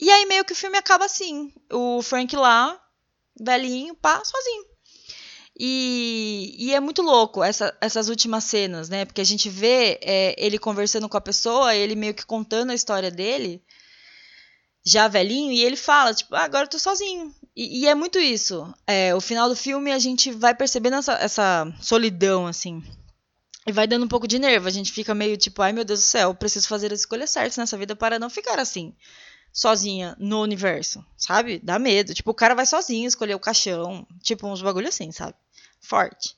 E 0.00 0.11
aí 0.11 0.24
meio 0.24 0.46
que 0.46 0.53
o 0.55 0.57
filme 0.57 0.79
acaba 0.79 1.05
assim, 1.05 1.53
o 1.70 2.00
Frank 2.03 2.35
lá, 2.35 2.81
velhinho, 3.38 3.94
pá, 3.94 4.22
sozinho. 4.24 4.73
E, 5.59 6.57
e 6.59 6.75
é 6.75 6.81
muito 6.81 7.01
louco 7.01 7.43
essa, 7.43 7.77
essas 7.81 8.09
últimas 8.09 8.45
cenas, 8.45 8.88
né? 8.88 9.05
Porque 9.05 9.21
a 9.21 9.25
gente 9.25 9.49
vê 9.49 10.01
é, 10.03 10.35
ele 10.37 10.59
conversando 10.59 11.09
com 11.09 11.17
a 11.17 11.21
pessoa, 11.21 11.75
ele 11.75 11.95
meio 11.95 12.14
que 12.14 12.27
contando 12.27 12.71
a 12.71 12.75
história 12.75 13.11
dele, 13.11 13.62
já 14.85 15.07
velhinho, 15.07 15.53
e 15.53 15.64
ele 15.64 15.77
fala, 15.77 16.12
tipo, 16.12 16.35
ah, 16.35 16.43
agora 16.43 16.64
eu 16.64 16.71
tô 16.71 16.79
sozinho. 16.79 17.33
E, 17.55 17.83
e 17.83 17.87
é 17.87 17.95
muito 17.95 18.19
isso. 18.19 18.73
É, 18.87 19.14
o 19.14 19.21
final 19.21 19.49
do 19.49 19.55
filme 19.55 19.93
a 19.93 19.99
gente 19.99 20.33
vai 20.33 20.55
percebendo 20.55 20.97
essa, 20.97 21.14
essa 21.14 21.73
solidão, 21.81 22.47
assim. 22.47 22.83
E 23.67 23.73
vai 23.73 23.87
dando 23.87 24.05
um 24.05 24.09
pouco 24.09 24.27
de 24.27 24.38
nervo. 24.38 24.67
A 24.67 24.71
gente 24.73 24.93
fica 24.93 25.14
meio 25.14 25.37
tipo, 25.37 25.62
ai 25.62 25.73
meu 25.73 25.85
Deus 25.85 26.01
do 26.01 26.05
céu, 26.05 26.35
preciso 26.35 26.69
fazer 26.69 26.93
as 26.93 27.01
escolhas 27.01 27.31
certas 27.31 27.57
nessa 27.57 27.79
vida 27.79 27.95
para 27.95 28.19
não 28.19 28.29
ficar 28.29 28.59
assim 28.59 28.95
sozinha 29.55 30.17
no 30.19 30.43
universo, 30.43 31.07
sabe? 31.17 31.61
Dá 31.62 31.79
medo. 31.79 32.12
Tipo, 32.12 32.33
o 32.33 32.35
cara 32.35 32.57
vai 32.57 32.67
sozinho 32.67 33.07
escolher 33.07 33.37
o 33.37 33.40
caixão. 33.40 34.05
Tipo, 34.21 34.49
uns 34.49 34.61
bagulho 34.61 34.88
assim, 34.88 35.12
sabe? 35.12 35.35
Forte. 35.81 36.37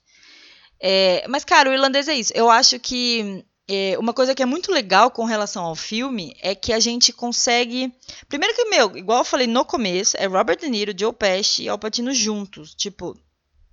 É, 0.79 1.27
mas, 1.27 1.43
cara, 1.43 1.71
o 1.71 1.73
irlandês 1.73 2.09
é 2.09 2.15
isso. 2.15 2.33
Eu 2.35 2.51
acho 2.51 2.79
que 2.79 3.43
é, 3.67 3.97
uma 3.99 4.13
coisa 4.13 4.35
que 4.35 4.43
é 4.43 4.47
muito 4.47 4.71
legal 4.71 5.11
com 5.11 5.25
relação 5.25 5.65
ao 5.65 5.75
filme 5.75 6.37
é 6.43 6.55
que 6.55 6.75
a 6.75 6.79
gente 6.79 7.11
consegue. 7.11 7.91
Primeiro 8.29 8.55
que, 8.55 8.67
meu, 8.67 8.95
igual 8.95 9.21
eu 9.21 9.25
falei 9.25 9.47
no 9.47 9.65
começo, 9.65 10.15
é 10.19 10.27
Robert 10.27 10.59
De 10.59 10.69
Niro, 10.69 10.93
Joe 10.97 11.15
Pesci 11.15 11.63
e 11.63 11.69
Al 11.71 11.79
Pacino 11.79 12.13
juntos. 12.13 12.75
Tipo, 12.75 13.19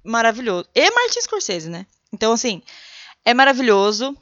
maravilhoso. 0.06 0.70
E 0.74 0.90
Martin 0.90 1.20
Scorsese, 1.20 1.70
né? 1.70 1.86
Então, 2.14 2.32
assim, 2.32 2.64
é 3.26 3.34
maravilhoso. 3.34 4.16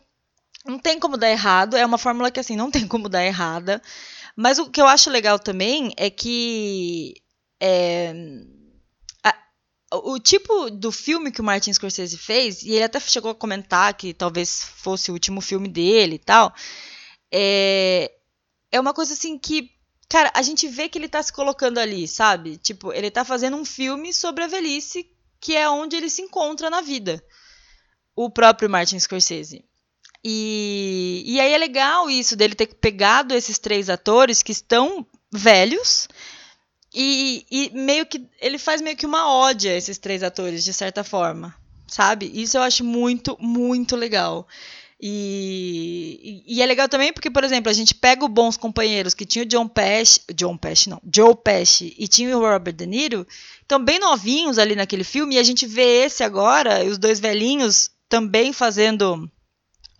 Não 0.66 0.80
tem 0.80 1.00
como 1.00 1.16
dar 1.16 1.30
errado. 1.30 1.78
É 1.78 1.86
uma 1.86 2.00
fórmula 2.00 2.32
que, 2.32 2.40
assim, 2.40 2.56
não 2.56 2.72
tem 2.72 2.88
como 2.88 3.08
dar 3.08 3.24
errada. 3.24 3.80
Mas 4.36 4.60
o 4.60 4.70
que 4.70 4.82
eu 4.82 4.88
acho 4.88 5.10
legal 5.10 5.38
também 5.38 5.94
é 5.98 6.10
que 6.10 7.16
é, 7.60 8.14
o 9.92 10.18
tipo 10.20 10.70
do 10.70 10.92
filme 10.92 11.32
que 11.32 11.42
o 11.42 11.44
Martin 11.44 11.74
Scorsese 11.74 12.18
fez, 12.18 12.64
e 12.64 12.72
ele 12.72 12.84
até 12.84 13.00
chegou 13.00 13.32
a 13.32 13.36
comentar 13.36 13.94
que 13.94 14.14
talvez 14.14 14.64
fosse 14.64 15.12
o 15.12 15.14
último 15.14 15.42
filme 15.42 15.68
dele 15.68 16.16
e 16.16 16.20
tal, 16.20 16.54
é, 17.32 18.12
é 18.72 18.80
uma 18.80 18.94
coisa 18.94 19.14
assim 19.14 19.38
que, 19.38 19.70
cara, 20.08 20.32
a 20.34 20.42
gente 20.42 20.68
vê 20.68 20.88
que 20.88 20.98
ele 20.98 21.10
tá 21.10 21.22
se 21.22 21.34
colocando 21.34 21.78
ali, 21.78 22.08
sabe? 22.08 22.58
Tipo, 22.58 22.94
ele 22.94 23.12
tá 23.12 23.26
fazendo 23.26 23.58
um 23.58 23.66
filme 23.66 24.14
sobre 24.14 24.44
a 24.44 24.48
velhice, 24.48 25.10
que 25.40 25.56
é 25.56 25.70
onde 25.70 25.96
ele 25.98 26.10
se 26.10 26.22
encontra 26.22 26.70
na 26.70 26.82
vida. 26.82 27.22
O 28.16 28.30
próprio 28.30 28.70
Martin 28.70 29.00
Scorsese. 29.00 29.66
E, 30.24 31.24
e 31.26 31.40
aí 31.40 31.54
é 31.54 31.58
legal 31.58 32.10
isso 32.10 32.36
dele 32.36 32.54
ter 32.54 32.68
pegado 32.68 33.34
esses 33.34 33.58
três 33.58 33.90
atores 33.90 34.44
que 34.44 34.52
estão 34.52 35.06
velhos 35.32 36.08
e, 36.94 37.46
e, 37.50 37.72
meio 37.74 38.06
que 38.06 38.28
ele 38.40 38.58
faz 38.58 38.82
meio 38.82 38.98
que 38.98 39.06
uma 39.06 39.32
ódia 39.32 39.72
a 39.72 39.76
esses 39.76 39.98
três 39.98 40.24
atores, 40.24 40.64
de 40.64 40.74
certa 40.74 41.04
forma. 41.04 41.56
Sabe? 41.88 42.32
Isso 42.34 42.58
eu 42.58 42.62
acho 42.62 42.84
muito, 42.84 43.38
muito 43.40 43.96
legal. 43.96 44.48
E, 45.02 46.44
e, 46.46 46.62
é 46.62 46.66
legal 46.66 46.88
também 46.88 47.12
porque, 47.12 47.32
por 47.32 47.44
exemplo, 47.44 47.72
a 47.72 47.74
gente 47.74 47.96
pega 47.96 48.24
o 48.24 48.30
Bons 48.30 48.56
Companheiros, 48.56 49.14
que 49.14 49.26
tinha 49.26 49.44
o 49.44 49.48
John 49.48 49.68
Pesci, 49.68 50.22
John 50.36 50.56
Pesci 50.56 50.90
não, 50.90 51.02
Joe 51.14 51.36
Pesci, 51.36 51.96
e 51.98 52.08
tinha 52.08 52.38
o 52.38 52.42
Robert 52.42 52.76
De 52.76 52.86
Niro, 52.86 53.26
estão 53.62 53.84
bem 53.84 53.98
novinhos 53.98 54.60
ali 54.60 54.76
naquele 54.76 55.04
filme, 55.04 55.36
e 55.36 55.40
a 55.40 55.44
gente 55.44 55.66
vê 55.66 56.04
esse 56.04 56.24
agora, 56.24 56.86
os 56.86 57.00
dois 57.00 57.20
velhinhos 57.20 57.90
também 58.08 58.54
fazendo 58.54 59.28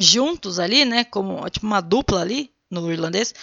juntos 0.02 0.60
ali, 0.60 0.86
né? 0.86 1.04
Como 1.04 1.50
tipo 1.50 1.66
uma 1.66 1.82
dupla 1.82 2.22
ali 2.22 2.52
no 2.70 2.92
irlandês. 2.92 3.34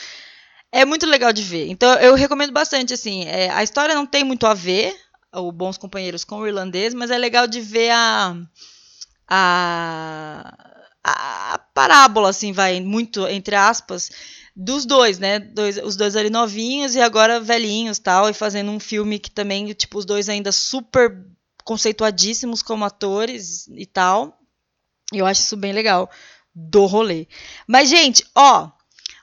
É 0.71 0.85
muito 0.85 1.07
legal 1.07 1.33
de 1.33 1.43
ver. 1.43 1.69
Então 1.69 1.93
eu 1.95 2.15
recomendo 2.15 2.53
bastante, 2.53 2.93
assim. 2.93 3.25
É, 3.25 3.51
a 3.51 3.63
história 3.63 3.95
não 3.95 4.07
tem 4.07 4.25
muito 4.25 4.47
a 4.47 4.55
ver, 4.55 4.95
o 5.33 5.53
Bons 5.53 5.79
Companheiros, 5.79 6.25
com 6.25 6.39
o 6.39 6.47
irlandês, 6.47 6.95
mas 6.95 7.11
é 7.11 7.19
legal 7.19 7.47
de 7.47 7.61
ver 7.61 7.91
a. 7.91 8.37
a 9.29 10.65
a 11.05 11.59
parábola, 11.73 12.29
assim, 12.29 12.53
vai, 12.53 12.81
muito, 12.81 13.27
entre 13.29 13.55
aspas, 13.55 14.11
dos 14.55 14.85
dois, 14.85 15.19
né? 15.19 15.39
Dois, 15.39 15.79
os 15.79 15.97
dois 15.97 16.17
ali 16.17 16.29
novinhos 16.29 16.95
e 16.95 17.01
agora 17.01 17.41
velhinhos 17.41 17.99
tal, 17.99 18.29
e 18.29 18.35
fazendo 18.35 18.71
um 18.71 18.81
filme 18.81 19.19
que 19.19 19.31
também, 19.31 19.73
tipo, 19.73 19.99
os 19.99 20.05
dois 20.05 20.29
ainda 20.29 20.53
super 20.53 21.17
conceituadíssimos 21.65 22.63
como 22.63 22.85
atores 22.85 23.69
e 23.69 23.87
tal. 23.87 24.39
Eu 25.13 25.25
acho 25.25 25.41
isso 25.43 25.57
bem 25.57 25.73
legal 25.73 26.11
do 26.59 26.87
rolê. 26.87 27.29
Mas, 27.67 27.89
gente, 27.89 28.25
ó, 28.35 28.71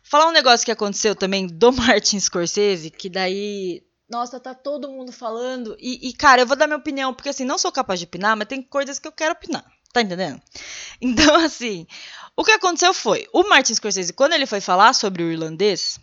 falar 0.04 0.28
um 0.28 0.32
negócio 0.32 0.66
que 0.66 0.72
aconteceu 0.72 1.16
também 1.16 1.48
do 1.48 1.72
Martin 1.74 2.20
Scorsese, 2.20 2.90
que 2.90 3.10
daí. 3.10 3.84
Nossa, 4.10 4.40
tá 4.40 4.54
todo 4.54 4.90
mundo 4.90 5.12
falando. 5.12 5.76
E, 5.80 6.10
e, 6.10 6.14
cara, 6.14 6.42
eu 6.42 6.48
vou 6.48 6.56
dar 6.56 6.68
minha 6.68 6.78
opinião, 6.78 7.14
porque 7.14 7.30
assim, 7.30 7.44
não 7.44 7.58
sou 7.58 7.72
capaz 7.72 8.00
de 8.00 8.06
opinar, 8.06 8.38
mas 8.38 8.48
tem 8.48 8.62
coisas 8.62 9.00
que 9.00 9.08
eu 9.08 9.12
quero 9.12 9.34
opinar. 9.34 9.66
Tá 9.92 10.02
entendendo? 10.02 10.42
Então, 11.02 11.36
assim, 11.36 11.86
o 12.38 12.44
que 12.44 12.54
aconteceu 12.54 12.94
foi: 12.94 13.28
o 13.34 13.44
Martin 13.50 13.76
Scorsese, 13.76 14.14
quando 14.14 14.32
ele 14.32 14.46
foi 14.46 14.62
falar 14.62 14.94
sobre 14.94 15.22
o 15.22 15.30
irlandês, 15.30 16.00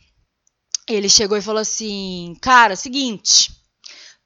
ele 0.86 1.08
chegou 1.08 1.38
e 1.38 1.42
falou 1.42 1.62
assim: 1.62 2.36
Cara, 2.42 2.76
seguinte. 2.76 3.61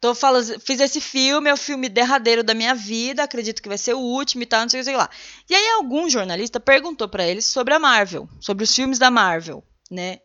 Tô 0.00 0.14
falando, 0.14 0.60
fiz 0.60 0.78
esse 0.78 1.00
filme, 1.00 1.48
é 1.48 1.54
o 1.54 1.56
filme 1.56 1.88
derradeiro 1.88 2.44
da 2.44 2.54
minha 2.54 2.74
vida, 2.74 3.22
acredito 3.22 3.62
que 3.62 3.68
vai 3.68 3.78
ser 3.78 3.94
o 3.94 3.98
último 3.98 4.42
e 4.42 4.46
tal, 4.46 4.60
não 4.60 4.68
sei 4.68 4.82
o 4.82 4.84
que 4.84 4.92
lá. 4.92 5.08
E 5.48 5.54
aí 5.54 5.68
algum 5.70 6.08
jornalista 6.08 6.60
perguntou 6.60 7.08
para 7.08 7.26
ele 7.26 7.40
sobre 7.40 7.72
a 7.72 7.78
Marvel, 7.78 8.28
sobre 8.40 8.64
os 8.64 8.74
filmes 8.74 8.98
da 8.98 9.10
Marvel, 9.10 9.64
né? 9.90 10.18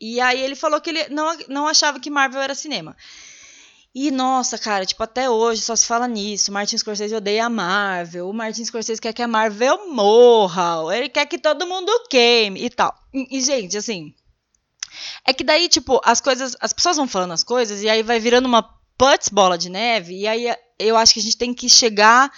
E 0.00 0.20
aí 0.20 0.40
ele 0.40 0.54
falou 0.54 0.80
que 0.80 0.90
ele 0.90 1.08
não, 1.08 1.36
não 1.48 1.66
achava 1.66 1.98
que 1.98 2.10
Marvel 2.10 2.42
era 2.42 2.54
cinema. 2.54 2.94
E 3.94 4.10
nossa, 4.10 4.58
cara, 4.58 4.84
tipo, 4.84 5.02
até 5.04 5.30
hoje 5.30 5.62
só 5.62 5.76
se 5.76 5.86
fala 5.86 6.08
nisso. 6.08 6.50
Martin 6.50 6.76
Scorsese 6.76 7.14
odeia 7.14 7.46
a 7.46 7.48
Marvel. 7.48 8.28
O 8.28 8.34
Martin 8.34 8.64
Scorsese 8.64 9.00
quer 9.00 9.12
que 9.12 9.22
a 9.22 9.28
Marvel 9.28 9.88
morra. 9.88 10.94
Ele 10.96 11.08
quer 11.08 11.26
que 11.26 11.38
todo 11.38 11.66
mundo 11.66 11.92
queime 12.10 12.64
e 12.64 12.68
tal. 12.68 12.92
E, 13.14 13.38
e, 13.38 13.40
gente, 13.40 13.76
assim. 13.76 14.12
É 15.24 15.32
que 15.32 15.44
daí, 15.44 15.68
tipo, 15.68 16.00
as 16.04 16.20
coisas. 16.20 16.56
As 16.60 16.72
pessoas 16.72 16.96
vão 16.96 17.06
falando 17.06 17.32
as 17.32 17.44
coisas 17.44 17.82
e 17.82 17.88
aí 17.88 18.02
vai 18.02 18.18
virando 18.18 18.46
uma 18.46 18.68
putz 18.96 19.28
bola 19.28 19.56
de 19.58 19.68
neve. 19.68 20.20
E 20.20 20.26
aí 20.26 20.54
eu 20.78 20.96
acho 20.96 21.14
que 21.14 21.20
a 21.20 21.22
gente 21.22 21.36
tem 21.36 21.54
que 21.54 21.68
chegar 21.68 22.30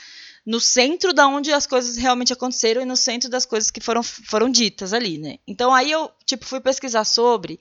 no 0.45 0.61
centro 0.61 1.13
da 1.13 1.27
onde 1.27 1.53
as 1.53 1.67
coisas 1.67 1.97
realmente 1.97 2.33
aconteceram 2.33 2.81
e 2.81 2.85
no 2.85 2.97
centro 2.97 3.29
das 3.29 3.45
coisas 3.45 3.71
que 3.71 3.81
foram, 3.81 4.03
foram 4.03 4.49
ditas 4.49 4.93
ali, 4.93 5.19
né? 5.19 5.39
Então 5.47 5.75
aí 5.75 5.91
eu, 5.91 6.11
tipo, 6.25 6.45
fui 6.45 6.61
pesquisar 6.61 7.05
sobre 7.05 7.59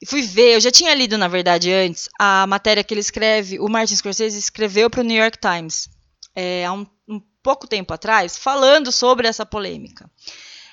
e 0.00 0.06
fui 0.06 0.22
ver, 0.22 0.54
eu 0.54 0.60
já 0.60 0.70
tinha 0.70 0.94
lido, 0.94 1.16
na 1.16 1.28
verdade, 1.28 1.72
antes, 1.72 2.08
a 2.18 2.46
matéria 2.46 2.82
que 2.82 2.92
ele 2.94 3.00
escreve, 3.00 3.60
o 3.60 3.68
Martin 3.68 3.96
Scorsese 3.96 4.38
escreveu 4.38 4.90
para 4.90 5.00
o 5.00 5.04
New 5.04 5.16
York 5.16 5.38
Times 5.38 5.88
é, 6.34 6.64
há 6.64 6.72
um, 6.72 6.86
um, 7.08 7.20
pouco 7.42 7.66
tempo 7.66 7.92
atrás, 7.92 8.36
falando 8.36 8.90
sobre 8.90 9.28
essa 9.28 9.44
polêmica. 9.44 10.10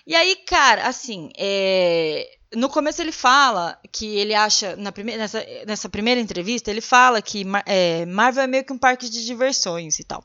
E 0.05 0.15
aí, 0.15 0.35
cara, 0.35 0.87
assim, 0.87 1.29
é, 1.37 2.27
no 2.55 2.67
começo 2.67 3.01
ele 3.01 3.11
fala 3.11 3.79
que 3.91 4.17
ele 4.17 4.33
acha, 4.33 4.75
primeira, 4.91 5.21
nessa, 5.21 5.45
nessa 5.67 5.89
primeira 5.89 6.19
entrevista, 6.19 6.71
ele 6.71 6.81
fala 6.81 7.21
que 7.21 7.45
é, 7.65 8.05
Marvel 8.05 8.43
é 8.43 8.47
meio 8.47 8.65
que 8.65 8.73
um 8.73 8.77
parque 8.77 9.07
de 9.07 9.25
diversões 9.25 9.99
e 9.99 10.03
tal. 10.03 10.23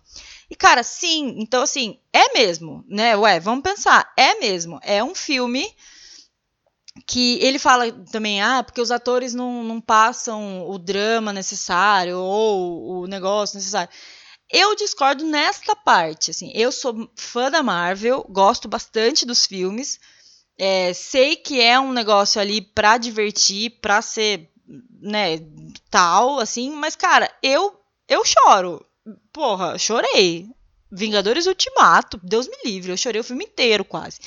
E, 0.48 0.56
cara, 0.56 0.82
sim, 0.82 1.34
então, 1.38 1.62
assim, 1.62 1.98
é 2.12 2.32
mesmo, 2.32 2.84
né? 2.88 3.16
Ué, 3.16 3.40
vamos 3.40 3.62
pensar, 3.62 4.10
é 4.16 4.36
mesmo. 4.36 4.80
É 4.82 5.04
um 5.04 5.14
filme 5.14 5.66
que 7.06 7.38
ele 7.42 7.58
fala 7.58 7.90
também, 8.10 8.40
ah, 8.40 8.62
porque 8.62 8.80
os 8.80 8.90
atores 8.90 9.34
não, 9.34 9.62
não 9.64 9.80
passam 9.80 10.68
o 10.68 10.78
drama 10.78 11.32
necessário 11.32 12.18
ou 12.18 13.02
o 13.02 13.06
negócio 13.06 13.56
necessário. 13.56 13.92
Eu 14.50 14.74
discordo 14.76 15.24
nesta 15.24 15.74
parte, 15.74 16.30
assim, 16.30 16.52
eu 16.54 16.70
sou 16.70 17.10
fã 17.16 17.50
da 17.50 17.62
Marvel, 17.62 18.24
gosto 18.30 18.68
bastante 18.68 19.26
dos 19.26 19.44
filmes, 19.46 19.98
é, 20.58 20.92
sei 20.92 21.36
que 21.36 21.60
é 21.60 21.78
um 21.78 21.92
negócio 21.92 22.40
ali 22.40 22.60
pra 22.60 22.98
divertir, 22.98 23.78
pra 23.80 24.00
ser, 24.00 24.50
né, 25.00 25.40
tal, 25.90 26.38
assim, 26.38 26.70
mas, 26.70 26.96
cara, 26.96 27.30
eu, 27.42 27.78
eu 28.08 28.24
choro, 28.24 28.84
porra, 29.32 29.78
chorei, 29.78 30.48
Vingadores 30.90 31.46
Ultimato, 31.46 32.20
Deus 32.22 32.46
me 32.46 32.56
livre, 32.64 32.92
eu 32.92 32.96
chorei 32.96 33.20
o 33.20 33.24
filme 33.24 33.44
inteiro 33.44 33.84
quase. 33.84 34.20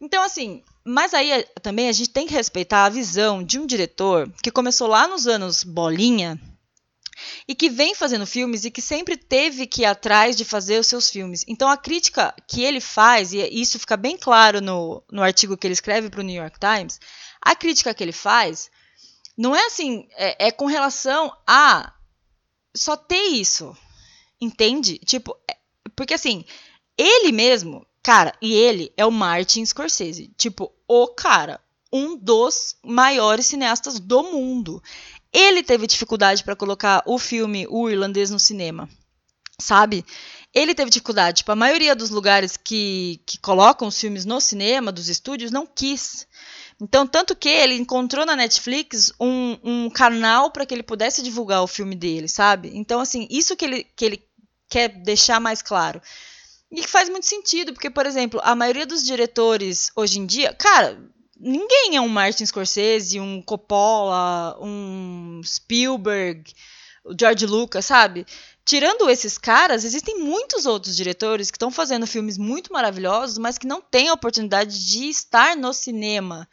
Então, 0.00 0.22
assim, 0.24 0.64
mas 0.84 1.14
aí 1.14 1.46
também 1.62 1.88
a 1.88 1.92
gente 1.92 2.10
tem 2.10 2.26
que 2.26 2.34
respeitar 2.34 2.84
a 2.84 2.88
visão 2.88 3.42
de 3.42 3.58
um 3.58 3.66
diretor 3.66 4.28
que 4.42 4.50
começou 4.50 4.88
lá 4.88 5.06
nos 5.06 5.28
anos 5.28 5.62
bolinha 5.62 6.40
e 7.46 7.54
que 7.54 7.68
vem 7.68 7.94
fazendo 7.94 8.26
filmes 8.26 8.64
e 8.64 8.70
que 8.70 8.80
sempre 8.80 9.16
teve 9.16 9.66
que 9.66 9.82
ir 9.82 9.86
atrás 9.86 10.36
de 10.36 10.44
fazer 10.44 10.78
os 10.78 10.86
seus 10.86 11.10
filmes. 11.10 11.44
Então 11.48 11.68
a 11.68 11.76
crítica 11.76 12.34
que 12.48 12.62
ele 12.62 12.80
faz, 12.80 13.32
e 13.32 13.38
isso 13.50 13.78
fica 13.78 13.96
bem 13.96 14.16
claro 14.16 14.60
no, 14.60 15.02
no 15.10 15.22
artigo 15.22 15.56
que 15.56 15.66
ele 15.66 15.74
escreve 15.74 16.10
para 16.10 16.20
o 16.20 16.24
New 16.24 16.40
York 16.40 16.58
Times, 16.58 17.00
a 17.40 17.54
crítica 17.54 17.94
que 17.94 18.02
ele 18.02 18.12
faz 18.12 18.70
não 19.36 19.56
é 19.56 19.66
assim, 19.66 20.06
é, 20.12 20.48
é 20.48 20.50
com 20.50 20.66
relação 20.66 21.34
a 21.46 21.92
só 22.74 22.96
ter 22.96 23.22
isso, 23.22 23.76
entende? 24.40 24.98
Tipo, 24.98 25.36
é, 25.50 25.56
porque 25.94 26.14
assim, 26.14 26.44
ele 26.96 27.32
mesmo 27.32 27.86
Cara, 28.02 28.34
e 28.42 28.52
ele 28.52 28.92
é 28.96 29.06
o 29.06 29.12
Martin 29.12 29.64
Scorsese. 29.64 30.32
Tipo, 30.36 30.72
o 30.88 31.08
cara. 31.08 31.60
Um 31.94 32.16
dos 32.16 32.74
maiores 32.82 33.46
cineastas 33.46 34.00
do 34.00 34.22
mundo. 34.22 34.82
Ele 35.32 35.62
teve 35.62 35.86
dificuldade 35.86 36.44
para 36.44 36.56
colocar 36.56 37.02
o 37.06 37.18
filme 37.18 37.66
O 37.70 37.88
Irlandês 37.88 38.30
no 38.30 38.38
cinema. 38.38 38.88
Sabe? 39.58 40.04
Ele 40.52 40.74
teve 40.74 40.90
dificuldade. 40.90 41.38
Tipo, 41.38 41.52
a 41.52 41.56
maioria 41.56 41.94
dos 41.94 42.10
lugares 42.10 42.56
que, 42.56 43.20
que 43.24 43.38
colocam 43.38 43.88
os 43.88 43.98
filmes 43.98 44.24
no 44.24 44.40
cinema, 44.40 44.92
dos 44.92 45.08
estúdios, 45.08 45.50
não 45.50 45.66
quis. 45.66 46.26
Então, 46.80 47.06
tanto 47.06 47.34
que 47.34 47.48
ele 47.48 47.74
encontrou 47.74 48.26
na 48.26 48.36
Netflix 48.36 49.12
um, 49.18 49.56
um 49.62 49.90
canal 49.90 50.50
para 50.50 50.66
que 50.66 50.74
ele 50.74 50.82
pudesse 50.82 51.22
divulgar 51.22 51.62
o 51.62 51.68
filme 51.68 51.94
dele, 51.94 52.28
sabe? 52.28 52.72
Então, 52.74 53.00
assim, 53.00 53.26
isso 53.30 53.56
que 53.56 53.64
ele, 53.64 53.86
que 53.96 54.04
ele 54.04 54.22
quer 54.68 54.88
deixar 54.88 55.40
mais 55.40 55.62
claro. 55.62 56.02
E 56.70 56.80
que 56.80 56.88
faz 56.88 57.08
muito 57.08 57.26
sentido, 57.26 57.72
porque, 57.72 57.90
por 57.90 58.04
exemplo, 58.04 58.40
a 58.42 58.56
maioria 58.56 58.86
dos 58.86 59.04
diretores 59.04 59.92
hoje 59.94 60.18
em 60.18 60.26
dia, 60.26 60.54
cara, 60.54 60.98
ninguém 61.42 61.96
é 61.96 62.00
um 62.00 62.08
Martin 62.08 62.46
Scorsese, 62.46 63.18
um 63.18 63.42
Coppola, 63.42 64.56
um 64.60 65.40
Spielberg, 65.44 66.54
o 67.04 67.12
George 67.18 67.44
Lucas, 67.46 67.84
sabe? 67.84 68.24
Tirando 68.64 69.10
esses 69.10 69.36
caras, 69.36 69.84
existem 69.84 70.20
muitos 70.20 70.66
outros 70.66 70.94
diretores 70.94 71.50
que 71.50 71.56
estão 71.56 71.70
fazendo 71.70 72.06
filmes 72.06 72.38
muito 72.38 72.72
maravilhosos, 72.72 73.38
mas 73.38 73.58
que 73.58 73.66
não 73.66 73.80
têm 73.80 74.08
a 74.08 74.12
oportunidade 74.12 74.86
de 74.86 75.08
estar 75.08 75.56
no 75.56 75.72
cinema 75.72 76.48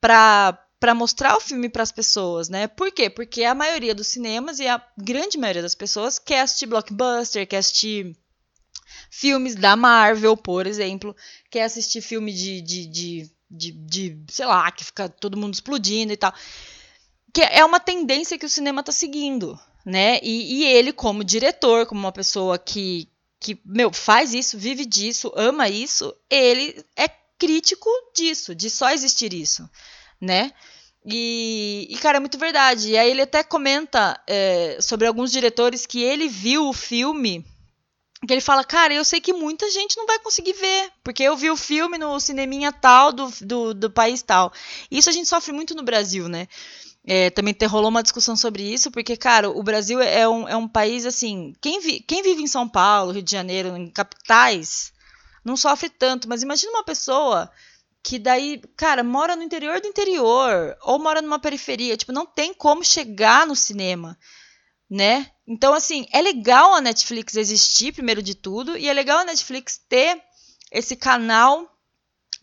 para 0.00 0.64
para 0.80 0.94
mostrar 0.94 1.36
o 1.36 1.40
filme 1.40 1.68
para 1.68 1.82
as 1.82 1.90
pessoas, 1.90 2.48
né? 2.48 2.68
Por 2.68 2.92
quê? 2.92 3.10
Porque 3.10 3.42
a 3.42 3.52
maioria 3.52 3.92
dos 3.92 4.06
cinemas 4.06 4.60
e 4.60 4.68
a 4.68 4.80
grande 4.96 5.36
maioria 5.36 5.60
das 5.60 5.74
pessoas 5.74 6.20
quer 6.20 6.42
assistir 6.42 6.66
blockbuster, 6.66 7.48
quer 7.48 7.56
assistir 7.56 8.16
filmes 9.10 9.56
da 9.56 9.74
Marvel, 9.74 10.36
por 10.36 10.68
exemplo, 10.68 11.16
quer 11.50 11.64
assistir 11.64 12.00
filme 12.00 12.32
de, 12.32 12.60
de, 12.60 12.86
de, 12.86 13.30
de, 13.50 13.72
de 13.72 14.18
sei 14.28 14.46
lá, 14.46 14.70
que 14.70 14.84
fica 14.84 15.08
todo 15.08 15.36
mundo 15.36 15.54
explodindo 15.54 16.12
e 16.12 16.16
tal. 16.16 16.32
Que 17.32 17.42
é 17.42 17.64
uma 17.64 17.80
tendência 17.80 18.38
que 18.38 18.46
o 18.46 18.50
cinema 18.50 18.80
está 18.80 18.92
seguindo, 18.92 19.58
né? 19.84 20.18
E, 20.22 20.60
e 20.60 20.64
ele, 20.64 20.92
como 20.92 21.24
diretor, 21.24 21.86
como 21.86 22.00
uma 22.00 22.12
pessoa 22.12 22.58
que, 22.58 23.08
que, 23.38 23.60
meu, 23.64 23.92
faz 23.92 24.34
isso, 24.34 24.58
vive 24.58 24.84
disso, 24.84 25.32
ama 25.36 25.68
isso, 25.68 26.14
ele 26.28 26.84
é 26.96 27.08
crítico 27.38 27.88
disso, 28.14 28.54
de 28.54 28.68
só 28.68 28.90
existir 28.90 29.32
isso, 29.32 29.68
né? 30.20 30.52
E, 31.04 31.86
e, 31.90 31.96
cara, 31.98 32.18
é 32.18 32.20
muito 32.20 32.38
verdade. 32.38 32.90
E 32.90 32.98
aí 32.98 33.10
ele 33.10 33.22
até 33.22 33.42
comenta 33.42 34.20
é, 34.26 34.78
sobre 34.80 35.06
alguns 35.06 35.30
diretores 35.30 35.86
que 35.86 36.02
ele 36.02 36.28
viu 36.28 36.68
o 36.68 36.72
filme 36.72 37.46
que 38.26 38.32
ele 38.32 38.40
fala, 38.40 38.64
cara, 38.64 38.92
eu 38.92 39.04
sei 39.04 39.20
que 39.20 39.32
muita 39.32 39.70
gente 39.70 39.96
não 39.96 40.06
vai 40.06 40.18
conseguir 40.18 40.52
ver, 40.52 40.90
porque 41.04 41.22
eu 41.22 41.36
vi 41.36 41.50
o 41.50 41.56
filme 41.56 41.96
no 41.98 42.18
cineminha 42.18 42.72
tal 42.72 43.12
do, 43.12 43.32
do, 43.40 43.74
do 43.74 43.90
país 43.90 44.22
tal. 44.22 44.52
Isso 44.90 45.08
a 45.08 45.12
gente 45.12 45.28
sofre 45.28 45.52
muito 45.52 45.74
no 45.74 45.84
Brasil, 45.84 46.28
né? 46.28 46.48
É, 47.06 47.30
também 47.30 47.54
ter, 47.54 47.66
rolou 47.66 47.88
uma 47.88 48.02
discussão 48.02 48.36
sobre 48.36 48.62
isso, 48.62 48.90
porque, 48.90 49.16
cara, 49.16 49.48
o 49.48 49.62
Brasil 49.62 50.00
é 50.00 50.28
um, 50.28 50.48
é 50.48 50.56
um 50.56 50.68
país 50.68 51.06
assim. 51.06 51.54
Quem, 51.60 51.80
vi, 51.80 52.00
quem 52.00 52.22
vive 52.22 52.42
em 52.42 52.48
São 52.48 52.68
Paulo, 52.68 53.12
Rio 53.12 53.22
de 53.22 53.30
Janeiro, 53.30 53.76
em 53.76 53.88
capitais, 53.88 54.92
não 55.44 55.56
sofre 55.56 55.88
tanto. 55.88 56.28
Mas 56.28 56.42
imagina 56.42 56.72
uma 56.72 56.84
pessoa 56.84 57.50
que 58.02 58.18
daí, 58.18 58.60
cara, 58.76 59.02
mora 59.02 59.36
no 59.36 59.42
interior 59.42 59.80
do 59.80 59.86
interior, 59.86 60.76
ou 60.82 60.98
mora 60.98 61.22
numa 61.22 61.38
periferia, 61.38 61.96
tipo, 61.96 62.12
não 62.12 62.26
tem 62.26 62.52
como 62.52 62.84
chegar 62.84 63.46
no 63.46 63.56
cinema 63.56 64.18
né? 64.90 65.30
Então, 65.46 65.74
assim, 65.74 66.06
é 66.12 66.20
legal 66.20 66.74
a 66.74 66.80
Netflix 66.80 67.36
existir, 67.36 67.92
primeiro 67.92 68.22
de 68.22 68.34
tudo, 68.34 68.76
e 68.76 68.88
é 68.88 68.92
legal 68.92 69.18
a 69.18 69.24
Netflix 69.24 69.80
ter 69.88 70.22
esse 70.70 70.96
canal 70.96 71.68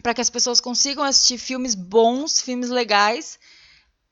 para 0.02 0.14
que 0.14 0.22
as 0.22 0.30
pessoas 0.30 0.62
consigam 0.62 1.04
assistir 1.04 1.38
filmes 1.38 1.74
bons, 1.74 2.42
filmes 2.42 2.70
legais, 2.70 3.40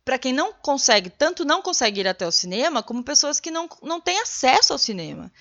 para 0.04 0.18
quem 0.18 0.34
não 0.34 0.52
consegue, 0.52 1.10
tanto 1.10 1.46
não 1.46 1.62
consegue 1.62 2.02
ir 2.02 2.08
até 2.08 2.28
o 2.28 2.32
cinema, 2.32 2.84
como 2.84 3.04
pessoas 3.04 3.40
que 3.40 3.52
não, 3.52 3.70
não 3.82 4.02
têm 4.02 4.20
acesso 4.20 4.74
ao 4.74 4.80
cinema, 4.80 5.32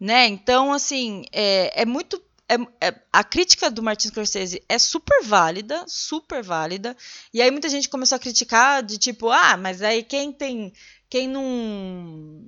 né? 0.00 0.26
Então, 0.26 0.72
assim, 0.72 1.24
é, 1.32 1.82
é 1.82 1.84
muito 1.84 2.20
é, 2.48 2.88
é, 2.88 2.94
a 3.12 3.22
crítica 3.22 3.70
do 3.70 3.82
Martin 3.82 4.08
Scorsese 4.08 4.64
é 4.66 4.78
super 4.78 5.22
válida, 5.22 5.84
super 5.86 6.42
válida. 6.42 6.96
E 7.32 7.42
aí 7.42 7.50
muita 7.50 7.68
gente 7.68 7.90
começou 7.90 8.16
a 8.16 8.18
criticar 8.18 8.82
de 8.82 8.96
tipo, 8.96 9.30
ah, 9.30 9.56
mas 9.58 9.82
aí 9.82 10.02
quem 10.02 10.32
tem 10.32 10.72
quem 11.10 11.28
não. 11.28 12.44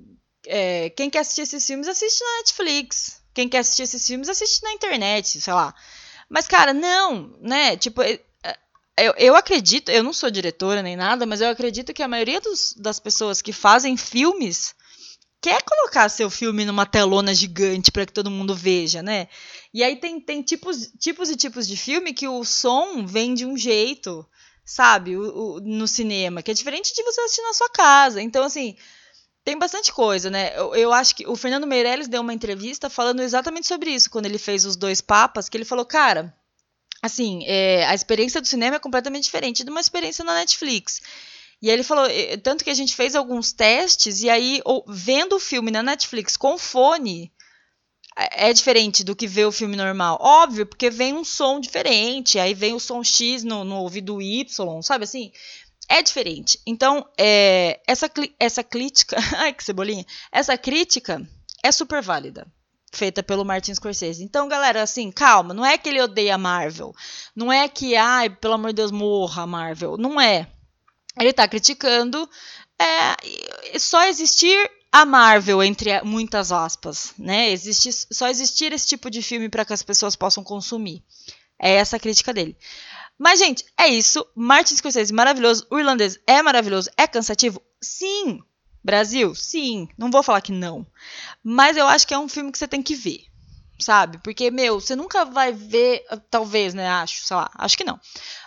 É, 0.46 0.90
quem 0.90 1.10
quer 1.10 1.20
assistir 1.20 1.42
esses 1.42 1.66
filmes, 1.66 1.88
assiste 1.88 2.22
na 2.22 2.38
Netflix. 2.38 3.20
Quem 3.32 3.48
quer 3.48 3.58
assistir 3.58 3.82
esses 3.82 4.06
filmes, 4.06 4.28
assiste 4.28 4.62
na 4.62 4.72
internet, 4.72 5.40
sei 5.40 5.52
lá. 5.52 5.74
Mas, 6.28 6.46
cara, 6.46 6.72
não, 6.72 7.36
né? 7.40 7.76
Tipo, 7.76 8.02
é, 8.02 8.20
eu, 8.96 9.14
eu 9.16 9.36
acredito, 9.36 9.90
eu 9.90 10.02
não 10.02 10.12
sou 10.12 10.30
diretora 10.30 10.82
nem 10.82 10.96
nada, 10.96 11.24
mas 11.24 11.40
eu 11.40 11.48
acredito 11.48 11.92
que 11.94 12.02
a 12.02 12.08
maioria 12.08 12.40
dos, 12.40 12.74
das 12.76 13.00
pessoas 13.00 13.40
que 13.40 13.52
fazem 13.52 13.96
filmes 13.96 14.74
quer 15.40 15.62
colocar 15.62 16.08
seu 16.10 16.28
filme 16.28 16.66
numa 16.66 16.84
telona 16.84 17.34
gigante 17.34 17.90
para 17.90 18.04
que 18.04 18.12
todo 18.12 18.30
mundo 18.30 18.54
veja, 18.54 19.02
né? 19.02 19.28
E 19.72 19.82
aí 19.82 19.96
tem, 19.96 20.20
tem 20.20 20.42
tipos, 20.42 20.92
tipos 20.98 21.30
e 21.30 21.36
tipos 21.36 21.66
de 21.66 21.76
filme 21.76 22.12
que 22.12 22.28
o 22.28 22.44
som 22.44 23.06
vem 23.06 23.32
de 23.32 23.46
um 23.46 23.56
jeito, 23.56 24.26
sabe, 24.70 25.16
o, 25.16 25.22
o, 25.22 25.60
no 25.60 25.88
cinema, 25.88 26.42
que 26.42 26.50
é 26.50 26.54
diferente 26.54 26.94
de 26.94 27.02
você 27.02 27.20
assistir 27.22 27.42
na 27.42 27.52
sua 27.52 27.68
casa. 27.70 28.22
Então, 28.22 28.44
assim, 28.44 28.76
tem 29.44 29.58
bastante 29.58 29.92
coisa, 29.92 30.30
né? 30.30 30.56
Eu, 30.56 30.76
eu, 30.76 30.92
acho 30.92 31.16
que 31.16 31.26
o 31.26 31.34
Fernando 31.34 31.66
Meirelles 31.66 32.06
deu 32.06 32.20
uma 32.20 32.32
entrevista 32.32 32.88
falando 32.88 33.20
exatamente 33.20 33.66
sobre 33.66 33.90
isso, 33.90 34.08
quando 34.08 34.26
ele 34.26 34.38
fez 34.38 34.64
os 34.64 34.76
dois 34.76 35.00
papas, 35.00 35.48
que 35.48 35.56
ele 35.56 35.64
falou, 35.64 35.84
cara, 35.84 36.32
assim, 37.02 37.42
é, 37.46 37.84
a 37.86 37.94
experiência 37.96 38.40
do 38.40 38.46
cinema 38.46 38.76
é 38.76 38.78
completamente 38.78 39.24
diferente 39.24 39.64
de 39.64 39.70
uma 39.70 39.80
experiência 39.80 40.24
na 40.24 40.34
Netflix. 40.34 41.00
E 41.60 41.68
aí 41.68 41.74
ele 41.74 41.82
falou, 41.82 42.06
tanto 42.44 42.62
que 42.62 42.70
a 42.70 42.74
gente 42.74 42.94
fez 42.94 43.16
alguns 43.16 43.52
testes, 43.52 44.22
e 44.22 44.30
aí, 44.30 44.62
vendo 44.86 45.34
o 45.34 45.40
filme 45.40 45.72
na 45.72 45.82
Netflix 45.82 46.36
com 46.36 46.56
fone, 46.56 47.32
é, 48.16 48.50
é 48.50 48.52
diferente 48.52 49.04
do 49.04 49.16
que 49.16 49.26
ver 49.26 49.46
o 49.46 49.52
filme 49.52 49.76
normal. 49.76 50.18
Óbvio, 50.20 50.66
porque 50.66 50.90
vem 50.90 51.14
um 51.14 51.24
som 51.24 51.60
diferente, 51.60 52.38
aí 52.38 52.54
vem 52.54 52.74
o 52.74 52.80
som 52.80 53.02
X 53.02 53.44
no, 53.44 53.64
no 53.64 53.76
ouvido 53.76 54.20
Y, 54.20 54.82
sabe 54.82 55.04
assim? 55.04 55.32
É 55.88 56.02
diferente. 56.02 56.60
Então, 56.66 57.06
é, 57.18 57.80
essa, 57.86 58.10
essa 58.38 58.62
crítica. 58.62 59.16
Ai, 59.36 59.52
que 59.52 59.64
cebolinha! 59.64 60.06
Essa 60.30 60.56
crítica 60.56 61.20
é 61.62 61.72
super 61.72 62.02
válida 62.02 62.46
feita 62.92 63.22
pelo 63.22 63.44
Martin 63.44 63.74
Scorsese. 63.74 64.22
Então, 64.22 64.48
galera, 64.48 64.82
assim, 64.82 65.10
calma, 65.10 65.54
não 65.54 65.64
é 65.64 65.78
que 65.78 65.88
ele 65.88 66.02
odeia 66.02 66.34
a 66.34 66.38
Marvel, 66.38 66.92
não 67.34 67.52
é 67.52 67.68
que, 67.68 67.94
ai, 67.94 68.28
pelo 68.28 68.54
amor 68.54 68.68
de 68.68 68.76
Deus, 68.76 68.90
morra 68.90 69.44
a 69.44 69.46
Marvel, 69.46 69.96
não 69.96 70.20
é. 70.20 70.48
Ele 71.18 71.32
tá 71.32 71.46
criticando 71.46 72.28
é, 72.80 73.78
só 73.78 74.04
existir 74.08 74.70
a 74.92 75.04
Marvel, 75.06 75.62
entre 75.62 76.02
muitas 76.02 76.50
aspas, 76.50 77.14
né? 77.16 77.50
Existe, 77.50 77.90
só 78.10 78.28
existir 78.28 78.72
esse 78.72 78.86
tipo 78.86 79.10
de 79.10 79.22
filme 79.22 79.48
para 79.48 79.64
que 79.64 79.72
as 79.72 79.82
pessoas 79.82 80.16
possam 80.16 80.42
consumir. 80.42 81.02
É 81.58 81.74
essa 81.74 81.96
a 81.96 82.00
crítica 82.00 82.32
dele. 82.32 82.56
Mas, 83.18 83.38
gente, 83.38 83.64
é 83.78 83.86
isso. 83.86 84.26
Martin 84.34 84.74
Scorsese, 84.74 85.12
maravilhoso. 85.12 85.66
O 85.70 85.78
irlandês 85.78 86.18
é 86.26 86.42
maravilhoso. 86.42 86.90
É 86.96 87.06
cansativo? 87.06 87.62
Sim. 87.80 88.40
Brasil? 88.82 89.34
Sim. 89.34 89.88
Não 89.98 90.10
vou 90.10 90.22
falar 90.22 90.40
que 90.40 90.52
não. 90.52 90.86
Mas 91.44 91.76
eu 91.76 91.86
acho 91.86 92.06
que 92.06 92.14
é 92.14 92.18
um 92.18 92.28
filme 92.28 92.50
que 92.50 92.56
você 92.56 92.66
tem 92.66 92.82
que 92.82 92.94
ver. 92.94 93.24
Sabe? 93.78 94.18
Porque, 94.24 94.50
meu, 94.50 94.80
você 94.80 94.96
nunca 94.96 95.26
vai 95.26 95.52
ver. 95.52 96.02
Talvez, 96.30 96.72
né? 96.72 96.88
Acho, 96.88 97.26
sei 97.26 97.36
lá. 97.36 97.50
Acho 97.54 97.76
que 97.76 97.84
não. 97.84 98.00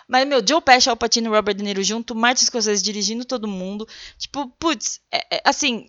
Mas, 0.08 0.26
meu, 0.26 0.44
Joe 0.46 0.60
Pesci, 0.60 0.90
Al 0.90 0.96
Pacino 0.96 1.28
e 1.28 1.36
Robert 1.36 1.54
De 1.54 1.62
Niro 1.62 1.82
junto, 1.82 2.14
Martin 2.14 2.44
Scorsese 2.44 2.82
dirigindo 2.82 3.24
todo 3.24 3.46
mundo. 3.46 3.86
Tipo, 4.18 4.48
putz, 4.58 5.00
é, 5.10 5.36
é, 5.36 5.42
assim, 5.44 5.88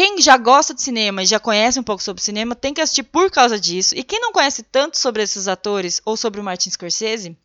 quem 0.00 0.18
já 0.18 0.38
gosta 0.38 0.72
de 0.72 0.80
cinema 0.80 1.22
e 1.22 1.26
já 1.26 1.38
conhece 1.38 1.78
um 1.78 1.82
pouco 1.82 2.02
sobre 2.02 2.22
cinema 2.22 2.54
tem 2.54 2.72
que 2.72 2.80
assistir 2.80 3.02
por 3.02 3.30
causa 3.30 3.60
disso. 3.60 3.94
E 3.94 4.02
quem 4.02 4.18
não 4.18 4.32
conhece 4.32 4.62
tanto 4.62 4.96
sobre 4.96 5.22
esses 5.22 5.46
atores 5.46 6.00
ou 6.06 6.16
sobre 6.16 6.40
o 6.40 6.42
Martin 6.42 6.70
Scorsese, 6.70 7.36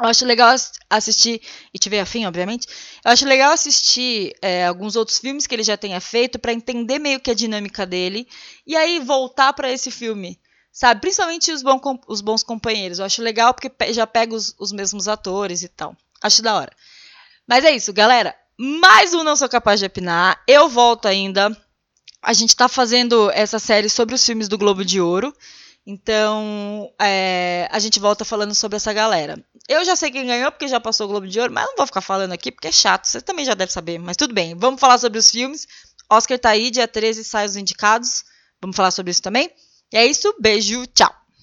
eu 0.00 0.06
acho 0.06 0.24
legal 0.24 0.56
assistir, 0.88 1.42
e 1.74 1.78
tiver 1.78 2.00
afim, 2.00 2.24
obviamente, 2.24 2.66
eu 3.04 3.10
acho 3.10 3.26
legal 3.26 3.52
assistir 3.52 4.32
é, 4.40 4.64
alguns 4.64 4.96
outros 4.96 5.18
filmes 5.18 5.46
que 5.46 5.54
ele 5.54 5.62
já 5.62 5.76
tenha 5.76 6.00
feito 6.00 6.38
para 6.38 6.54
entender 6.54 6.98
meio 6.98 7.20
que 7.20 7.30
a 7.30 7.34
dinâmica 7.34 7.84
dele 7.84 8.26
e 8.66 8.74
aí 8.74 8.98
voltar 8.98 9.52
para 9.52 9.70
esse 9.70 9.90
filme, 9.90 10.40
sabe? 10.72 11.02
Principalmente 11.02 11.52
os, 11.52 11.62
bom, 11.62 11.78
os, 12.08 12.22
bons 12.22 12.42
companheiros. 12.42 12.98
Eu 12.98 13.04
acho 13.04 13.20
legal 13.20 13.52
porque 13.52 13.92
já 13.92 14.06
pega 14.06 14.34
os, 14.34 14.54
os 14.58 14.72
mesmos 14.72 15.06
atores 15.06 15.62
e 15.62 15.68
tal. 15.68 15.94
Acho 16.22 16.40
da 16.40 16.56
hora. 16.56 16.72
Mas 17.46 17.62
é 17.62 17.72
isso, 17.72 17.92
galera. 17.92 18.34
Mais 18.58 19.12
um 19.12 19.22
Não 19.22 19.36
Sou 19.36 19.50
Capaz 19.50 19.80
de 19.80 19.84
Opinar. 19.84 20.42
Eu 20.48 20.66
volto 20.66 21.06
ainda. 21.06 21.54
A 22.22 22.32
gente 22.32 22.54
tá 22.54 22.68
fazendo 22.68 23.30
essa 23.30 23.58
série 23.58 23.88
sobre 23.88 24.14
os 24.14 24.24
filmes 24.24 24.48
do 24.48 24.58
Globo 24.58 24.84
de 24.84 25.00
Ouro. 25.00 25.34
Então, 25.86 26.92
é, 27.00 27.66
a 27.70 27.78
gente 27.78 27.98
volta 27.98 28.24
falando 28.24 28.54
sobre 28.54 28.76
essa 28.76 28.92
galera. 28.92 29.42
Eu 29.68 29.84
já 29.84 29.96
sei 29.96 30.10
quem 30.10 30.26
ganhou, 30.26 30.52
porque 30.52 30.68
já 30.68 30.78
passou 30.78 31.06
o 31.06 31.08
Globo 31.08 31.26
de 31.26 31.40
Ouro, 31.40 31.52
mas 31.52 31.64
não 31.66 31.76
vou 31.76 31.86
ficar 31.86 32.00
falando 32.02 32.32
aqui, 32.32 32.52
porque 32.52 32.68
é 32.68 32.72
chato. 32.72 33.06
Você 33.06 33.20
também 33.20 33.44
já 33.44 33.54
deve 33.54 33.72
saber, 33.72 33.98
mas 33.98 34.16
tudo 34.16 34.34
bem. 34.34 34.54
Vamos 34.54 34.80
falar 34.80 34.98
sobre 34.98 35.18
os 35.18 35.30
filmes. 35.30 35.66
Oscar 36.10 36.38
tá 36.38 36.50
aí, 36.50 36.70
dia 36.70 36.86
13 36.86 37.24
sai 37.24 37.46
os 37.46 37.56
indicados. 37.56 38.24
Vamos 38.60 38.76
falar 38.76 38.90
sobre 38.90 39.10
isso 39.10 39.22
também. 39.22 39.50
E 39.92 39.96
é 39.96 40.06
isso, 40.06 40.34
beijo, 40.38 40.86
tchau. 40.88 41.19